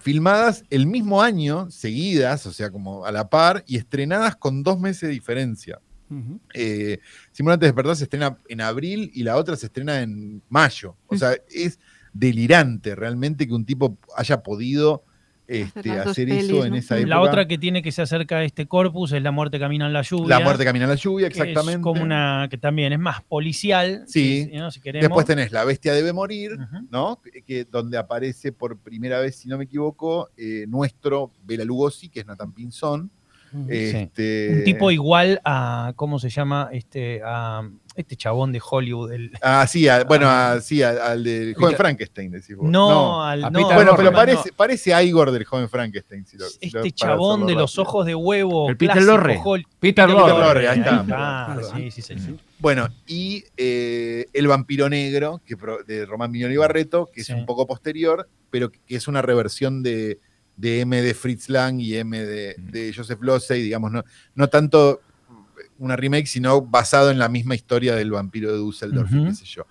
[0.00, 4.78] filmadas el mismo año, seguidas, o sea, como a la par, y estrenadas con dos
[4.80, 5.80] meses de diferencia.
[6.10, 6.38] Ujú.
[6.52, 6.98] Eh,
[7.32, 10.96] Simón antes de despertar se estrena en abril y la otra se estrena en mayo.
[11.06, 11.78] O sea, es
[12.14, 15.04] delirante realmente que un tipo haya podido
[15.46, 17.08] este, hacer pelis, eso en esa época.
[17.10, 19.92] La otra que tiene que se acerca a este corpus es La muerte camina en
[19.92, 20.38] la lluvia.
[20.38, 21.72] La muerte camina en la lluvia, exactamente.
[21.72, 24.04] Es como una que también es más policial.
[24.06, 24.48] Sí.
[24.50, 24.70] si- ¿no?
[24.70, 25.02] si queremos.
[25.08, 26.52] Después tenés La bestia debe morir.
[26.90, 27.20] ¿no?
[27.20, 32.08] Que, que donde aparece por primera vez, si no me equivoco, eh, nuestro Bela Lugosi,
[32.08, 33.10] que es Nathan Pinzón.
[33.68, 36.68] Este, Un tipo igual a, ¿cómo se llama?
[36.72, 39.12] Este, a este chabón de Hollywood.
[39.12, 40.54] el- Ah, sí, a- bueno, Ah.
[40.54, 42.68] a- sí, a- al del joven Frankenstein, decís vos.
[42.68, 44.56] no, al a no, Peter Bueno, no, pero no, parece, no.
[44.56, 46.26] parece a Igor del joven Frankenstein.
[46.26, 48.68] si lo- si lo- Este chabón de los ojos de huevo.
[48.68, 49.38] El Peter Lorre.
[49.44, 50.32] Hol- Peter Peter Lorre.
[50.44, 51.04] Lorre, ahí está.
[51.12, 52.36] Ah, sí, sí, sí, sí.
[52.58, 55.54] Bueno, y eh, El vampiro negro, que
[55.86, 60.18] de Román Mignoli Barreto, que es un poco posterior, pero que es una reversión de,
[60.56, 65.00] de M de Fritz Lang y M de, de Joseph Losey, digamos, no, no tanto
[65.78, 69.26] una remake, sino basado en la misma historia del vampiro de Dusseldorf, y Ujú.
[69.26, 69.66] qué sé yo.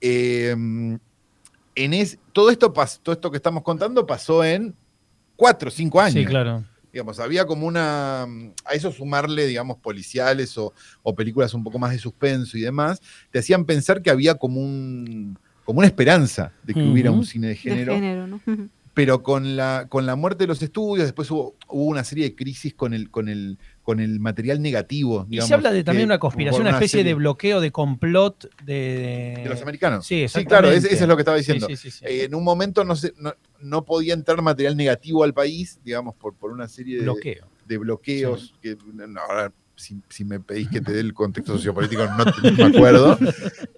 [0.00, 0.50] Eh,
[1.76, 4.74] en es, todo, esto pas- todo esto que estamos contando pasó en
[5.36, 6.64] cuatro o cinco años Sí, claro.
[6.92, 10.72] digamos, había como una, a eso sumarle, digamos, policiales o,
[11.02, 14.60] o películas un poco más de suspenso y demás, te hacían pensar que había como
[14.60, 18.40] un como una esperanza de que hubiera un cine de De género, género, ¿no?
[18.94, 22.34] pero con la, con la muerte de los estudios, después hubo, hubo una serie de
[22.36, 25.26] crisis con el, con el, con el material negativo.
[25.28, 28.48] Y se habla de también que- una conspiración, una especie serie de bloqueo, de complot
[28.64, 29.40] de...
[29.42, 30.06] de los americanos.
[30.06, 31.66] Sí, Sí, claro, eso es lo que estaba diciendo.
[31.66, 32.04] sí, sí, sí.
[32.06, 36.14] Eh, en un momento no, se, no, no podía entrar material negativo al país, digamos,
[36.14, 37.46] por, por una serie de, bloqueo.
[37.66, 42.04] de bloqueos, que no, ahora si, si me pedís que te dé el contexto sociopolítico,
[42.06, 43.18] no, te- no me acuerdo.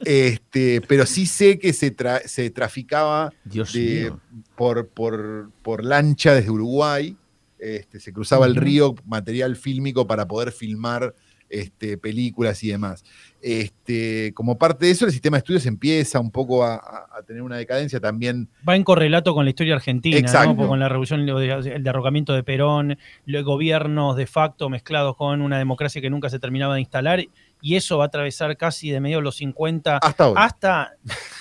[0.05, 3.33] Este, pero sí sé que se, tra- se traficaba
[3.79, 4.13] de-
[4.57, 7.17] por, por, por lancha desde Uruguay.
[7.59, 11.15] Este, se cruzaba el río, material fílmico para poder filmar
[11.49, 13.05] este, películas y demás.
[13.41, 16.81] Este, como parte de eso, el sistema de estudios empieza un poco a,
[17.27, 18.49] tener una decadencia también.
[18.69, 20.55] Va en correlato con la historia argentina, Exacto.
[20.55, 20.69] ¿no?
[20.69, 26.01] con la revolución, el derrocamiento de Perón, los gobiernos de facto mezclados con una democracia
[26.01, 27.21] que nunca se terminaba de instalar,
[27.69, 30.35] y eso va a atravesar casi de medio de los 50 Hasta hoy.
[30.37, 30.93] hasta...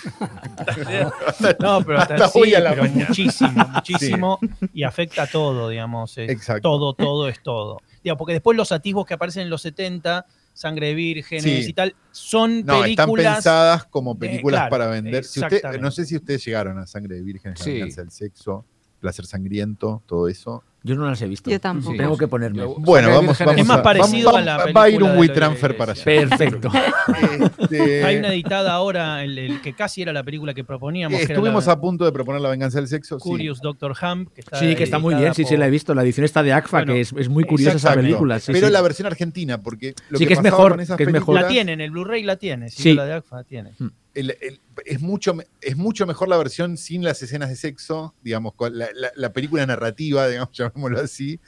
[1.59, 3.05] no, pero hasta, Hasta sí, hoy a la pero mañana.
[3.09, 4.39] muchísimo, muchísimo,
[4.73, 6.17] y afecta a todo, digamos.
[6.17, 6.61] es Exacto.
[6.63, 7.77] Todo, todo es todo.
[8.03, 11.69] Digo, porque después los atisbos que aparecen en los 70, Sangre de Vírgenes Sí.
[11.69, 13.35] y tal, son No, están películas...
[13.35, 15.23] pensadas como películas claro, para vender.
[15.25, 15.83] Si usted, exactamente.
[15.83, 17.71] no sé si ustedes llegaron a Sangre de Vírgenes, La Sí.
[17.73, 18.65] venganza del sexo,
[18.99, 20.63] Placer sangriento, todo eso.
[20.87, 21.49] Yo no las he visto.
[21.49, 21.97] Yo tampoco.
[21.97, 22.59] Tengo que ponerme.
[22.59, 25.13] Yo- Bueno, vamos, vamos Es más a- parecido vamos- a la Va a ir un
[25.13, 26.03] de We la Transfer para allá.
[26.03, 26.69] Perfecto.
[27.59, 31.17] Este, Hay una editada ahora, el, el que casi era la película que proponíamos.
[31.17, 33.19] que Estuvimos la a punto de proponer La venganza del sexo.
[33.19, 33.27] sí.
[33.27, 34.29] Curious Doctor Hump.
[34.33, 35.93] Que está Sí, que está muy bien, sí, sí, la he visto.
[35.95, 38.39] La edición está de ACFA, Bueno, que es, es muy curiosa esa película.
[38.39, 38.73] sí, Pero sí.
[38.73, 41.35] la versión argentina, porque lo Sí, que es mejor, que es mejor.
[41.35, 42.69] La tienen, el Blu-ray la tiene.
[42.69, 43.71] Sí, la de ACFA tiene.
[44.13, 48.53] el- el- es, mucho, es mucho mejor la versión sin las escenas de sexo, digamos,
[48.53, 51.39] con la, la- la película narrativa, digamos, llamémoslo así,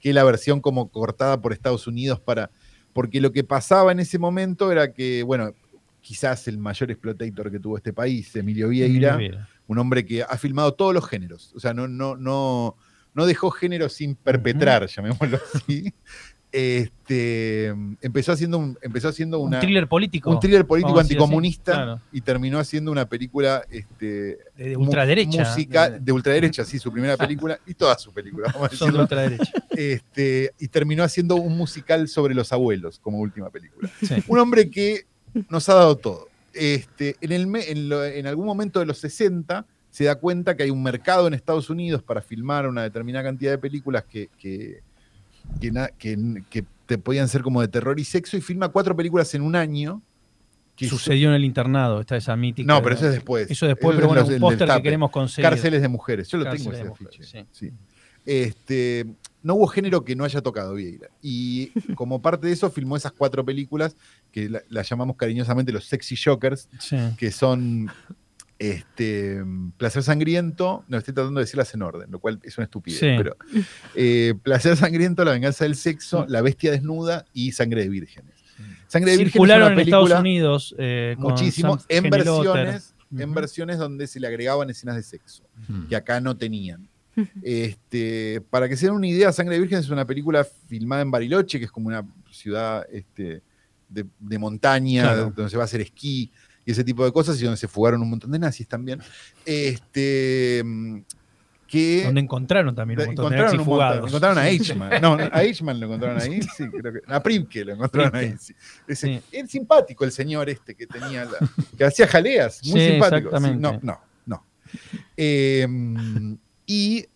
[0.00, 2.50] que la versión como cortada por Estados Unidos para.
[2.92, 5.52] Porque lo que pasaba en ese momento era que, bueno,
[6.00, 9.48] quizás el mayor explotator que tuvo este país, Emilio Vieira, Vieira.
[9.66, 11.52] un hombre que ha filmado todos los géneros.
[11.54, 12.76] O sea, no, no, no,
[13.12, 15.92] no dejó género sin perpetrar, llamémoslo así.
[16.52, 17.66] Este,
[18.00, 20.30] empezó haciendo, un, empezó haciendo una, un thriller político.
[20.30, 22.00] un thriller político así, anticomunista claro.
[22.12, 25.44] y terminó haciendo una película este, De, de ultraderecha.
[25.44, 28.98] musical- de ultraderecha, sí, su primera película y toda su película, vamos a Son de
[29.00, 29.52] ultraderecha.
[29.70, 33.90] Este, y terminó haciendo un musical sobre los abuelos como última película.
[34.02, 34.14] Sí.
[34.28, 35.04] Un hombre que
[35.48, 36.28] nos ha dado todo.
[36.54, 40.56] Este, en, el, me- en, lo- en algún momento de los 60 se da cuenta
[40.56, 44.28] que hay un mercado en Estados Unidos para filmar una determinada cantidad de películas que,
[44.38, 44.80] que,
[45.60, 48.94] que na- que- que te podían ser como de terror y sexo y filma cuatro
[48.96, 50.02] películas en un año.
[50.76, 52.70] que Sucedió en el internado, está esa mítica.
[52.70, 53.50] No, pero eso es después.
[53.50, 55.48] Eso después, Eso pero bueno, un póster que queremos conseguir.
[55.48, 56.28] Cárceles de mujeres.
[56.28, 57.22] Yo lo Cárceles tengo ese afiche.
[57.24, 57.46] sí.
[57.50, 57.72] sí.
[58.26, 59.06] Este,
[59.42, 61.08] no hubo género que no haya tocado Vieira.
[61.22, 63.96] Y como parte de eso, filmó esas cuatro películas
[64.32, 66.96] que la- las llamamos cariñosamente los Sexy Shockers, Sí.
[67.16, 67.88] que son
[68.58, 69.42] este,
[69.76, 70.84] Placer Sangriento.
[70.88, 72.98] No estoy tratando de decirlas en orden, lo cual es una estupidez.
[73.00, 73.14] Sí.
[73.16, 73.36] Pero,
[73.94, 78.34] eh, Placer Sangriento, La Venganza del Sexo, La Bestia Desnuda y Sangre de Vírgenes.
[78.88, 84.20] Sangre de Vírgenes Circularon en Estados Unidos eh, muchísimo en versiones, en versiones donde se
[84.20, 85.86] le agregaban escenas de sexo Mm.
[85.88, 86.88] que acá no tenían.
[87.42, 91.10] Este, para que se den una idea, Sangre de Virgen es una película filmada en
[91.10, 93.42] Bariloche, que es como una ciudad este,
[93.88, 95.32] de, de montaña, Claro.
[95.34, 96.30] donde se va a hacer esquí
[96.66, 99.00] y ese tipo de cosas, y donde se fugaron un montón de nazis también.
[99.46, 100.62] Este,
[101.66, 105.00] que Donde encontraron también un montón de encontraron, nazis un montón- encontraron a Eichmann.
[105.02, 107.00] No, a Eichmann lo encontraron ahí, sí, creo que.
[107.06, 108.36] A Primke lo encontraron Primke.
[108.88, 108.94] ahí.
[108.96, 109.20] sí.
[109.32, 111.38] Es simpático el señor este que tenía la-
[111.76, 113.30] que hacía jaleas, muy Sí, simpático.
[113.40, 114.44] no, no, no.
[115.16, 115.66] Eh,
[116.66, 117.06] y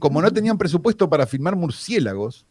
[0.00, 2.44] como no tenían presupuesto para filmar murciélagos,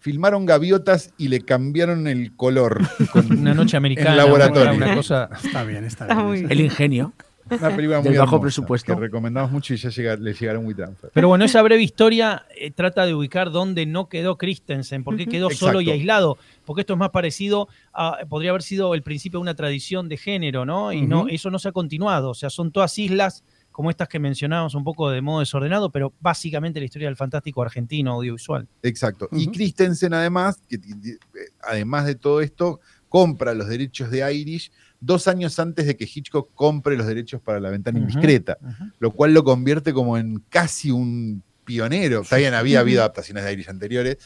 [0.00, 2.80] filmaron gaviotas y le cambiaron el color.
[3.12, 4.10] con- Una noche americana.
[4.10, 4.74] En laboratorio.
[4.74, 5.28] Una, cosa.
[5.44, 6.50] Está bien, está Está bien.
[6.50, 7.12] El ingenio.
[7.50, 8.94] Una película Del muy bajo hermosa, presupuesto.
[8.94, 11.10] Que recomendamos mucho y ya llega- le llegaron muy transfer.
[11.14, 15.26] Pero bueno, esa breve historia eh, trata de ubicar dónde no quedó Christensen, por qué
[15.26, 16.36] quedó solo y aislado,
[16.66, 20.18] porque esto es más parecido a, podría haber sido el principio de una tradición de
[20.18, 20.92] género, ¿no?
[20.92, 23.42] Y no, eso no se ha continuado, o sea, son todas islas
[23.78, 27.62] como estas que mencionábamos un poco de modo desordenado, pero básicamente la historia del fantástico
[27.62, 28.66] argentino audiovisual.
[28.82, 29.28] Exacto.
[29.30, 29.46] Y.
[29.52, 31.18] Christensen, además, que eh,
[31.62, 36.50] además de todo esto, compra los derechos de Irish dos años antes de que Hitchcock
[36.56, 38.58] compre los derechos para la ventana indiscreta,
[38.98, 42.22] lo cual lo convierte como en casi un pionero.
[42.22, 44.18] Está bien, había habido adaptaciones de Irish anteriores,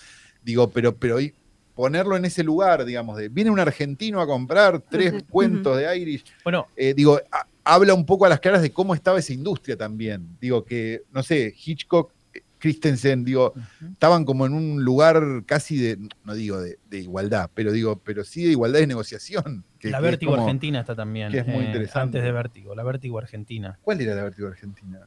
[0.43, 1.35] digo, pero, pero y
[1.75, 6.25] ponerlo en ese lugar, digamos, de viene un argentino a comprar tres cuentos de Irish,
[6.43, 9.77] Bueno, eh, digo, a- habla un poco a las claras de cómo estaba esa industria
[9.77, 10.37] también.
[10.41, 12.13] Digo que, no sé, Hitchcock,
[12.59, 13.55] Christensen, digo,
[13.93, 18.23] estaban como en un lugar casi de, no digo de, de igualdad, pero digo, pero
[18.23, 19.65] sí de igualdad de negociación.
[19.81, 21.33] que- la que es Vértigo como- Argentina está también.
[21.33, 22.19] que es muy eh, interesante.
[22.19, 23.79] Antes de Vértigo, la Vértigo Argentina.
[23.83, 25.01] ¿Cuál era la Vértigo Argentina?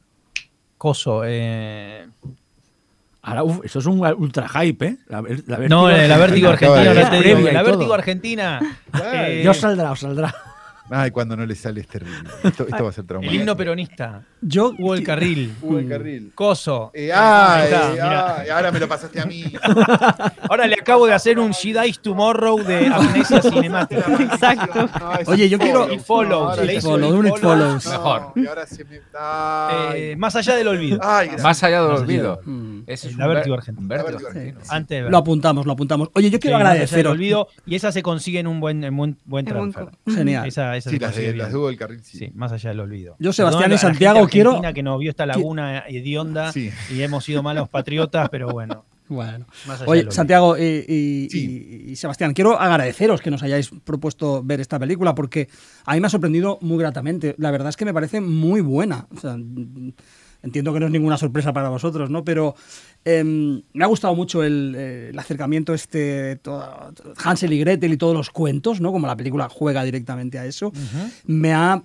[0.76, 2.06] Coso, eh,
[3.22, 4.98] Ahora, uf, eso es un ultra hype, ¿eh?
[5.08, 7.62] La, la no, eh, la Vértigo Argentina, la.
[7.64, 8.60] Vértigo Argentina.
[9.12, 10.32] Eh, Ya os saldrá, os saldrá.
[10.90, 12.16] Ay, cuando no le sale es terrible.
[12.44, 13.34] Esto, esto va a ser El traumático.
[13.40, 14.22] himno peronista.
[14.40, 15.54] Yo, Hugo del Carril.
[15.60, 16.32] Hugo del Carril.
[16.34, 16.90] Coso.
[16.94, 18.40] Eh, ay, Ahí está, mirá.
[18.40, 19.44] ay, ahora me lo pasaste a mí.
[20.48, 24.04] Ahora le acabo de hacer un She Dies Tomorrow de Amnesia Cinemática.
[24.20, 24.88] Exacto.
[25.00, 26.58] No, Oye, un yo quiero- It follows.
[26.64, 27.84] le Follow, el un follows.
[27.84, 27.86] follows.
[27.86, 28.32] Mejor.
[28.36, 29.00] Y ahora se me.
[29.94, 31.00] Eh, más allá del olvido.
[31.02, 31.30] ay.
[31.42, 32.40] Más allá del olvido.
[32.44, 32.80] Mm.
[32.86, 33.82] Ese es La un vértigo argentino.
[33.82, 34.60] un vértigo argentino.
[34.68, 35.10] Antes de ver.
[35.10, 36.10] Lo apuntamos, lo apuntamos.
[36.14, 37.12] Oye, yo quiero Sí, Más allá del agradeceros.
[37.12, 37.48] olvido.
[37.66, 39.98] Y esa se consigue en un buen, en buen, buen En buen transfer.
[40.14, 40.46] Genial.
[40.46, 42.18] Esa, Sí, las de, las Hugo del Carril, sí.
[42.18, 43.16] Sí, más allá del olvido.
[43.18, 46.70] Yo, Sebastián y Santiago, quiero- que nos vio esta laguna hedionda Sí.
[46.90, 48.84] y hemos sido malos patriotas, pero bueno.
[49.08, 49.46] Bueno.
[49.68, 50.10] Más allá Oye, del olvido.
[50.16, 51.84] Santiago y, y- Sí.
[51.86, 55.48] y- y Sebastián, quiero agradeceros que nos hayáis propuesto ver esta película porque
[55.84, 57.36] a mí me ha sorprendido muy gratamente.
[57.38, 59.06] La verdad es que me parece muy buena.
[59.16, 59.36] O sea,
[60.42, 62.24] entiendo que no es ninguna sorpresa para vosotros, ¿no?
[62.24, 62.56] Pero
[63.06, 66.92] em, me ha gustado mucho el, eh, el acercamiento este, todo-
[67.24, 68.90] Hansel y Gretel y todos los cuentos, ¿no?
[68.92, 70.72] Como la película juega directamente a eso.
[71.24, 71.82] Me ha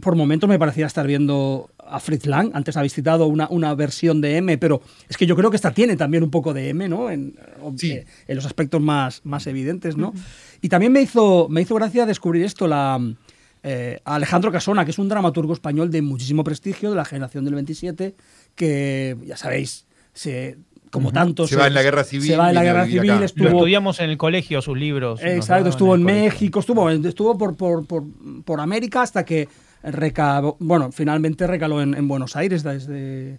[0.00, 2.50] por momentos me parecía estar viendo a Fritz Lang.
[2.54, 5.72] Antes habéis citado una, una versión de M, pero es que yo creo que esta
[5.72, 7.10] tiene también un poco de M, ¿no?
[7.10, 7.34] En,
[7.76, 7.90] Sí.
[7.90, 10.12] eh, en los aspectos más, más evidentes, ¿no?
[10.62, 13.00] Y también me hizo, me hizo gracia descubrir esto, la,
[13.64, 17.44] eh, a Alejandro Casona, que es un dramaturgo español de muchísimo prestigio, de la generación
[17.44, 18.14] del 27,
[18.54, 19.85] que, ya sabéis,
[20.16, 20.56] se,
[20.90, 21.50] como tantos...
[21.50, 23.20] Se va en la guerra civil, Se va en la guerra civil, acá.
[23.20, 23.48] Lo estuvo...
[23.48, 25.22] estudiamos en el colegio, sus libros.
[25.22, 26.02] Exacto, estuvo en.
[26.02, 28.04] México, estuvo, estuvo por, por, por,
[28.44, 29.48] por América hasta que
[29.82, 33.38] recabó, bueno, finalmente recaló en, en Buenos Aires desde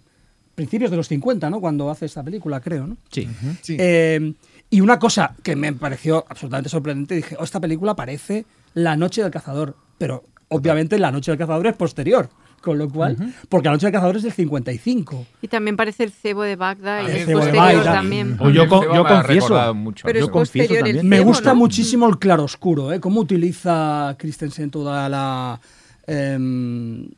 [0.54, 1.60] principios de los 50, ¿no?
[1.60, 2.96] Cuando hace esta película, creo, ¿no?
[3.10, 3.28] Sí.
[3.60, 3.76] Sí.
[3.78, 4.32] Eh,
[4.70, 8.44] y una cosa que me pareció absolutamente sorprendente, dije, oh, esta película parece
[8.74, 12.28] La Noche del Cazador, pero obviamente La Noche del Cazador es posterior,
[12.60, 13.16] con lo cual,
[13.48, 15.26] porque La Noche del Cazador es del 55.
[15.42, 17.92] Y también parece el cebo de Bagdad Ah, y el es cebo de posterior Bagdad.
[17.94, 18.36] también.
[18.40, 19.74] O yo, El co- confieso.
[19.74, 20.06] mucho.
[20.06, 21.08] Pero yo es confieso el también.
[21.08, 21.56] Me gusta ¿no?
[21.56, 23.00] muchísimo el claroscuro, ¿eh?
[23.00, 25.60] Cómo utiliza Christensen toda la.
[26.06, 27.08] em,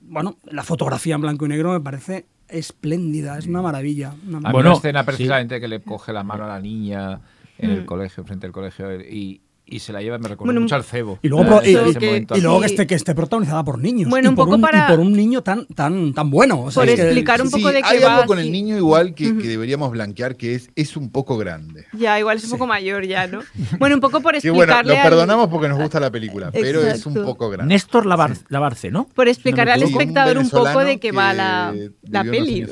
[0.00, 4.14] bueno, la fotografía en blanco y negro me parece espléndida, es una maravilla.
[4.28, 4.52] una maravilla.
[4.52, 5.06] Bueno, una escena sí.
[5.06, 7.20] precisamente que le coge la mano a la niña
[7.58, 7.72] en Mm.
[7.74, 10.84] el colegio, frente al colegio, y, y se la lleva, me recuerda Bueno, mucho al
[10.84, 11.18] cebo.
[11.22, 12.74] Y luego, Eh, y- ese y- y luego que Sí.
[12.74, 14.10] esté, que esté protagonizada por niños.
[14.10, 16.60] Bueno, y un por poco y para- por un niño tan, tan, tan bueno.
[16.62, 18.14] O sea, Por es que- explicar un poco Sí, de qué hay va.
[18.16, 18.50] algo con el sí.
[18.50, 19.40] niño igual que, Ujú.
[19.40, 21.86] que deberíamos blanquear, que es, es un poco grande.
[21.92, 23.40] Ya, igual es un poco mayor ya, ¿no?
[23.80, 26.50] Bueno, un poco por Que bueno, explicarle lo al- perdonamos porque nos gusta la película,
[26.52, 27.24] pero es un Exacto.
[27.24, 27.72] poco grande.
[27.72, 29.06] Néstor Labar- Labarce, ¿no?
[29.14, 32.24] por explicar No me al espectador un poco venezolano de qué va la, que la
[32.24, 32.66] peli.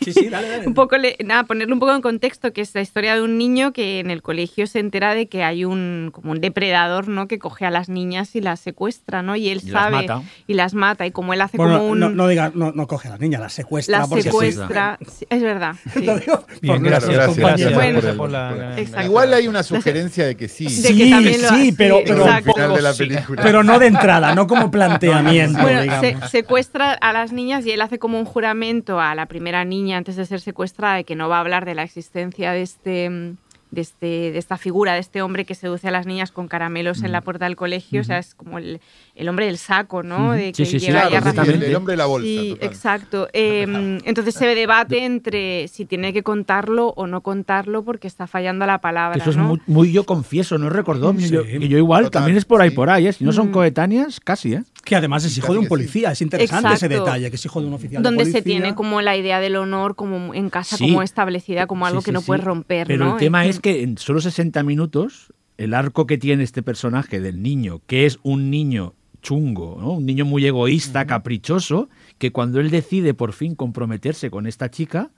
[0.00, 0.66] Sí, sí, dale, dale.
[0.66, 3.38] Un poco, le- nada, ponerle un poco en contexto, que es la historia de un
[3.38, 7.28] niño que en el colegio se entera de que hay un como un depredador, ¿no?
[7.28, 9.36] Que coge a las niñas y las secuestra, ¿no?
[9.36, 10.22] Y él Y las sabe mata.
[10.46, 12.86] y las mata y como él hace Bueno, como un no, no diga, no, no
[12.86, 13.98] coge a la niña, la secuestra.
[14.00, 15.74] la porque- secuestra, Sí, es verdad.
[15.94, 16.04] sí.
[16.04, 17.74] Lo digo por Bien, nuestros gracias, gracias, compañeros.
[17.74, 17.92] Bueno.
[17.92, 19.06] gracias por la- por el- la- Exacto.
[19.06, 20.64] Igual hay una sugerencia de que sí.
[20.64, 22.52] De Sí, que también lo sí, pero- pero- el exacto.
[22.54, 22.98] final de la Sí.
[23.06, 23.42] película.
[23.42, 26.06] Pero no de entrada, no como planteamiento, Bueno, digamos.
[26.24, 29.96] se- secuestra a las niñas y él hace como un juramento a la primera niña
[29.96, 33.34] antes de ser secuestrada de que no va a hablar de la existencia de este
[33.72, 37.02] de, este, de esta figura, de este hombre que seduce a las niñas con caramelos
[37.02, 38.80] en la puerta del colegio, o sea, es como el,
[39.16, 40.32] el hombre del saco, ¿no?
[40.32, 42.06] De que Sí, sí, sí, llega claro, Claro, sí, razonar- el, el hombre de la
[42.06, 42.26] bolsa.
[42.28, 42.68] Sí, total.
[42.68, 43.28] exacto.
[43.32, 48.66] Eh, entonces se debate entre si tiene que contarlo o no contarlo porque está fallando
[48.66, 49.16] la palabra.
[49.18, 49.44] Eso es ¿no?
[49.44, 51.14] muy, muy yo confieso, no recordó.
[51.14, 52.76] Yo, que yo igual Total, también es por ahí sí.
[52.76, 53.12] por ahí, ¿eh?
[53.14, 53.52] Si no son Mm.
[53.52, 54.62] coetáneas, casi, ¿eh?
[54.84, 57.66] Que además es hijo de un policía, es interesante ese detalle, que es hijo de
[57.68, 60.84] un oficial donde de se tiene como la idea del honor como en casa Sí.
[60.88, 62.26] como establecida como algo Sí, que no sí.
[62.26, 63.12] puedes romper Pero ¿no?
[63.12, 67.20] el tema En es que en solo 60 minutos, el arco que tiene este personaje
[67.20, 69.92] del niño, que es un niño chungo, ¿no?
[69.92, 71.88] un niño muy egoísta, caprichoso,
[72.18, 75.10] que cuando él decide por fin comprometerse con esta chica,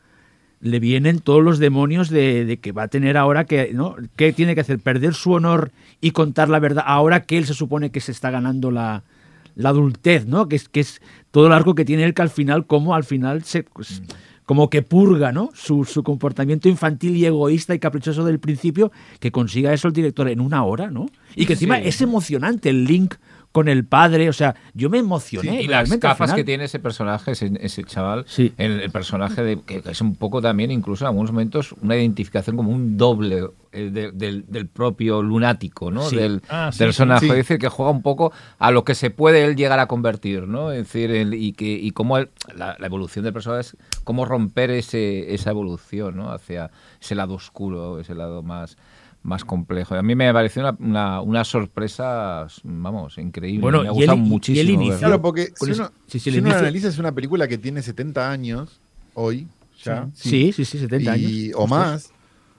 [0.60, 3.96] le vienen todos los demonios de, de que va a tener ahora que, ¿no?
[4.16, 4.78] ¿Qué tiene que hacer?
[4.78, 5.72] ¿Perder su honor
[6.02, 6.84] y contar la verdad?
[6.86, 9.02] Ahora que él se supone que se está ganando la,
[9.56, 10.48] la adultez, ¿no?
[10.48, 11.00] Que es, que es
[11.30, 13.62] todo el arco que tiene él que al final, como al final se...
[13.64, 14.02] pues,
[14.46, 15.48] como que purga, ¿no?
[15.54, 20.28] Su, su comportamiento infantil y egoísta y caprichoso del principio, que consiga eso el director
[20.28, 21.06] en una hora, ¿no?
[21.34, 21.84] Y que encima Sí.
[21.88, 23.14] es emocionante el link
[23.54, 25.62] con el padre, o sea, yo me emocioné.
[25.62, 26.34] y las final.
[26.34, 28.52] que tiene ese personaje, ese, ese chaval, Sí.
[28.58, 31.94] el, el personaje de, que, que es un poco también, incluso en algunos momentos, una
[31.96, 36.02] identificación como un doble eh, de- del, del propio lunático, ¿no?
[36.02, 36.16] Sí.
[36.16, 37.26] Del, Ah, sí, del personaje.
[37.26, 37.30] sí.
[37.30, 40.48] Es decir, que juega un poco a lo que se puede él llegar a convertir,
[40.48, 40.72] ¿no?
[40.72, 44.24] Es decir, el- y, que, y cómo él- la, la evolución del personaje es cómo
[44.24, 46.32] romper ese, esa evolución, ¿no?
[46.32, 48.76] Hacia ese lado oscuro, ese lado más
[49.24, 49.94] más complejo.
[49.96, 53.60] A mí me pareció una, una, una sorpresa, vamos, increíble.
[53.62, 54.60] Bueno, me ha y gustado y- y muchísimo.
[54.60, 55.06] él inició- verlo.
[55.08, 57.58] Claro, porque si uno, sí, sí, si el uno inicio- analiza, es una película que
[57.58, 58.80] tiene 70 años
[59.14, 59.48] hoy,
[59.82, 60.08] ya.
[60.14, 61.56] Sí, sí, sí, 70 y- años.
[61.56, 62.10] O más.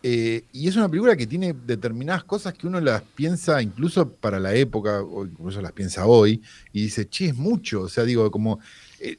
[0.08, 4.40] Eh, y es una película que tiene determinadas cosas que uno las piensa incluso para
[4.40, 6.42] la época, o incluso las piensa hoy,
[6.74, 7.82] y dice, che, es mucho.
[7.82, 8.60] O sea, digo, como
[9.00, 9.18] eh,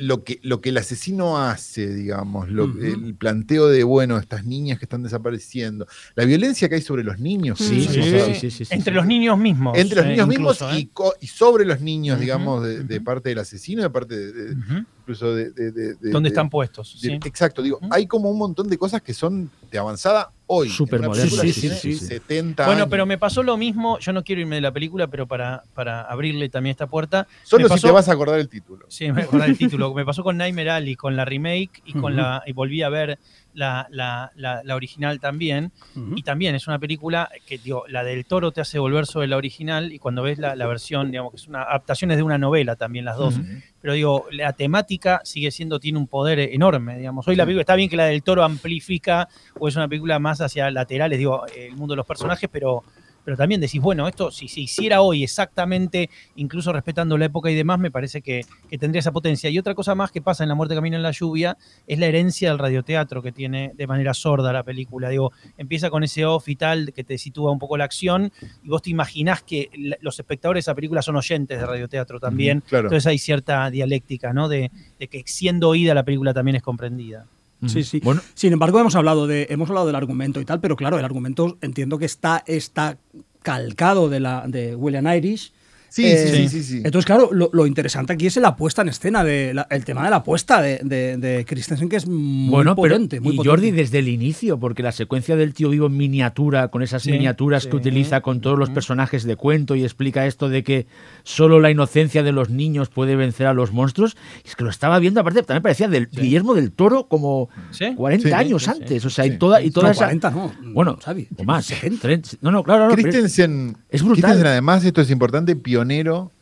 [0.00, 2.78] lo, que, lo que el asesino hace, digamos, lo- Ujú.
[2.78, 7.18] el planteo de, bueno, estas niñas que están desapareciendo, la violencia que hay sobre los
[7.18, 7.58] niños.
[7.58, 8.94] Sí, incluso, sí, o sí, sea, sí, sí, sí, sí, Entre sí.
[8.96, 9.76] los niños mismos.
[9.76, 10.78] Entre los eh, niños mismos ¿eh?
[10.78, 14.56] y, co- y sobre los niños, digamos, de, de parte del asesino, de parte de,
[15.00, 15.50] incluso de...
[15.50, 17.00] de- de- de- ¿Dónde de- están puestos?
[17.02, 17.18] de- sí.
[17.24, 20.68] Exacto, digo, hay como un montón de cosas que son de avanzada hoy.
[20.68, 22.06] Súper una modernas, película sí, que sí, tiene sí, sí.
[22.06, 22.90] 70 Bueno, años.
[22.90, 23.98] pero me pasó lo mismo.
[24.00, 27.26] Yo no quiero irme de la película, pero para, para abrirle también esta puerta.
[27.44, 28.86] Solo me si te vas a acordar el título.
[28.88, 29.94] Sí, me acordé el título.
[29.94, 33.18] Me pasó con Nightmare Alley, con la remake y con la y volví a ver
[33.58, 35.72] la, la- la- la original también.
[36.16, 39.36] Y también es una película que, digo, la del toro te hace volver sobre la
[39.36, 42.76] original y cuando ves la, versión, digamos, que es una adaptación es de una novela
[42.76, 43.34] también las dos.
[43.80, 47.26] Pero digo, la temática sigue siendo, tiene un poder enorme, digamos.
[47.28, 49.28] Hoy la película está bien que la del toro amplifica
[49.58, 52.84] o es una película más hacia laterales, digo, el mundo de los personajes, pero,
[53.24, 57.54] pero también decís, bueno, esto si se hiciera hoy exactamente, incluso respetando la época y
[57.54, 59.50] demás, me parece que, que tendría esa potencia.
[59.50, 62.06] Y otra cosa más que pasa en La muerte camina en la lluvia es la
[62.06, 65.08] herencia del radioteatro que tiene de manera sorda la película.
[65.10, 68.32] Digo, empieza con ese off y tal que te sitúa un poco la acción
[68.62, 69.70] y vos te imaginás que
[70.00, 72.62] los espectadores de esa película son oyentes de radioteatro también.
[72.66, 72.88] Claro.
[72.88, 74.48] Entonces hay cierta dialéctica, ¿no?
[74.48, 77.26] De, de que siendo oída la película también es comprendida.
[77.66, 78.00] Sí, sí.
[78.04, 81.04] Bueno, Sin embargo, hemos hablado, de, hemos hablado del argumento y tal, pero claro, el
[81.04, 82.98] argumento entiendo que está, está
[83.42, 85.52] calcado de, la, de William Irish.
[85.90, 86.76] Sí, Eh, sí, sí, sí, sí.
[86.84, 90.04] Entonces, claro, lo, lo interesante aquí es la puesta en escena, de la- el tema
[90.04, 93.20] de la puesta de, de, de Christensen, que es muy bueno, pero potente.
[93.20, 93.50] muy y potente.
[93.50, 97.12] Jordi desde el inicio, porque la secuencia del tío vivo en miniatura, con esas Sí,
[97.12, 97.70] miniaturas sí.
[97.70, 100.86] que utiliza con todos los personajes de cuento y explica esto de que
[101.22, 104.98] solo la inocencia de los niños puede vencer a los monstruos, es que lo estaba
[104.98, 107.94] viendo, aparte también parecía del Guillermo del Toro como ¿Sí?
[107.96, 108.78] 40 Sí, años sí, sí.
[108.82, 109.30] antes, o sea, Sí.
[109.32, 110.04] y toda, y toda No, esa...
[110.04, 110.52] 40 no.
[110.74, 111.64] Bueno, Xavi, o más.
[111.64, 112.02] 70.
[112.02, 114.22] 30, no, no, claro, pero- Christensen, es brutal.
[114.22, 115.77] Christensen, además, esto es importante, pionero.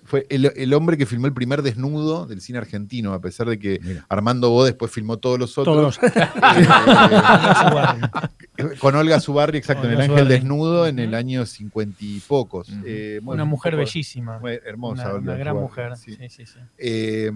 [0.05, 3.59] Fue el, el hombre que filmó el primer desnudo del cine argentino, a pesar de
[3.59, 4.07] que Mira.
[4.09, 5.99] Armando Bo después filmó todos los otros.
[5.99, 5.99] Todos.
[8.57, 10.29] Eh, con Olga Zubarri, exacto, en El Ángel.
[10.29, 12.69] Desnudo en el año cincuenta y pocos.
[12.85, 14.41] Eh, bueno, Una un mujer poco- bellísima.
[14.65, 15.03] hermosa.
[15.09, 15.97] Una, Olga una gran mujer.
[15.97, 16.15] sí.
[16.17, 16.59] Sí, sí, sí.
[16.79, 17.31] Eh,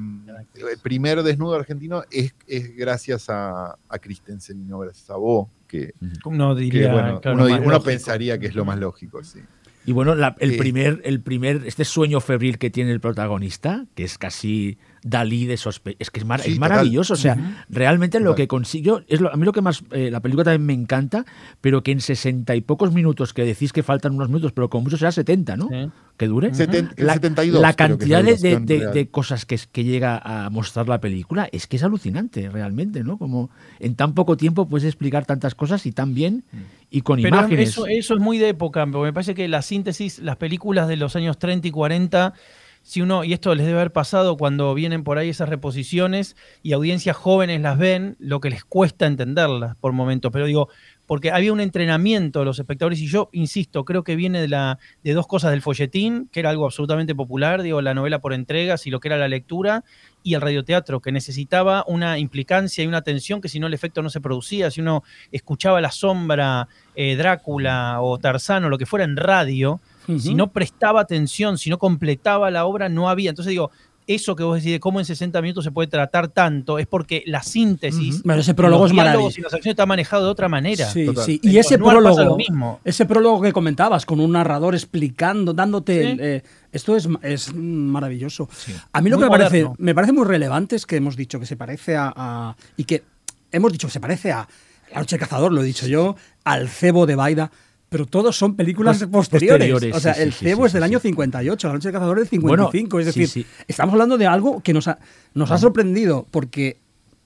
[0.54, 5.50] el primer desnudo argentino es, es gracias a, a Christensen y no gracias a Bo,
[5.66, 5.92] que,
[6.24, 7.84] Uno que, diría, bueno, claro, uno, más uno lógico.
[7.84, 9.40] pensaría que es lo más lógico, sí.
[9.86, 14.04] Y bueno, la- el primer, el primer, este sueño febril que tiene el protagonista, que
[14.04, 16.70] es casi Dalí de sospe, es que es, mar- Sí, es total.
[16.70, 17.14] maravilloso.
[17.14, 20.20] O sea, realmente lo que consiguió, es lo- a mí lo que más, eh, la
[20.20, 21.24] película también me encanta,
[21.62, 24.82] pero que en sesenta y pocos minutos, que decís que faltan unos minutos, pero con
[24.82, 25.68] mucho será 70, ¿no?
[25.68, 25.90] Sí.
[26.18, 26.50] Que dure.
[26.52, 31.00] Seten- La, 72 la cantidad de, de- cosas que, es- que llega a mostrar la
[31.00, 33.16] película es que es alucinante, realmente, ¿no?
[33.16, 33.48] Como
[33.78, 36.44] en tan poco tiempo puedes explicar tantas cosas y tan bien
[36.90, 37.70] y con Pero imágenes.
[37.70, 40.96] eso, eso es muy de época, porque me parece que la síntesis, las películas de
[40.96, 42.34] los años 30 y 40,
[42.82, 46.72] si uno, y esto les debe haber pasado cuando vienen por ahí esas reposiciones y
[46.72, 50.32] audiencias jóvenes las ven, lo que les cuesta entenderlas por momentos.
[50.32, 50.68] Pero digo,
[51.06, 54.78] porque había un entrenamiento de los espectadores, y yo insisto, creo que viene de, la,
[55.02, 58.86] de dos cosas, del folletín, que era algo absolutamente popular, digo, la novela por entregas
[58.86, 59.84] y lo que era la lectura,
[60.22, 64.02] y el radioteatro, que necesitaba una implicancia y una tensión que si no el efecto
[64.02, 65.02] no se producía, si uno
[65.32, 69.80] escuchaba La Sombra, eh, Drácula o Tarzán o lo que fuera en radio,
[70.18, 73.30] si no prestaba atención, si no completaba la obra, no había.
[73.30, 73.70] Entonces digo,
[74.06, 77.22] eso que vos decís de cómo en 60 minutos se puede tratar tanto, es porque
[77.26, 78.22] la síntesis, Ujú.
[78.24, 79.40] Bueno, ese prólogo los es diálogos maravilloso.
[79.40, 80.86] y las acciones está manejado de otra manera.
[80.90, 81.24] Sí, Total.
[81.24, 81.38] sí.
[81.44, 82.80] Y ese prólogo, lo mismo.
[82.84, 86.02] ese prólogo que comentabas, con un narrador explicando, dándote.
[86.02, 86.08] Sí.
[86.10, 88.48] el, eh, esto es, es maravilloso.
[88.92, 91.38] A mí lo Muy que me parece, me parece muy relevante es que hemos dicho
[91.38, 93.04] que se parece a, a- y que
[93.52, 94.48] hemos dicho que se parece a
[94.92, 97.52] La Noche del Cazador, lo he dicho yo, al Cebo de Baida.
[97.90, 99.68] Pero todos son películas Pos- posteriores.
[99.70, 101.08] posteriores, O sea, sí, el sí, Cebo sí, es del sí, año sí.
[101.08, 102.88] 58, La Noche del Cazador es del 55.
[102.96, 103.46] Bueno, es decir, sí.
[103.68, 104.98] estamos hablando de algo que nos ha,
[105.34, 106.78] nos ha sorprendido porque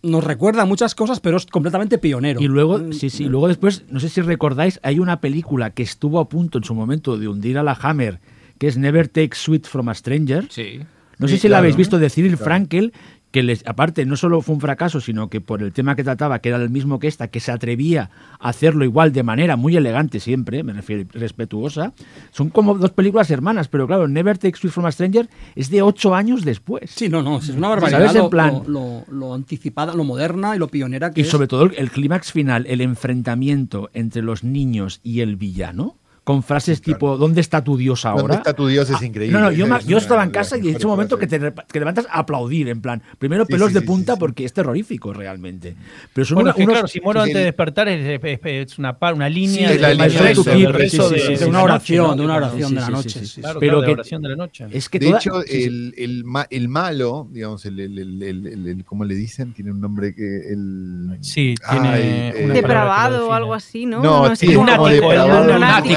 [0.03, 2.41] nos recuerda muchas cosas, pero es completamente pionero.
[2.41, 5.82] Y luego, Mm, sí, sí, luego después, no sé si recordáis, hay una película que
[5.82, 8.20] estuvo a punto en su momento de hundir a la Hammer,
[8.59, 10.47] que es Never Take Sweet from a Stranger.
[10.51, 10.81] Sí.
[11.19, 12.93] No Sí, sé si la habéis visto de Cyril Frankel,
[13.35, 16.39] que les, aparte no solo fue un fracaso, sino que por el tema que trataba,
[16.39, 18.09] que era el mismo que esta, que se atrevía
[18.39, 21.93] a hacerlo igual de manera muy elegante siempre, me refiero respetuosa,
[22.31, 25.82] son como dos películas hermanas, pero claro, Never Take Sweet from a Stranger es de
[25.82, 26.93] ocho años después.
[26.93, 28.06] Sí, no, no, es una barbaridad.
[28.06, 28.23] ¿Sabes?
[28.23, 31.28] En plan- lo, lo- lo anticipada, lo moderna y lo pionera que Y es.
[31.31, 36.43] sobre todo el, el clímax final, el enfrentamiento entre los niños y el villano, con
[36.43, 38.23] frases tipo ¿dónde está tu Dios ahora?
[38.23, 38.89] ¿Dónde está tu Dios?
[38.89, 39.39] Es Ah, increíble.
[39.39, 41.39] No, no, yo, es una estaba en casa y he hecho un momento que te,
[41.39, 44.21] re- que levantas a aplaudir, en plan, primero Sí, pelos sí, de punta sí, sí.
[44.21, 45.77] porque es terrorífico realmente.
[46.15, 48.99] Pero son Bueno, una- unos- claro, si muero antes de despertar es, es- es una,
[48.99, 49.95] par- una línea la de,
[51.47, 53.21] una oración, de una oración de la noche.
[53.61, 53.97] Pero que-
[54.73, 58.47] es que De toda- hecho, el, el, ma- el malo, digamos, el, el, el, el-
[58.47, 59.53] el- el- ¿cómo le dicen?
[59.53, 61.19] Tiene un nombre que el...
[61.21, 64.03] Sí, tiene eh, Depravado o algo así, ¿no?
[64.03, 64.67] No, es cómo-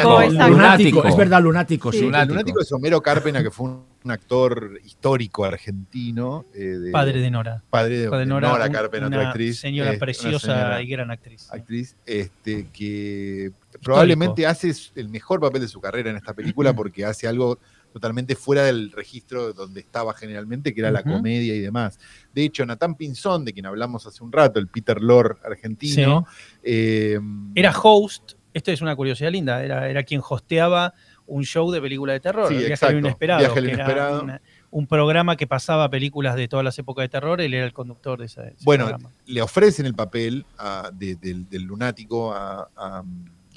[0.04, 0.50] como Lunático, depravado.
[0.52, 0.96] lunático, exacto.
[0.96, 2.02] lunático, es verdad, lunático, sí.
[2.02, 2.34] Lunático.
[2.34, 6.46] lunático es Homero Carpena, que fue un, actor histórico argentino.
[6.54, 7.62] eh, de- Padre de Nora.
[7.70, 9.60] padre de, Padre de de Nora, Nora un- Carpena, una otra actriz.
[9.60, 11.48] señora eh, una preciosa señora y gran actriz.
[11.52, 13.52] actriz, este, que
[13.84, 17.60] probablemente hace el mejor papel de su carrera en esta película porque hace algo
[17.92, 22.00] totalmente fuera del registro donde estaba generalmente, que era la comedia y demás.
[22.34, 26.26] De hecho, Natán Pinzón, de quien hablamos hace un rato, el Peter Lorre argentino,
[26.64, 27.20] eh,
[27.56, 30.94] Era host, esto es una curiosidad linda, era, era quien hosteaba
[31.26, 33.84] un show de película de terror, Sí, el Viaje al Inesperado, Viaje al que era
[33.84, 34.24] Inesperado.
[34.24, 37.74] una- un programa que pasaba películas de todas las épocas de terror, él era el
[37.74, 39.10] conductor de esa- ese bueno, programa.
[39.26, 43.04] le ofrecen el papel a- de- del, del lunático a, a,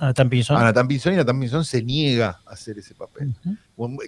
[0.03, 0.31] a Natán
[0.89, 3.35] Pinzón y Pinzón se niega a hacer ese papel.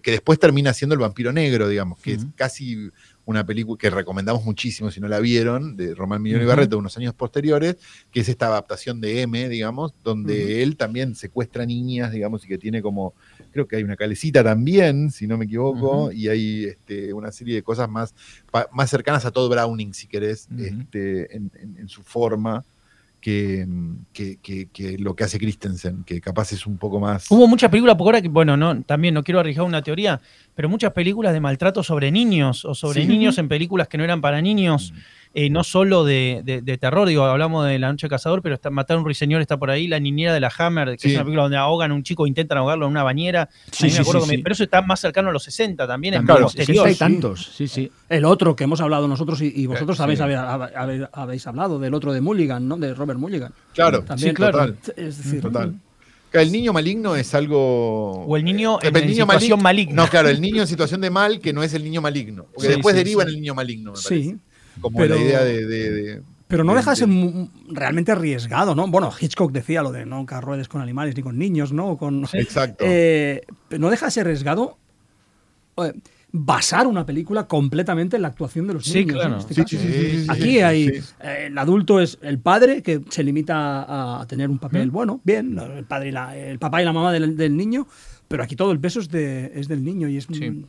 [0.02, 2.90] Que después termina siendo El vampiro negro, digamos, que es casi
[3.24, 6.48] una película que recomendamos muchísimo si no la vieron, de Román Millón y Ujú.
[6.50, 7.76] Barreto, unos años posteriores,
[8.10, 12.58] que es esta adaptación de M, digamos, donde él también secuestra niñas, digamos, y que
[12.58, 13.14] tiene como,
[13.52, 17.54] creo que hay una calecita también, si no me equivoco, y hay este, una serie
[17.54, 18.14] de cosas más,
[18.50, 22.64] pa- más cercanas a todo Browning, si querés, este, en, en- en su forma.
[23.22, 23.64] Que,
[24.12, 27.30] que- que- que lo que hace Christensen, que capaz es un poco más.
[27.30, 30.20] Hubo muchas películas, por ahora que, bueno, no, también no quiero arriesgar una teoría,
[30.56, 33.06] pero muchas películas de maltrato sobre niños o sobre Sí.
[33.08, 34.92] niños en películas que no eran para niños,
[35.34, 38.54] eh, no solo de, de- de terror, digo, hablamos de La Noche del Cazador, pero
[38.54, 41.08] está, Matar a un ruiseñor está por ahí, La Niñera de la Hammer, que Sí.
[41.08, 43.48] es una película donde ahogan a un chico, intentan ahogarlo en una bañera.
[43.70, 45.86] Sí, sí, me acuerdo sí, que me- pero eso está más cercano a los 60
[45.86, 46.86] también, es También, claro, posterior.
[46.86, 46.98] sesenta y sí.
[46.98, 47.90] tantos, sí, sí.
[48.08, 51.94] El otro que hemos hablado nosotros y, y vosotros Eh, habéis, habéis- habéis hablado, del
[51.94, 52.76] otro de Mulligan, ¿no?
[52.76, 53.52] De Robert Mulligan.
[53.74, 54.58] Claro, También, sí, claro.
[54.74, 54.76] total.
[54.96, 55.74] Es decir, Total.
[56.32, 58.24] El niño maligno es algo.
[58.24, 59.94] O el niño Eh, en- en situación maligna.
[60.02, 62.46] No, claro, el niño en situación de mal que no es el niño maligno.
[62.54, 63.28] Porque Sí, después sí, deriva sí.
[63.28, 64.36] en el niño maligno, me Sí.
[64.80, 65.66] Como pero- la idea de.
[65.66, 67.08] de- de- pero no de- deja de ser
[67.70, 68.86] realmente arriesgado, ¿no?
[68.88, 71.96] Bueno, Hitchcock decía lo de no ruedes con animales ni con niños, ¿no?
[71.96, 72.84] Con, Exacto.
[72.86, 74.76] Eh, pero no deja de ser arriesgado
[75.78, 75.94] eh,
[76.30, 79.46] basar una película completamente en la actuación de los Sí, niños.
[79.48, 81.08] este Sí, sí, sí, sí, sí, Aquí sí, hay sí.
[81.22, 85.58] eh, el adulto es el padre que se limita a, tener un papel bueno, bien,
[85.58, 87.86] el padre y la, el papá y la mamá del, del niño,
[88.28, 90.64] pero aquí todo el peso es de es del niño y es Sí.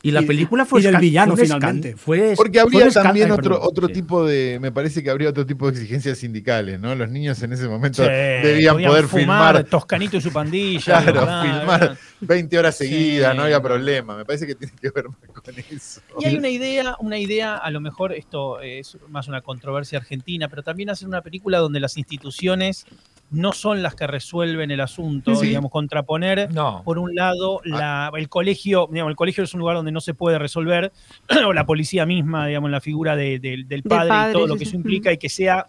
[0.00, 1.96] Y la Y- película fue y del villano, fue finalmente.
[1.96, 3.94] Fue, Porque habría también otro, perdón, otro sí.
[3.94, 4.58] tipo de.
[4.60, 6.94] Me parece que habría otro tipo de exigencias sindicales, ¿no?
[6.94, 9.64] Los niños en ese momento Sí, debían poder fumar, filmar.
[9.64, 10.80] Toscanito y su pandilla.
[11.02, 11.42] Claro, ¿verdad?
[11.58, 13.36] filmar 20 horas seguidas, Sí.
[13.36, 14.16] no había problema.
[14.16, 16.00] Me parece que tiene que ver más con eso.
[16.20, 20.48] Y hay una idea, una idea, a lo mejor esto es más una controversia argentina,
[20.48, 22.86] pero también hacer una película donde las instituciones
[23.30, 25.48] no son las que resuelven el asunto, Sí.
[25.48, 26.82] digamos, contraponer No.
[26.84, 30.14] por un lado la- el colegio, digamos, el colegio es un lugar donde no se
[30.14, 30.92] puede resolver,
[31.46, 34.54] o la policía misma, digamos, la figura de- de- del padre, padre, y todo lo
[34.54, 34.68] que sí.
[34.68, 35.66] eso implica y que sea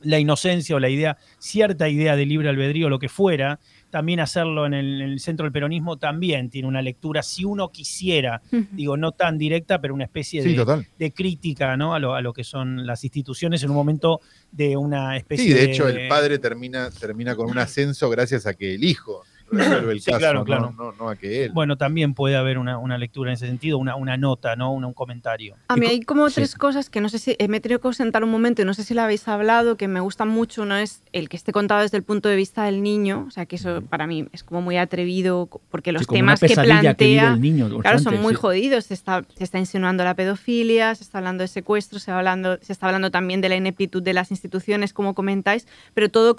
[0.00, 3.60] la inocencia o la idea, cierta idea de libre albedrío, lo que fuera,
[3.92, 7.68] también hacerlo en el, en el centro del peronismo también tiene una lectura, si uno
[7.68, 8.40] quisiera,
[8.72, 11.94] digo, no tan directa, pero una especie Sí, de, de crítica ¿no?
[11.94, 15.52] a, lo, a lo que son las instituciones en un momento de una especie Sí,
[15.52, 19.92] de hecho, el padre termina, termina con un ascenso gracias a que el hijo resuelve
[19.92, 20.74] el Sí, caso, claro, no, claro.
[20.76, 21.52] No, no a que él.
[21.52, 24.72] Bueno, también puede haber una, una lectura en ese sentido, una, una nota, ¿no?
[24.72, 25.56] Un, un comentario.
[25.68, 26.36] A mí hay como sí.
[26.36, 28.64] tres cosas que no sé si eh, me he tenido que ausentar un momento y
[28.64, 30.62] no sé si lo habéis hablado, que me gustan mucho.
[30.62, 33.46] Uno es el que esté contado desde el punto de vista del niño, o sea,
[33.46, 36.94] que eso para mí es como muy atrevido, porque los Sí, temas una que pesadilla
[36.94, 37.34] que vive plantea.
[37.34, 38.40] el niño Claro, son muy sí.
[38.40, 38.84] jodidos.
[38.86, 42.58] Se está, se está insinuando la pedofilia, se está hablando de secuestro, se, va hablando,
[42.60, 46.36] se está hablando también de la ineptitud de las instituciones, como comentáis, pero todo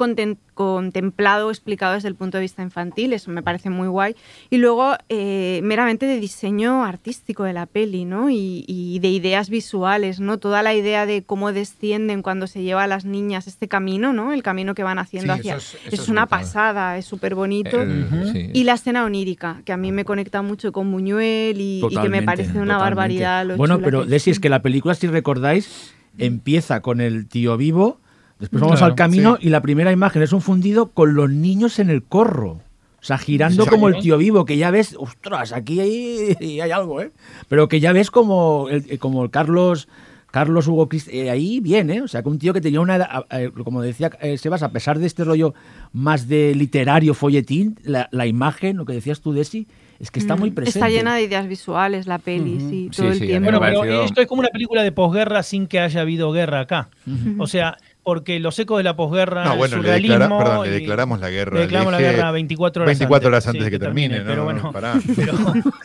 [0.53, 3.02] contemplado, explicado desde el punto de vista infantil.
[3.11, 4.15] Eso me parece muy guay.
[4.49, 8.29] Y luego, eh, meramente de diseño artístico de la peli, ¿no?
[8.29, 10.37] Y, y de ideas visuales, ¿no?
[10.37, 14.31] Toda la idea de cómo descienden cuando se lleva a las niñas este camino, ¿no?
[14.31, 15.55] El camino que van haciendo Sí, hacia.
[15.55, 16.39] eso es- eso es, es una brutal.
[16.39, 17.81] pasada, es súper bonito.
[17.81, 18.31] El- Ujú.
[18.31, 18.49] sí.
[18.53, 22.09] Y la escena onírica, que a mí me conecta mucho con Buñuel y, y que
[22.09, 22.83] me parece una totalmente.
[22.83, 23.45] barbaridad.
[23.47, 27.99] Lo bueno, pero Desi, es que la película, si recordáis, empieza con el tío vivo,
[28.39, 29.47] después vamos Claro, al camino sí.
[29.47, 32.59] y la primera imagen es un fundido con los niños en el corro.
[33.03, 33.99] O sea, girando como el ¿eh?
[34.01, 37.11] tío vivo, que ya ves, ostras, aquí hay, hay algo, ¿eh?
[37.49, 39.89] Pero que ya ves como el, como el Carlos
[40.31, 43.25] Carlos Hugo Crist, eh, ahí viene, o sea, que un tío que tenía una, edad-
[43.29, 45.53] eh, como decía eh, Sebas, a pesar de este rollo
[45.91, 49.67] más de literario, folletín, la, la imagen, lo que decías tú, Desi,
[49.99, 50.79] es que está muy Mm, presente.
[50.79, 53.59] Está llena de ideas visuales, la peli, sí, Sí, todo el sí, a mí tiempo.
[53.59, 56.89] Bueno, pero esto es como una película de posguerra sin que haya habido guerra acá.
[57.37, 60.75] O sea, porque los ecos de la posguerra, No, el bueno, le, declara- perdón, le
[60.75, 61.55] y- declaramos la guerra.
[61.55, 64.21] le declaramos la guerra 24 horas 24 horas antes, antes sí, de que que termine.
[64.21, 64.71] pero no, bueno.
[64.71, 64.93] pará.
[65.15, 65.33] Pero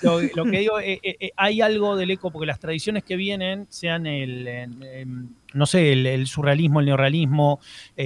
[0.02, 3.16] lo, lo que digo, eh, eh, eh, hay algo del eco, porque las tradiciones que
[3.16, 4.48] vienen, sean el,
[5.54, 7.60] no sé, el, el surrealismo, el neorrealismo,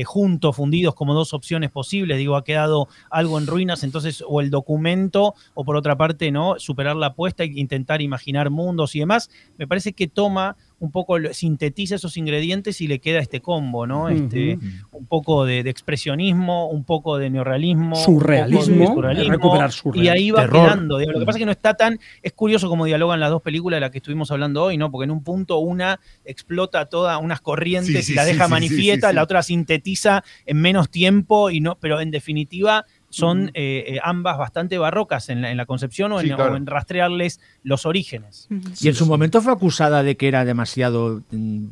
[0.04, 4.50] juntos, fundidos como dos opciones posibles, digo, ha quedado algo en ruinas, entonces, o el
[4.50, 6.58] documento, o por otra parte, ¿no?
[6.58, 11.16] Superar la apuesta e intentar imaginar mundos y demás, me parece que toma un poco,
[11.32, 14.08] sintetiza esos ingredientes y le queda este combo, ¿no?
[14.08, 14.58] Este,
[14.90, 19.68] un poco de, de expresionismo, un poco de neorrealismo, un poco de Surrealismo, surrealismo, recuperar
[19.70, 20.12] y surrealismo.
[20.14, 20.66] ahí va Terror.
[20.66, 20.98] quedando.
[20.98, 21.14] digamos.
[21.14, 22.00] Lo que pasa es que no está tan.
[22.20, 24.90] Es curioso cómo dialogan las dos películas de las que estuvimos hablando hoy, ¿no?
[24.90, 28.50] Porque en un punto una explota todas unas corrientes Sí, sí, y la deja sí,
[28.50, 29.24] manifiesta, sí, sí, la sí.
[29.24, 34.78] otra sintetiza en menos tiempo, y no, pero en definitiva son eh, eh, ambas bastante
[34.78, 36.54] barrocas en la, en la concepción o en, Sí, claro.
[36.54, 38.48] o en rastrearles los orígenes.
[38.80, 41.22] Y en su momento fue acusada de que era demasiado.
[41.30, 41.66] mm,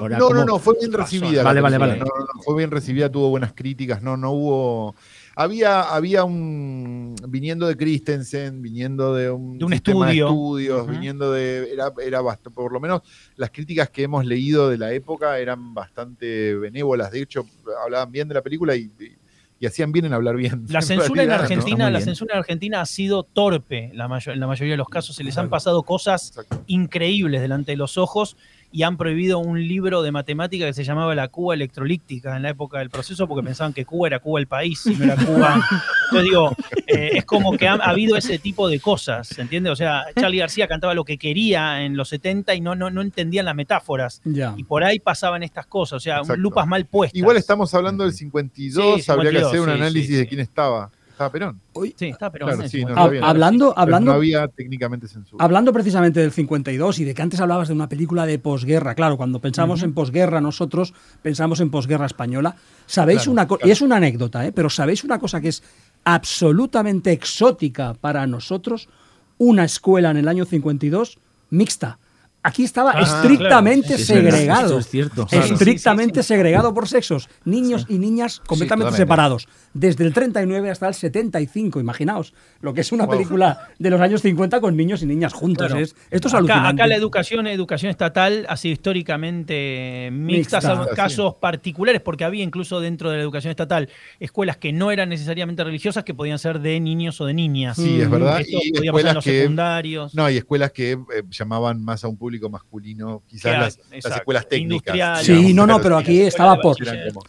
[0.00, 1.44] era No, como- no, no, fue bien recibida.
[1.44, 1.96] Vale, vale, vale.
[1.96, 4.94] No, no, no, fue bien recibida, tuvo buenas críticas, no, no hubo.
[5.36, 7.14] Había, había un.
[7.28, 10.26] Viniendo de Christensen, viniendo de un, De un estudio.
[10.26, 11.72] estudios, viniendo de.
[11.72, 13.02] Era, era bast- por lo menos
[13.36, 17.12] las críticas que hemos leído de la época eran bastante benévolas.
[17.12, 17.46] De hecho,
[17.84, 19.16] hablaban bien de la película y, y-
[19.60, 20.64] y hacían bien en hablar bien.
[20.68, 21.30] La censura en.
[21.30, 25.14] Argentina, la censura en Argentina ha sido torpe la en la mayoría de los casos.
[25.14, 26.64] Se les han pasado cosas Exacto.
[26.66, 28.36] increíbles delante de los ojos
[28.72, 32.50] y han prohibido un libro de matemática que se llamaba La Cuba electrolíptica en la
[32.50, 35.60] época del proceso porque pensaban que Cuba era Cuba el país y no era Cuba.
[36.04, 36.52] Entonces digo,
[36.86, 39.70] eh, es como que ha, ha habido ese tipo de cosas, ¿se entiende?
[39.70, 43.02] O sea, Charlie García cantaba lo que quería en los 70 y no, no, no
[43.02, 44.20] entendían las metáforas.
[44.24, 44.54] Ya.
[44.56, 46.40] Y por ahí pasaban estas cosas, o sea, Exacto.
[46.40, 47.18] lupas mal puestas.
[47.18, 50.26] Igual estamos hablando del 52, Sí, habría que 52, hacer un sí, análisis sí, de
[50.26, 50.90] quién estaba.
[51.20, 51.60] Estaba Perón.
[51.96, 52.92] Sí, está, pero Claro, no es sí, no, igual.
[52.96, 53.24] está Hab- bien.
[53.24, 55.44] hablando, hablando, no había técnicamente censura.
[55.44, 59.18] Hablando precisamente del 52 y de que antes hablabas de una película de posguerra, claro,
[59.18, 62.56] cuando pensamos en posguerra nosotros pensamos en posguerra española.
[62.86, 63.58] ¿Sabéis Claro, una cosa?
[63.58, 63.68] claro.
[63.68, 64.52] Y es una anécdota, ¿eh?
[64.52, 65.62] pero ¿sabéis una cosa que es
[66.04, 68.88] absolutamente exótica para nosotros?
[69.36, 71.18] Una escuela en el año 52
[71.50, 71.98] mixta.
[72.42, 74.00] Aquí estaba Ah, estrictamente claro.
[74.00, 74.78] Es segregado.
[74.78, 75.26] es cierto.
[75.26, 75.44] Claro.
[75.44, 76.34] Estrictamente Sí, sí, sí.
[76.34, 77.28] segregado por sexos.
[77.44, 79.46] Niños y niñas completamente separados.
[79.74, 81.80] Desde el 39 hasta el 75.
[81.80, 83.14] Imaginaos lo que es una Wow.
[83.14, 85.66] película de los años 50 con niños y niñas juntos.
[85.66, 85.82] Claro.
[85.82, 86.82] Es- esto es acá, alucinante.
[86.82, 90.60] acá la educación, educación estatal ha sido históricamente mixta, Mixta.
[90.62, 90.96] salvo Sí.
[90.96, 93.88] casos particulares, porque había incluso dentro de la educación estatal
[94.18, 97.76] escuelas que no eran necesariamente religiosas, que podían ser de niños o de niñas.
[97.76, 98.40] Sí, es Mm, verdad.
[98.40, 99.40] Esto Y podía pasar en escuelas los que.
[99.42, 100.14] secundarios.
[100.14, 100.98] No, hay escuelas que eh,
[101.28, 104.94] llamaban más a un público masculino, quizás las, las escuelas técnicas.
[104.94, 105.26] industriales.
[105.26, 106.76] Sí, no, no, pero aquí estaba por,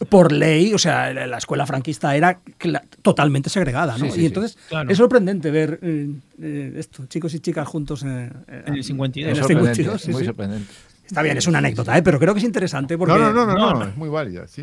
[0.08, 2.40] por ley, o sea, la la escuela franquista era
[3.00, 4.04] totalmente segregada, ¿no?
[4.04, 4.26] Sí, sí, y sí.
[4.26, 4.90] entonces Claro.
[4.90, 6.10] es sorprendente ver eh,
[6.40, 8.30] eh, esto, chicos y chicas juntos eh,
[8.66, 9.24] En el 52.
[9.24, 10.26] en el sorprendente, 52, sí, muy sí.
[10.26, 10.72] sorprendente.
[11.06, 12.02] Está bien, es una anécdota, ¿eh?
[12.02, 13.12] pero creo que es interesante porque...
[13.12, 13.84] No, no, no, no, No, no, no.
[13.90, 14.62] es muy válida, sí.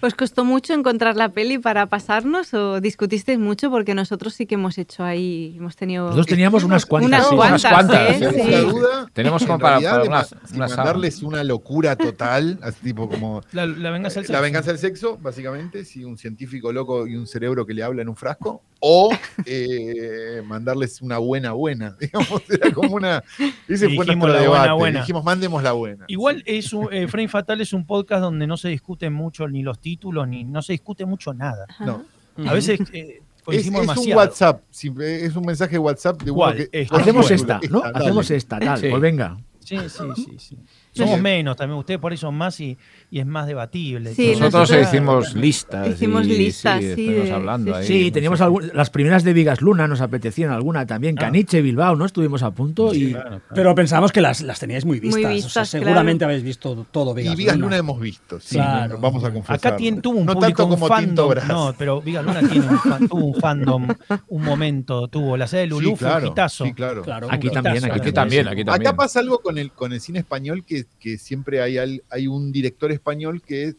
[0.00, 3.68] ¿Os costó mucho encontrar la peli para pasarnos o discutisteis mucho?
[3.70, 6.04] Porque nosotros sí que hemos hecho ahí, hemos tenido...
[6.04, 7.08] Nosotros teníamos unas cuantas.
[7.10, 7.34] Unas sí.
[7.36, 8.18] cuantas, unas cuantas, ¿eh?
[8.20, 8.48] Tengo Sí.
[8.48, 9.10] una duda.
[9.12, 13.66] Tenemos en como para- para si unas mandarles una locura total, así tipo como La,
[13.66, 14.42] la venganza del la sexo.
[14.42, 18.08] venganza del sexo, básicamente, si un científico loco y un cerebro que le habla en
[18.08, 19.10] un frasco, o
[19.44, 23.24] eh, mandarles una buena buena, digamos, era como una...
[23.66, 24.72] Ese fue Dijimos nuestro la buena debate.
[24.78, 25.00] buena.
[25.00, 26.04] Dijimos, mandemos la buena.
[26.08, 29.62] Igual es un, eh, Frame Fatal es un podcast donde no se discuten mucho ni
[29.62, 31.66] los títulos, ni no se discute mucho nada.
[31.80, 32.04] No.
[32.46, 34.12] A veces eh, Es, un.
[34.14, 36.86] WhatsApp, es un mensaje de WhatsApp de uno que...
[36.90, 37.82] Hacemos Bueno, esta, ¿no?
[37.82, 38.78] Hacemos esta, tal.
[38.78, 38.88] Sí.
[38.90, 39.38] Pues venga.
[39.68, 40.58] Sí, sí, sí, sí.
[40.92, 42.76] Somos menos también, ustedes por ahí son más y,
[43.10, 44.14] y es más debatible.
[44.14, 44.28] Sí.
[44.32, 45.88] Nosotros nosotros- hicimos listas.
[45.88, 47.86] Hicimos y, listas, sí, de- hablando sí, ahí.
[48.04, 51.14] Sí, teníamos algún- las primeras de Vigas Luna, nos apetecían alguna también.
[51.18, 51.22] Ah.
[51.22, 52.04] Caniche, Bilbao, ¿no?
[52.04, 53.12] Estuvimos a punto y.
[53.12, 53.42] Claro, claro.
[53.54, 55.16] Pero pensamos que las, las teníais muy vistas.
[55.20, 56.30] Muy o sea, vistas, seguramente claro.
[56.32, 57.66] habéis visto todo Vigas Y Vigas Luna.
[57.66, 58.98] Luna hemos visto, sí, Claro.
[58.98, 59.56] vamos a confesar.
[59.56, 61.28] Acá tiene, tuvo un no público, tanto como un fandom.
[61.30, 61.46] Brass.
[61.48, 63.88] No, pero Viga Luna tiene un, fan- tuvo un fandom,
[64.28, 65.36] un momento, tuvo.
[65.36, 66.64] La sede de Lulú sí, fue un claro, hitazo.
[66.64, 67.02] sí, claro.
[67.02, 67.28] Claro.
[67.30, 67.52] Aquí ¿no?
[67.52, 68.48] también, aquí también.
[68.68, 72.26] Acá pasa algo con el, con el cine español que, que siempre hay, al- hay
[72.26, 73.74] un director español que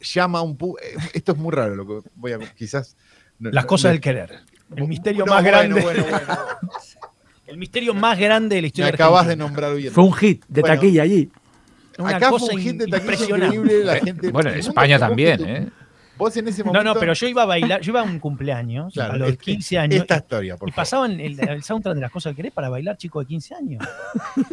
[0.00, 2.96] llama a un pu- eh, Esto es muy raro, lo que voy a quizás.
[3.38, 4.40] no- Las cosas no- del querer.
[4.76, 5.80] El misterio No, más bueno, grande.
[5.80, 6.26] bueno, bueno.
[7.46, 8.92] El misterio más grande de la Me historia.
[8.92, 9.90] acabas de nombrar bien.
[9.90, 11.30] Fue un hit de Bueno, taquilla allí.
[11.96, 13.84] Una Acá cosa fue un hit de taquilla increíble.
[13.84, 15.68] La gente, Bueno, en España también, ¿eh?
[16.18, 16.94] Vos en ese No, momento.
[16.94, 19.44] no, pero yo iba a bailar, yo iba a un cumpleaños, Claro, a los este-
[19.44, 20.00] 15 años.
[20.00, 20.82] Esta y- historia, por Y favor.
[20.84, 23.84] pasaban el, el soundtrack de las cosas que querés para bailar chico de 15 años.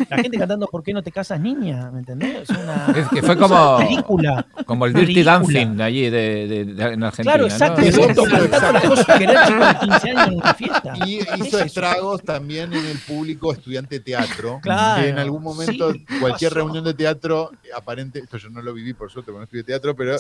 [0.09, 1.89] La gente cantando ¿Por qué no te casas niña?
[1.91, 2.43] ¿Me entendés?
[2.43, 4.45] Es una Es que fue como, película.
[4.65, 5.23] como el Dirty.
[5.23, 7.33] Dancing de allí de, de- de- en Argentina.
[7.33, 7.53] Claro, ¿no?
[7.53, 7.81] exacto.
[7.81, 8.73] Exacto, sí, cantando exacto.
[8.73, 10.93] las cosas que querés chico de 15 años en una fiesta.
[11.05, 11.59] Y ¿Qué hizo es eso?
[11.59, 14.59] estragos también en el público estudiante de teatro.
[14.61, 16.59] Claro, que en algún momento, sí, ¿qué cualquier pasó?
[16.59, 19.95] reunión de teatro, aparente, esto yo no lo viví por suerte porque no estudié teatro,
[19.95, 20.15] pero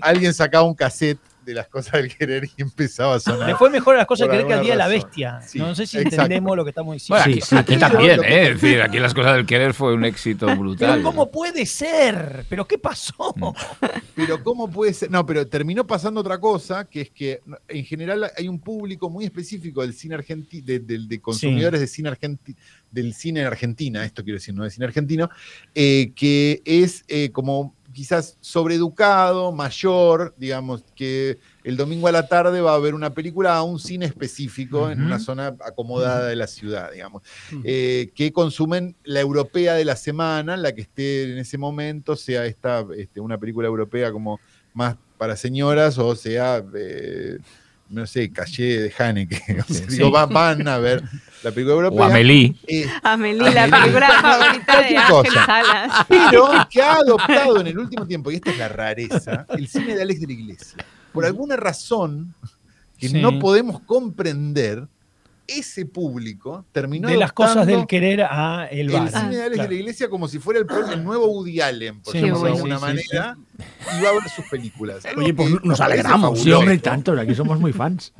[0.00, 3.46] alguien sacaba un cassette de las cosas del querer y empezaba a sonar.
[3.46, 5.42] Le fue mejor a las cosas Por que querés que al día de la bestia.
[5.46, 6.22] Sí, no sé si exacto.
[6.22, 7.22] entendemos lo que estamos diciendo.
[7.22, 7.78] Bueno, aquí, Sí, sí, aquí sí.
[7.80, 8.42] también, que- ¿eh?
[8.52, 10.90] Es decir, aquí las cosas del querer fue un éxito brutal.
[10.92, 12.46] Pero ¿cómo puede ser?
[12.48, 13.34] ¿Pero qué pasó?
[13.36, 13.48] Mm.
[14.14, 15.10] Pero ¿cómo puede ser?
[15.10, 19.26] No, pero terminó pasando otra cosa, que es que en general hay un público muy
[19.26, 22.56] específico del cine argentino, de, de- de consumidores de cine argentino,
[22.90, 25.28] del cine en Argentina, esto quiero decir, no de cine argentino,
[25.74, 32.60] eh, que es eh, como quizás sobreeducado, mayor, digamos, que el domingo a la tarde
[32.60, 36.46] va a ver una película a un cine específico en una zona acomodada de la
[36.46, 37.22] ciudad, digamos,
[37.64, 42.44] eh, que consumen la europea de la semana, la que esté en ese momento, sea
[42.44, 44.38] esta, este, una película europea como
[44.74, 47.38] más para señoras o sea, eh,
[47.88, 49.36] no sé, Calle de Haneke.
[49.68, 51.02] Sea, digo, van, van a ver
[51.44, 52.00] la película europea.
[52.00, 52.54] O Amelie.
[52.66, 55.46] Eh, Amelie, la película favorita de Ángel cosa.
[55.46, 56.06] Salas.
[56.08, 59.94] pero que ha adoptado en el último tiempo, y esta es la rareza, el cine
[59.94, 60.84] de Alex de la Iglesia.
[61.12, 62.34] Por alguna razón
[62.98, 63.20] que Sí.
[63.20, 64.88] no podemos comprender,
[65.46, 69.10] ese público terminó De las cosas del querer a el el bar.
[69.10, 69.68] cine de Alex Claro.
[69.68, 72.50] de la Iglesia como si fuera el, el nuevo Woody Allen, por Sí, decirlo de
[72.52, 75.04] alguna Sí, sí, manera, y va a ver sus películas.
[75.16, 76.40] Oye, pues nos alegramos.
[76.40, 77.12] Sí, hombre, tanto.
[77.20, 78.14] Aquí somos muy fans.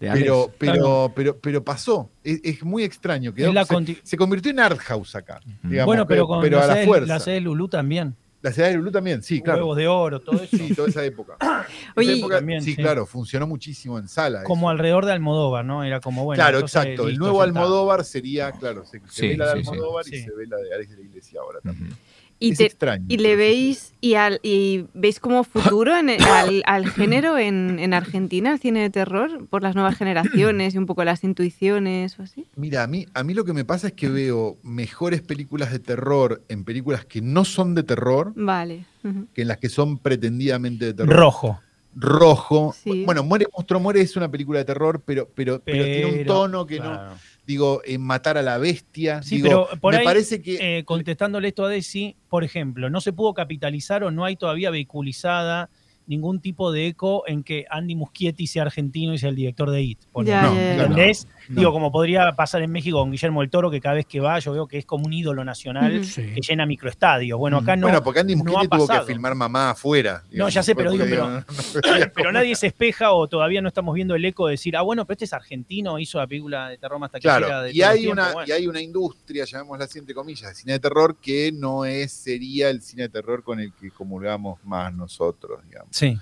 [0.00, 0.10] De.
[0.12, 1.12] Pero, pero, Claro.
[1.14, 2.10] pero, pero pasó.
[2.22, 3.32] Es, es muy extraño.
[3.32, 3.64] quedó- la
[4.02, 5.40] se, convirtió en art house acá.
[5.62, 7.06] digamos, bueno, pero con pero la, a la sede, fuerza.
[7.14, 8.14] la sede de Lulú también.
[8.42, 9.60] La ciudad de Lulú también, sí, claro.
[9.60, 10.56] Huevos de oro, todo eso.
[10.56, 11.36] Sí, toda esa época.
[11.40, 11.66] Esa
[11.96, 12.76] Oye, época, También, sí, sí.
[12.76, 14.44] claro, funcionó muchísimo en sala.
[14.44, 14.70] como eso.
[14.70, 15.82] alrededor de Almodóvar, ¿no?
[15.82, 16.40] Era como bueno.
[16.40, 17.08] claro, exacto.
[17.08, 17.58] el nuevo está.
[17.60, 19.70] Almodóvar sería, claro, se, se Sí, ve la de sí, sí.
[19.70, 20.22] Almodóvar y Sí.
[20.22, 21.96] se ve la de Alex de la Iglesia ahora también.
[22.38, 23.04] Y, es te- extraño.
[23.08, 27.38] y pero le veis y, al, y veis como futuro en el- al, al género
[27.38, 31.24] en, en Argentina, el cine de terror, por las nuevas generaciones y un poco las
[31.24, 32.46] intuiciones o así.
[32.56, 35.78] Mira, a mí, a mí lo que me pasa es que veo mejores películas de
[35.78, 38.84] terror en películas que no son de terror Vale.
[39.32, 41.14] que en las que son pretendidamente de terror.
[41.16, 41.60] Rojo.
[41.96, 42.74] Rojo.
[42.78, 43.04] Sí.
[43.04, 46.34] Bueno, Muere Monstruo Muere es una película de terror, pero, pero, pero, tiene un Pero,
[46.34, 47.14] tono que no.
[47.46, 49.22] Digo, en Matar a la Bestia.
[49.22, 50.78] Sí, digo, pero por me ahí, parece que.
[50.78, 54.70] eh, contestándole esto a Desi, por ejemplo, no se pudo capitalizar o no hay todavía
[54.70, 55.70] vehiculizada
[56.06, 59.82] ningún tipo de eco en que Andy Muschietti sea argentino y sea el director de
[59.82, 60.00] IT.
[60.14, 60.50] No, ya, ya.
[60.50, 60.82] claro.
[60.82, 61.26] ¿Entendés?
[61.48, 61.60] No.
[61.60, 64.38] Digo, como podría pasar en México con Guillermo del Toro, que cada vez que va
[64.38, 66.04] yo veo que es como un ídolo nacional.
[66.04, 66.22] Sí.
[66.34, 67.38] que llena microestadios.
[67.38, 67.86] Bueno, acá no.
[67.86, 69.06] bueno, porque Andy no Muschietti ha tuvo que pasado.
[69.06, 70.22] filmar mamá afuera.
[70.32, 71.44] No, ya sé, pero digo, no- no-
[72.14, 75.04] Pero nadie se espeja o todavía no estamos viendo el eco de decir, ah, bueno,
[75.04, 77.98] pero este es argentino, hizo la película de terror más taquillera Claro, de y hay,
[78.00, 78.48] tiempo, una, bueno.
[78.48, 82.12] y hay una industria, llamémosla así entre comillas, de cine de terror que no es,
[82.12, 85.88] sería el cine de terror con el que comulgamos más nosotros, digamos.
[85.92, 86.16] Sí.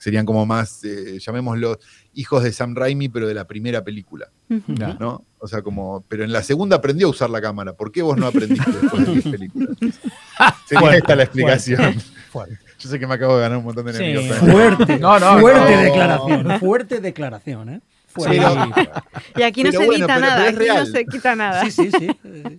[0.00, 1.78] Serían como más, eh, llamémoslo,
[2.14, 4.30] hijos de Sam Raimi, pero de la primera película.
[4.98, 5.24] ¿no?
[5.38, 7.74] O sea, como, pero en la segunda aprendió a usar la cámara.
[7.74, 9.68] ¿Por qué vos no aprendiste después de 10 películas?
[10.66, 12.00] Sería Fuerte, esta la explicación.
[12.30, 12.58] Fuerte.
[12.78, 14.02] Yo sé que me acabo de ganar un montón de Sí.
[14.04, 14.38] enemigos.
[14.38, 15.82] Fuerte, No, no, fuerte no.
[15.82, 17.80] declaración, fuerte declaración, ¿eh?
[18.08, 18.38] Fuerte.
[18.74, 18.92] Pero-
[19.36, 21.64] Y aquí no se bueno, edita pero- nada, pero aquí no se quita nada.
[21.70, 22.08] Sí, sí, sí.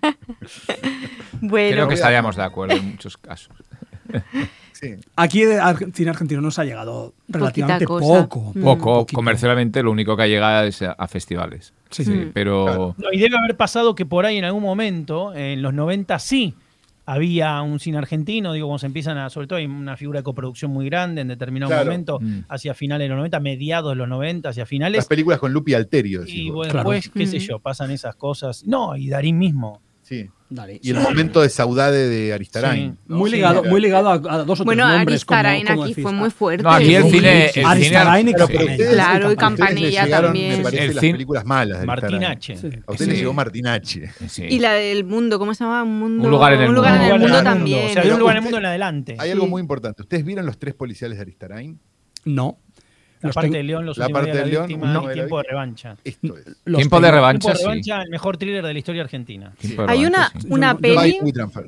[1.41, 3.55] Bueno, Creo que estaríamos de acuerdo en muchos casos.
[4.81, 4.95] Sí.
[5.15, 5.59] Aquí de
[5.93, 8.51] cine argentino nos ha llegado relativamente poco.
[8.55, 8.63] Mm.
[8.63, 9.15] Poco, poquito.
[9.15, 11.73] comercialmente, lo único que ha llegado es a, a festivales.
[11.91, 12.31] Sí, Sí, Mm.
[12.33, 12.95] pero Claro.
[12.97, 16.55] No, y debe haber pasado que por ahí en algún momento, en los 90 sí,
[17.05, 20.23] había un cine argentino, digo, cuando se empiezan a, sobre todo hay una figura de
[20.23, 21.85] coproducción muy grande en determinado Claro.
[21.85, 22.39] momento, Mm.
[22.47, 24.97] hacia finales de los 90, mediados de los 90, hacia finales.
[24.97, 26.23] Las películas con Lupi Alterio.
[26.25, 26.89] Y bueno, Claro.
[26.91, 28.65] después, qué sé yo, pasan esas cosas.
[28.65, 29.81] No, y Darín mismo.
[30.03, 30.29] Sí.
[30.53, 30.81] Dale.
[30.83, 32.91] Y el momento de saudade de Aristarain.
[32.91, 32.97] Sí.
[33.07, 33.15] ¿no?
[33.15, 35.23] Muy Sí, ligado, era- muy ligado a, a dos o bueno, tres nombres.
[35.25, 36.03] como- Aristarain como aquí decís.
[36.03, 36.63] fue muy fuerte.
[36.63, 37.09] No, aquí el Sí.
[37.11, 37.51] cine.
[37.55, 38.89] El Aristarain y Campanella.
[38.91, 40.57] Claro, y Campanella llegaron, también.
[40.57, 41.85] Me parece El las películas malas de.
[41.87, 42.57] Martinache.
[42.57, 42.69] Sí.
[42.85, 44.11] A usted le llegó Martinache.
[44.27, 44.43] Sí.
[44.49, 45.83] Y la del mundo, ¿cómo se llama?
[45.83, 47.05] Un, mundo, Un lugar en el un lugar mundo.
[47.05, 47.85] en el Un mundo lugar en el también.
[47.89, 49.15] O sea, un lugar en el mundo en adelante.
[49.19, 49.49] Hay algo Sí.
[49.51, 50.01] muy importante.
[50.01, 51.79] ¿Ustedes vieron los tres policiales de Aristarain?
[52.25, 52.59] No.
[53.21, 54.77] La Los parte del león, los La últimos parte días de león, de
[55.07, 55.95] la tiempo de revancha.
[56.03, 56.45] Esto es.
[56.75, 57.63] Tiempo de revancha, Tiempo de sí.
[57.63, 59.53] revancha, el mejor thriller de la historia argentina.
[59.61, 60.47] De Hay una, sí.
[60.49, 61.19] una peli,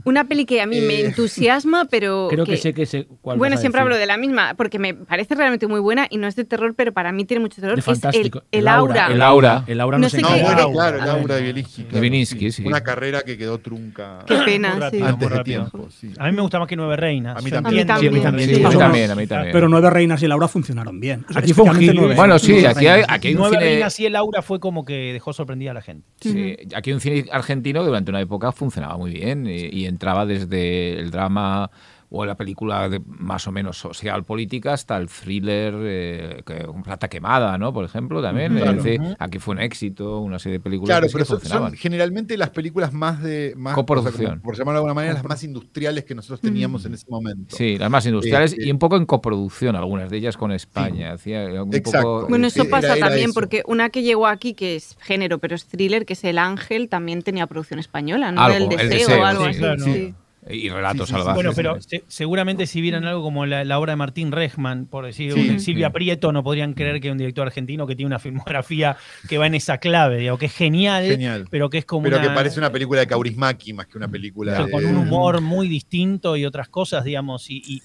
[0.05, 3.38] una peli que a mí me Eh, entusiasma, pero Creo que sé que sé cuál
[3.38, 3.84] Bueno, siempre decir.
[3.84, 6.73] hablo de la misma, porque me parece realmente muy buena y no es de terror,
[6.75, 7.75] pero para mí tiene mucho terror.
[7.75, 8.43] De es el, fantástico.
[8.51, 9.07] el aura.
[9.07, 9.51] El El aura.
[9.57, 9.63] aura.
[9.67, 11.84] El aura No no, sé No, qué- bueno, claro, ah, Laura de Bielinski.
[11.84, 12.65] claro, Bielinski, sí.
[12.65, 15.01] Una carrera que quedó trunca Qué pena, sí.
[15.01, 15.88] antes de tiempo.
[15.89, 16.11] sí.
[16.17, 17.38] A mí me gusta más que Nueve Reinas.
[17.38, 17.88] A mí también.
[17.88, 18.49] Sí, a mí que- también.
[18.49, 19.49] Sí, Sí.
[19.51, 21.25] Pero Nueve Reinas y Laura funcionaron bien.
[21.43, 21.93] Aquí fue un giro.
[21.93, 22.15] Nueve.
[22.15, 24.03] Bueno, sí, Nueve aquí hay, aquí hay un Nueve cine...
[24.03, 26.07] Y el aura fue como que dejó sorprendida a la gente.
[26.19, 30.99] Sí, aquí un cine argentino durante una época funcionaba muy bien y, y entraba desde
[30.99, 31.69] el drama
[32.15, 37.07] o la película de más o menos social política hasta el thriller eh, que- plata
[37.10, 37.73] quemada, ¿no?
[37.73, 38.53] Por ejemplo, también.
[38.56, 38.77] Claro.
[38.77, 41.48] Es decir, aquí fue un éxito, una serie de películas Claro, que sí pero que
[41.48, 43.53] son, generalmente las películas más de.
[43.57, 44.14] Más, Coproducción.
[44.14, 46.94] o sea, como por llamarlo de alguna manera, las más industriales que nosotros teníamos en
[46.94, 47.56] ese momento.
[47.56, 51.14] Sí, las más industriales Este- y un poco en coproducción, algunas de ellas con España.
[51.14, 52.07] Hacía un Exacto.
[52.19, 53.34] poco- Bueno, eso Era- pasa era también eso.
[53.34, 56.90] porque una que llegó aquí, que es género, pero es thriller, que es El Ángel,
[56.90, 58.41] también tenía producción española, ¿no?
[58.41, 59.60] Algo, el, El deseo, Deseo, o algo sí, así.
[59.60, 59.84] claro.
[59.84, 60.14] sí.
[60.49, 61.35] Y relatos Sí, salvajes.
[61.35, 65.05] Bueno, pero se- seguramente si vieran algo como la, la obra de Martín Rejman, por
[65.05, 65.59] decir, Sí.
[65.59, 68.97] Silvia Prieto, no podrían creer que un director argentino que tiene una filmografía
[69.29, 71.45] que va en esa clave, digo, que es genial, Genial.
[71.49, 74.07] pero que es como Pero una- que parece una película de Kaurismäki más que una
[74.07, 77.81] película de- con un humor muy distinto y otras cosas, digamos, y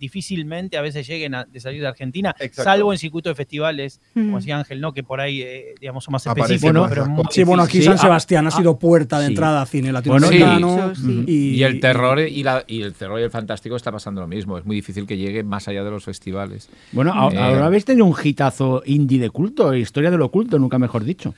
[0.00, 2.64] difícilmente a veces lleguen a de salir de Argentina, Exacto.
[2.64, 4.24] salvo en circuitos de festivales, Mm.
[4.24, 4.92] como decía Ángel, ¿no?
[4.92, 7.24] Que por ahí, eh, digamos, son más específicos, pero muy.
[7.30, 9.32] Sí, bueno, aquí Sí, San ah, Sebastián ha sido puerta de sí.
[9.32, 9.98] entrada a cine Bueno,
[10.30, 10.94] latinoamericano.
[10.96, 11.02] sí.
[11.02, 11.24] Sí.
[11.28, 14.26] Y, Y el terror y, la- y el terror y el fantástico está pasando lo
[14.26, 14.58] mismo.
[14.58, 16.68] Es muy difícil que llegue más allá de los festivales.
[16.92, 21.04] Bueno, Eh, ahora habéis tenido un hitazo indie de culto, historia del oculto, nunca mejor
[21.04, 21.34] dicho.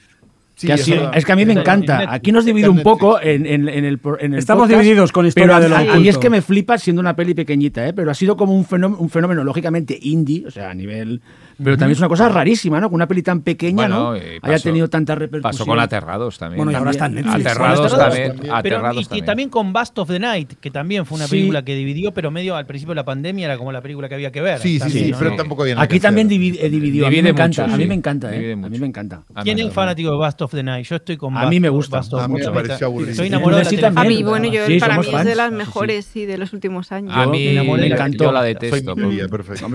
[0.55, 1.13] Sí, Que ha es sido- verdad.
[1.17, 2.13] es que a mí me encanta.
[2.13, 5.11] Aquí nos divide un poco en, en- en el, pro- en el Estamos podcast, divididos
[5.11, 7.89] con historia pero a- del a, mí es que me flipa siendo una peli pequeñita,
[7.89, 7.93] ¿eh?
[7.95, 11.21] pero ha sido como un fenómeno, un fenómeno lógicamente indie, o sea, a nivel...
[11.63, 12.89] Pero también es una cosa rarísima, ¿no?
[12.89, 14.17] Que una peli tan pequeña, Bueno, ¿no?
[14.17, 15.53] eh, haya tenido tanta repercusión.
[15.53, 16.59] Pasó con Aterrados también.
[16.59, 17.27] Bueno, y ahora está en También.
[17.27, 17.47] Netflix.
[17.51, 18.29] Aterrados Aterrados también.
[18.33, 18.43] también.
[18.63, 19.25] Pero, Aterrados y, y también.
[19.27, 21.31] también con Bust of the Night, que también fue una Sí.
[21.37, 24.15] película que dividió, pero medio al principio de la pandemia era como la película que
[24.15, 24.59] había que ver.
[24.61, 25.19] Sí, sí, también, sí, ¿no?
[25.19, 26.61] pero tampoco había Aquí también dividió.
[26.63, 26.71] a mí
[27.17, 28.39] Divide me encanta, mucho, a mí me encanta, ¿eh?
[28.39, 29.23] Divide A mí me encanta.
[29.43, 30.87] ¿Quién es no, fanático de Bust of the Night?
[30.87, 31.99] Yo estoy con A Bust- mí me gusta.
[31.99, 33.11] Bust of A mí me pareció aburrido.
[33.13, 33.89] Estoy enamorado de la.
[33.89, 34.19] A también.
[34.19, 37.13] mí, bueno, yo Sí, para mí es de las mejores sí, de los últimos años.
[37.15, 38.25] A mí me enamoré, me encantó.
[38.25, 38.97] yo la Soy detesto.
[38.97, 39.69] minoría, perfecto.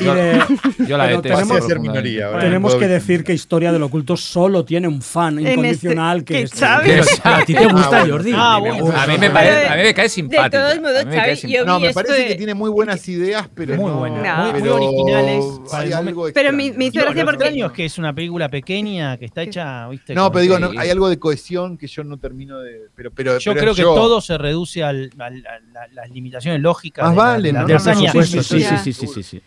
[0.00, 0.38] Y Yo, de-
[0.86, 1.38] yo la pero detesto.
[1.54, 2.78] tenemos- minoría.
[2.78, 6.42] que decir que Historia del Oculto solo tiene un fan En incondicional este- que que
[6.44, 6.90] es Xavi.
[6.90, 8.12] Pero a ti te gusta, Ah, bueno.
[8.14, 8.32] Jordi.
[8.34, 8.84] Ah, A mí me bueno.
[8.84, 9.02] gusta.
[9.02, 10.44] A mí me, parece, a mí me cae simpática.
[10.68, 13.76] De todos modos, Xavi, yo No, me parece de- que tiene muy buenas ideas, pero
[13.76, 14.42] Muy no- buenas, No.
[14.44, 15.44] muy, muy pero originales.
[15.72, 16.28] Hay algo.
[16.32, 17.48] Pero me, me hizo gracia porque...
[17.48, 20.14] es que es una película pequeña que está hecha, ¿viste?
[20.14, 22.88] No, pero digo, no, hay algo de cohesión que yo no termino de.
[22.94, 26.10] Pero, pero, Yo pero creo que yo- todo se reduce al- al- a, la- las
[26.10, 27.04] limitaciones lógicas.
[27.04, 27.52] Más de vale,
[28.26, 29.42] sí, sí, sí, sí, sí.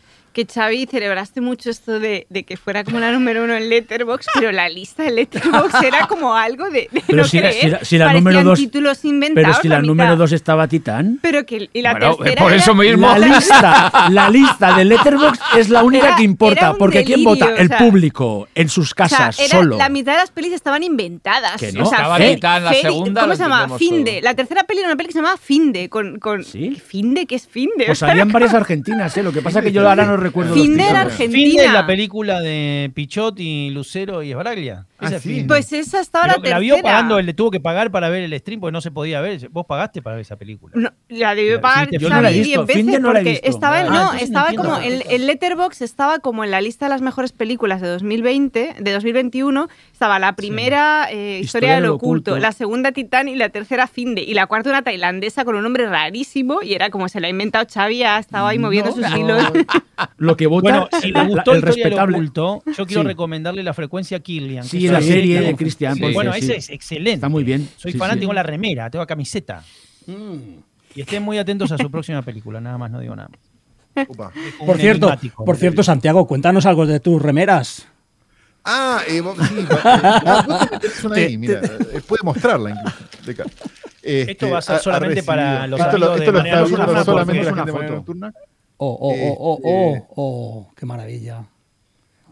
[0.45, 4.27] Que Xavi celebraste mucho esto de, de que fuera como la número uno en Letterboxd,
[4.35, 7.61] pero la lista de Letterboxd era como algo de, de Pero no si la- creer.
[7.63, 9.49] si la- si la Parecían número dos- títulos inventados.
[9.49, 11.19] Pero si la número 2 estaba Titán.
[11.21, 13.07] Pero que y la Bueno, tercera por era- eso mismo.
[13.07, 17.29] La lista, la lista de Letterboxd es la única Era- que importa, porque ¿quién delirio,
[17.29, 17.45] vota?
[17.53, 19.77] o El sea- público, en sus O sea, casas, era- solo.
[19.77, 21.59] la mitad de las pelis estaban inventadas.
[21.59, 21.85] Que O no.
[21.85, 23.77] sea, Estaba Fe- Titán, la segunda ¿Cómo se llama?
[23.77, 24.11] Finde.
[24.13, 24.21] todo.
[24.23, 25.89] La tercera peli era una peli que se llamaba Finde.
[25.89, 26.75] Con, con, ¿Sí?
[26.85, 27.25] ¿Finde?
[27.25, 27.85] ¿Qué es Finde?
[27.85, 29.23] Pues salían varias argentinas, ¿eh?
[29.23, 31.11] Lo que pasa es que yo ahora no recuerdo los Finde era títulos.
[31.13, 31.49] argentina.
[31.49, 34.85] Fin de la película de Pichot y Lucero y Esbaraglia.
[34.99, 35.45] Ah, Esa es sí.
[35.47, 36.49] Pues esa la que tercera.
[36.55, 39.21] la vio pagando, le tuvo que pagar para ver el stream porque no se podía
[39.21, 39.47] ver.
[39.49, 40.73] Vos pagaste para ver esa película.
[40.75, 43.23] No, la debió pagar sí, Yo no la he visto, 10 veces no la he
[43.23, 43.47] porque visto.
[43.49, 46.89] estaba, Ah, no, no estaba como el, el Letterbox estaba como en la lista de
[46.89, 52.51] las mejores películas de 2020, de 2021, estaba la primera eh, Historia, del oculto, la
[52.51, 56.61] segunda Titán y la tercera Finde y la cuarta una tailandesa con un nombre rarísimo
[56.61, 59.41] y era como se la ha inventado Xavi, ha estado ahí moviendo sus hilos.
[60.19, 62.17] Lo que vota Bueno, si la- le gustó el respetable.
[62.17, 63.07] Oculto, yo quiero Sí.
[63.07, 64.63] recomendarle la frecuencia Killian.
[64.65, 65.95] Sí, la serie de Christian.
[65.95, 66.13] Sí.
[66.13, 66.39] Bueno, sí.
[66.39, 67.15] esa es excelente.
[67.15, 67.67] Está muy bien.
[67.77, 68.19] Soy Sí, fanático, sí.
[68.21, 69.63] tengo la remera, tengo camiseta.
[70.95, 73.29] Y estén muy atentos a su próxima película, nada más, no digo nada
[74.65, 75.11] Por cierto,
[75.45, 77.87] por cierto, Santiago, cuéntanos algo de tus remeras.
[78.65, 82.97] Ah, eh, vos- sí, va- eh, vos ahí, mira, eh, puede mostrarla incluso.
[83.25, 83.43] de.
[84.01, 86.43] Este, Esto va a ser ha solamente para los esto lo, amigos esto de lo
[86.45, 87.95] está viendo solamente la gente de una Mariano foto.
[87.95, 88.33] Nocturna.
[88.81, 91.45] Oh, oh, oh, oh, oh, Este- oh, qué maravilla.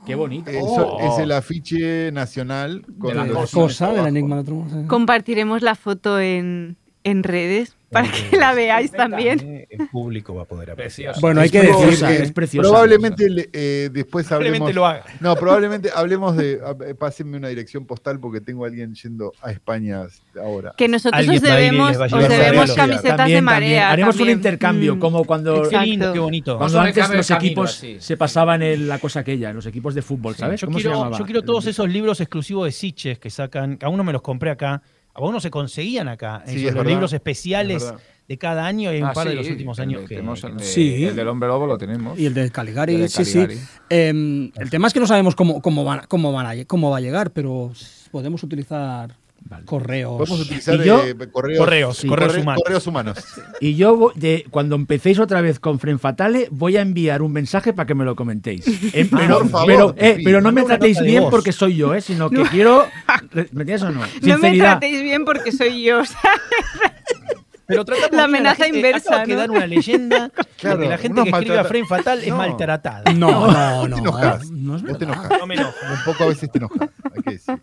[0.06, 0.49] Qué bonito.
[0.61, 0.98] Oh.
[1.02, 4.88] es el afiche nacional con De la cosa del enigma mundo.
[4.88, 9.39] Compartiremos la foto en, en redes para que la veáis también.
[9.39, 11.15] Eh, El público va a poder apreciar.
[11.22, 12.68] Bueno, hay que decir que es preciosa.
[12.69, 14.57] Probablemente le- eh, después hablemos.
[14.72, 15.05] Probablemente lo haga.
[15.22, 16.59] No, probablemente hablemos de.
[16.65, 20.03] a- Pásenme una dirección postal porque tengo a alguien yendo a España
[20.41, 20.73] ahora.
[20.77, 23.69] Que nosotros os debemos, os debemos camisetas También, de marea.
[23.69, 23.84] también.
[23.84, 24.38] Haremos un también.
[24.38, 24.99] intercambio, Mm.
[24.99, 25.80] como cuando, Exacto.
[25.80, 26.57] Qué lindo, qué bonito.
[26.57, 27.97] cuando antes los camino equipos así.
[27.99, 30.59] se pasaban en la cosa aquella, los equipos de fútbol, ¿sabes?
[30.61, 31.18] Yo ¿Cómo se quiero, llamaba?
[31.18, 34.22] yo quiero todos esos libros exclusivos de Siches que sacan, que aún no me los
[34.22, 34.81] compré acá,
[35.18, 36.44] aún no se conseguían acá.
[36.45, 37.94] Sí, Esos, es los verdad, libros es especiales
[38.27, 40.15] de cada año y hay un Ah, par de los últimos el años de- que,
[40.15, 40.26] el
[40.57, 41.06] de- Sí.
[41.06, 42.19] el del hombre lobo lo tenemos.
[42.19, 43.39] Y el de Caligari, El de sí, sí.
[43.89, 46.89] Em, el tema es que no sabemos cómo, cómo, van, cómo, van a, lle- cómo
[46.91, 47.72] va a llegar, pero
[48.11, 49.15] podemos utilizar
[49.65, 50.18] correos.
[50.18, 51.03] Podemos utilizar ¿Y yo?
[51.03, 52.64] eh, correos, Correos, sí, correos corre- humanos.
[52.64, 53.18] correos humanos.
[53.60, 57.74] Y yo, de, cuando empecéis otra vez con Fren Fatale, voy a enviar un mensaje
[57.74, 58.65] para que me lo comentéis.
[58.94, 60.26] Eh, pero, por favor, pero, eh, pido.
[60.26, 61.32] pero no me tratéis bien voz.
[61.32, 62.86] porque soy yo, eh, sino que quiero.
[63.34, 64.02] ¿Me entiendes o no?
[64.02, 64.65] No me Sinceridad.
[64.80, 66.02] tratéis bien porque soy yo.
[67.69, 67.84] Pero
[68.14, 69.26] La a amenaza gente, inversa, ¿no?
[69.26, 72.38] quedar una leyenda Claro, de que la gente que escribe a Frame Fatal es No.
[72.38, 73.03] maltratada.
[73.14, 73.95] No, no, Vos no.
[73.95, 74.52] te enojas.
[74.52, 75.30] no es Vos te enojas.
[75.38, 75.74] No me enojo.
[75.91, 76.90] Un poco a veces te enojas.
[77.14, 77.60] Hay que decir.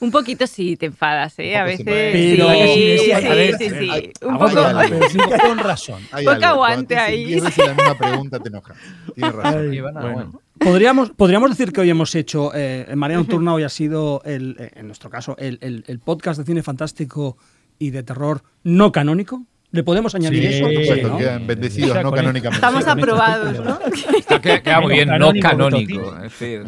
[0.00, 1.56] Un poquito sí te enfadas, ¿eh?
[1.56, 1.84] A poco veces.
[1.86, 5.48] Pero- sí, Sí, sí, a ver, sí, hay- Un aguanta poco.
[5.48, 6.02] con razón.
[6.24, 7.24] Cuando aguante ahí.
[7.24, 8.74] diez veces la misma pregunta te enoja.
[9.14, 9.70] Tienes razón.
[9.70, 10.14] Ay, Bueno, bueno.
[10.14, 10.40] bueno.
[10.58, 14.56] Podríamos, podríamos decir que hoy hemos hecho, eh, en Marea Nocturna hoy ha sido, el,
[14.58, 17.38] eh, en nuestro caso, el, el- el podcast de cine fantástico
[17.78, 19.44] y de terror no canónico.
[19.72, 20.64] ¿Le podemos añadir Sí, eso?
[20.64, 21.16] Por supuesto, ¿no?
[21.18, 22.56] quedan bendecidos, no canónicamente.
[22.56, 23.78] Estamos aprobados, ¿no?
[24.18, 26.16] Está- queda, muy bien, no canónico.
[26.16, 26.64] Es decir,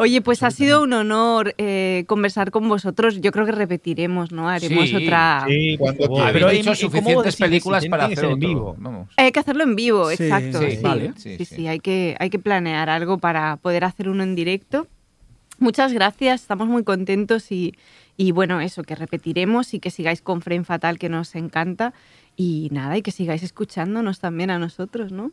[0.00, 3.20] Oye, pues ha sido un honor eh, conversar con vosotros.
[3.20, 4.48] Yo creo que repetiremos, ¿no?
[4.48, 5.44] Haremos Sí, otra.
[5.46, 6.28] Sí, Cuando quieras.
[6.28, 8.34] habéis hecho ¿y- y cómo suficientes películas para que hacer ser otro.
[8.34, 8.76] en vivo?
[8.78, 9.08] Vamos.
[9.18, 10.60] Hay que hacerlo en vivo, Sí, exacto.
[10.60, 11.12] sí, Sí, vale.
[11.16, 11.66] sí, Sí, sí, sí.
[11.68, 14.86] Hay, que, hay que planear algo para poder hacer uno en directo.
[15.58, 17.74] Muchas gracias, estamos muy contentos y,
[18.16, 21.92] y bueno, eso, que repetiremos y que sigáis con Frame Fatal, que nos encanta.
[22.36, 25.32] Y nada, y que sigáis escuchándonos también a nosotros, ¿no?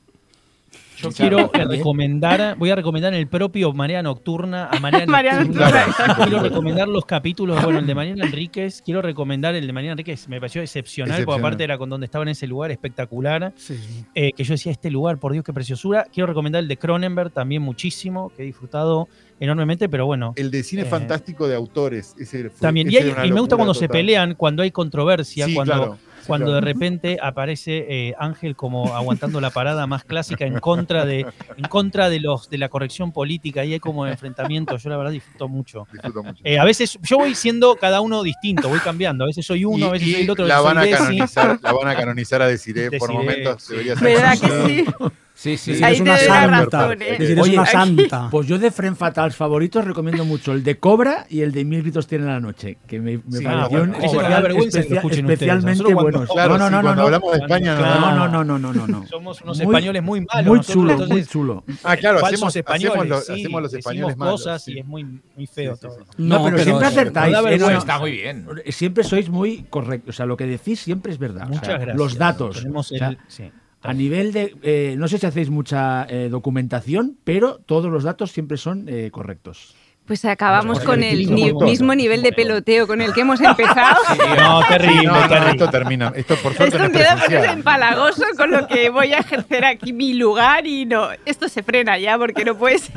[0.97, 5.43] Yo quiero eh, recomendar, voy a recomendar el propio Marea Nocturna a Marea Nocturna.
[5.43, 6.15] Nocturna.
[6.25, 10.27] Quiero recomendar los capítulos, bueno, el de Mariana Enríquez, quiero recomendar el de Mariana Enríquez,
[10.27, 11.39] me pareció excepcional, porque Excepcional.
[11.47, 13.77] aparte era con donde estaba en ese lugar espectacular, Sí.
[14.15, 16.05] eh, que yo decía, este lugar, por Dios, qué preciosura.
[16.11, 19.07] Quiero recomendar el de Cronenberg también muchísimo, que he disfrutado
[19.39, 20.33] enormemente, pero bueno.
[20.35, 22.15] El de cine Eh, fantástico de autores.
[22.19, 25.45] Ese fue- También, y, ese hay- y me gusta cuando se pelean, cuando hay controversia,
[25.45, 25.97] Sí, cuando, claro,
[26.27, 26.55] cuando claro.
[26.55, 31.25] de repente aparece eh, Ángel como aguantando la parada más clásica en contra de,
[31.55, 34.77] en contra de los de la corrección política y hay como enfrentamiento.
[34.77, 35.87] Yo la verdad disfruto mucho.
[35.91, 36.41] Disfruto mucho.
[36.43, 39.23] Eh, a veces yo voy siendo cada uno distinto, voy cambiando.
[39.23, 40.45] A veces soy uno, a veces y soy el otro.
[40.45, 43.63] la van a soy canonizar, la van a canonizar a Desiree por momentos.
[43.63, 43.71] sí.
[43.71, 45.11] Debería ser ¿Verdad que canonizada.
[45.37, 45.55] Sí?
[45.55, 45.71] Sí, sí.
[45.71, 46.93] Decir, Ahí es una santa.
[46.93, 47.17] ¿eh?
[47.19, 48.27] Es Oye, una santa.
[48.31, 51.81] Pues yo de Fren Fatals favoritos recomiendo mucho el de Cobra y el de Mil
[51.83, 54.71] gritos tiene la noche, que me, me Sí, parecieron ah, bueno, especial- me da vergüenza
[54.71, 55.41] que lo especia- escuchen ustedes.
[55.41, 56.29] especialmente cuando- buenos.
[56.29, 58.87] Claro, no, no, sí, no, no, hablamos de España, no, No, no, no, no, no,
[58.87, 59.07] no.
[59.07, 60.47] Somos unos Muy- españoles muy malos.
[60.47, 61.63] Muy nosotros, chulo, entonces, muy chulo.
[61.83, 62.89] Ah, claro, hacemos, españoles.
[62.97, 64.41] hacemos, los, sí, hacemos los españoles malos.
[64.41, 64.73] cosas sí.
[64.73, 65.03] y es muy,
[65.35, 66.05] muy feo Sí, sí, todo.
[66.17, 67.35] No, pero siempre acertáis.
[67.37, 67.75] eh.
[67.77, 68.47] Está muy bien.
[68.69, 70.15] Siempre sois muy correctos.
[70.15, 71.47] O sea, lo que decís siempre es verdad.
[71.47, 71.95] Muchas gracias.
[71.95, 72.57] Los datos.
[72.57, 73.51] Tenemos el- sí.
[73.81, 74.55] A nivel de.
[74.63, 79.11] eh, no sé si hacéis mucha eh, documentación, pero todos los datos siempre son eh,
[79.11, 79.75] correctos.
[80.07, 83.97] Pues acabamos con el ni- mismo nivel de peloteo con el que hemos empezado.
[84.37, 85.51] No, terrible, Sí, no, no, terrible.
[85.51, 86.13] esto termina.
[86.15, 89.65] Esto por suerte Esto no empieza a ponerse empalagoso con lo que voy a ejercer
[89.65, 92.93] aquí mi lugar y no, esto se frena ya porque no puede ser.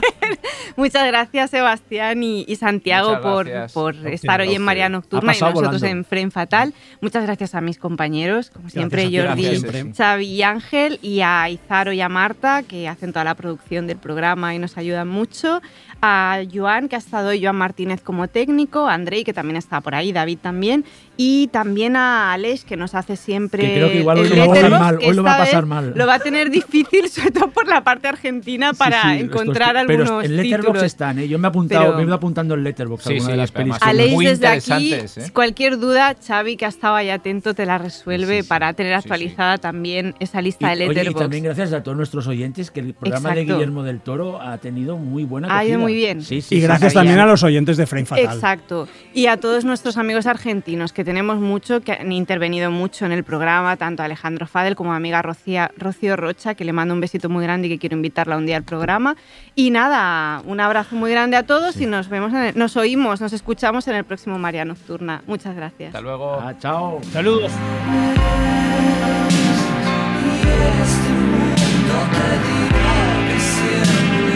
[0.77, 5.55] Muchas gracias Sebastián y, y Santiago por, por estar hoy en María Nocturna y nosotros
[5.81, 5.87] volando.
[5.87, 6.73] en Fren Fatal.
[7.01, 9.93] Muchas gracias a mis compañeros, como siempre Jordi, gracias, siempre.
[9.97, 13.97] Xavi y Ángel y a Izaro y a Marta que hacen toda la producción del
[13.99, 15.61] programa y nos ayudan mucho.
[16.03, 19.95] A Joan, que ha estado Joan Martínez como técnico, a Andrei, que también está por
[19.95, 20.85] ahí, David también,
[21.23, 23.63] y también a Alex, que nos hace siempre.
[23.63, 25.39] Que creo que igual hoy lo va a pasar mal, que hoy lo va a
[25.39, 25.93] pasar mal.
[25.95, 29.77] Lo va a tener difícil, sobre todo por la parte argentina, para Sí, sí, encontrar
[29.77, 30.83] estos- algunos Pero en Letterboxd títulos.
[30.83, 31.29] están, ¿eh?
[31.29, 33.37] Yo me he apuntado, Pero- me he ido apuntando en Letterboxd Sí, alguna sí, de
[33.37, 35.05] las son Aleix, muy desde aquí, ¿eh?
[35.35, 38.49] cualquier duda, Xavi, que ha estado ahí atento, te la resuelve Sí, sí.
[38.49, 39.09] para tener Sí, sí.
[39.09, 41.21] actualizada también esa Y, lista de oye, y Letterboxd.
[41.23, 43.45] también gracias a todos nuestros oyentes que el programa de.
[43.45, 46.23] Guillermo del Toro ha tenido muy buena Ha ido muy bien.
[46.23, 48.25] Sí, sí, Y sí, gracias también a los oyentes de Frame Fatal.
[48.37, 48.89] Exacto.
[49.13, 53.25] Y a todos nuestros amigos argentinos, que tenemos mucho, que han intervenido mucho en el
[53.25, 57.29] programa, tanto Alejandro Fadel como mi amiga Rocía- Rocío Rocha, que le mando un besito
[57.29, 59.17] muy grande y que quiero invitarla un día al programa.
[59.57, 63.21] Y nada, un abrazo muy grande a todos y nos vemos, en el- nos oímos,
[63.21, 65.23] nos escuchamos en el próximo María Nocturna.
[65.27, 65.89] Muchas gracias.
[65.89, 66.39] Hasta luego.
[66.41, 67.01] Ah, chao.
[67.13, 67.51] Saludos.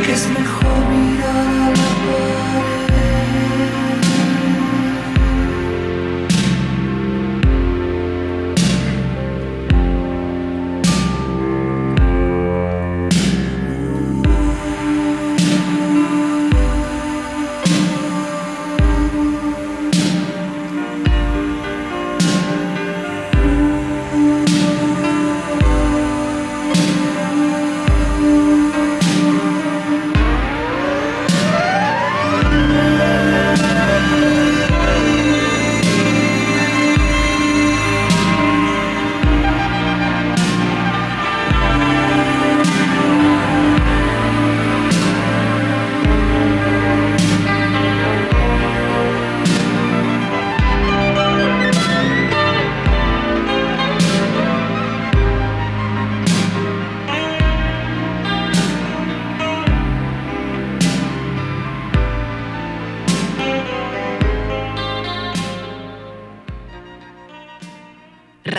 [0.05, 1.04] que es mejor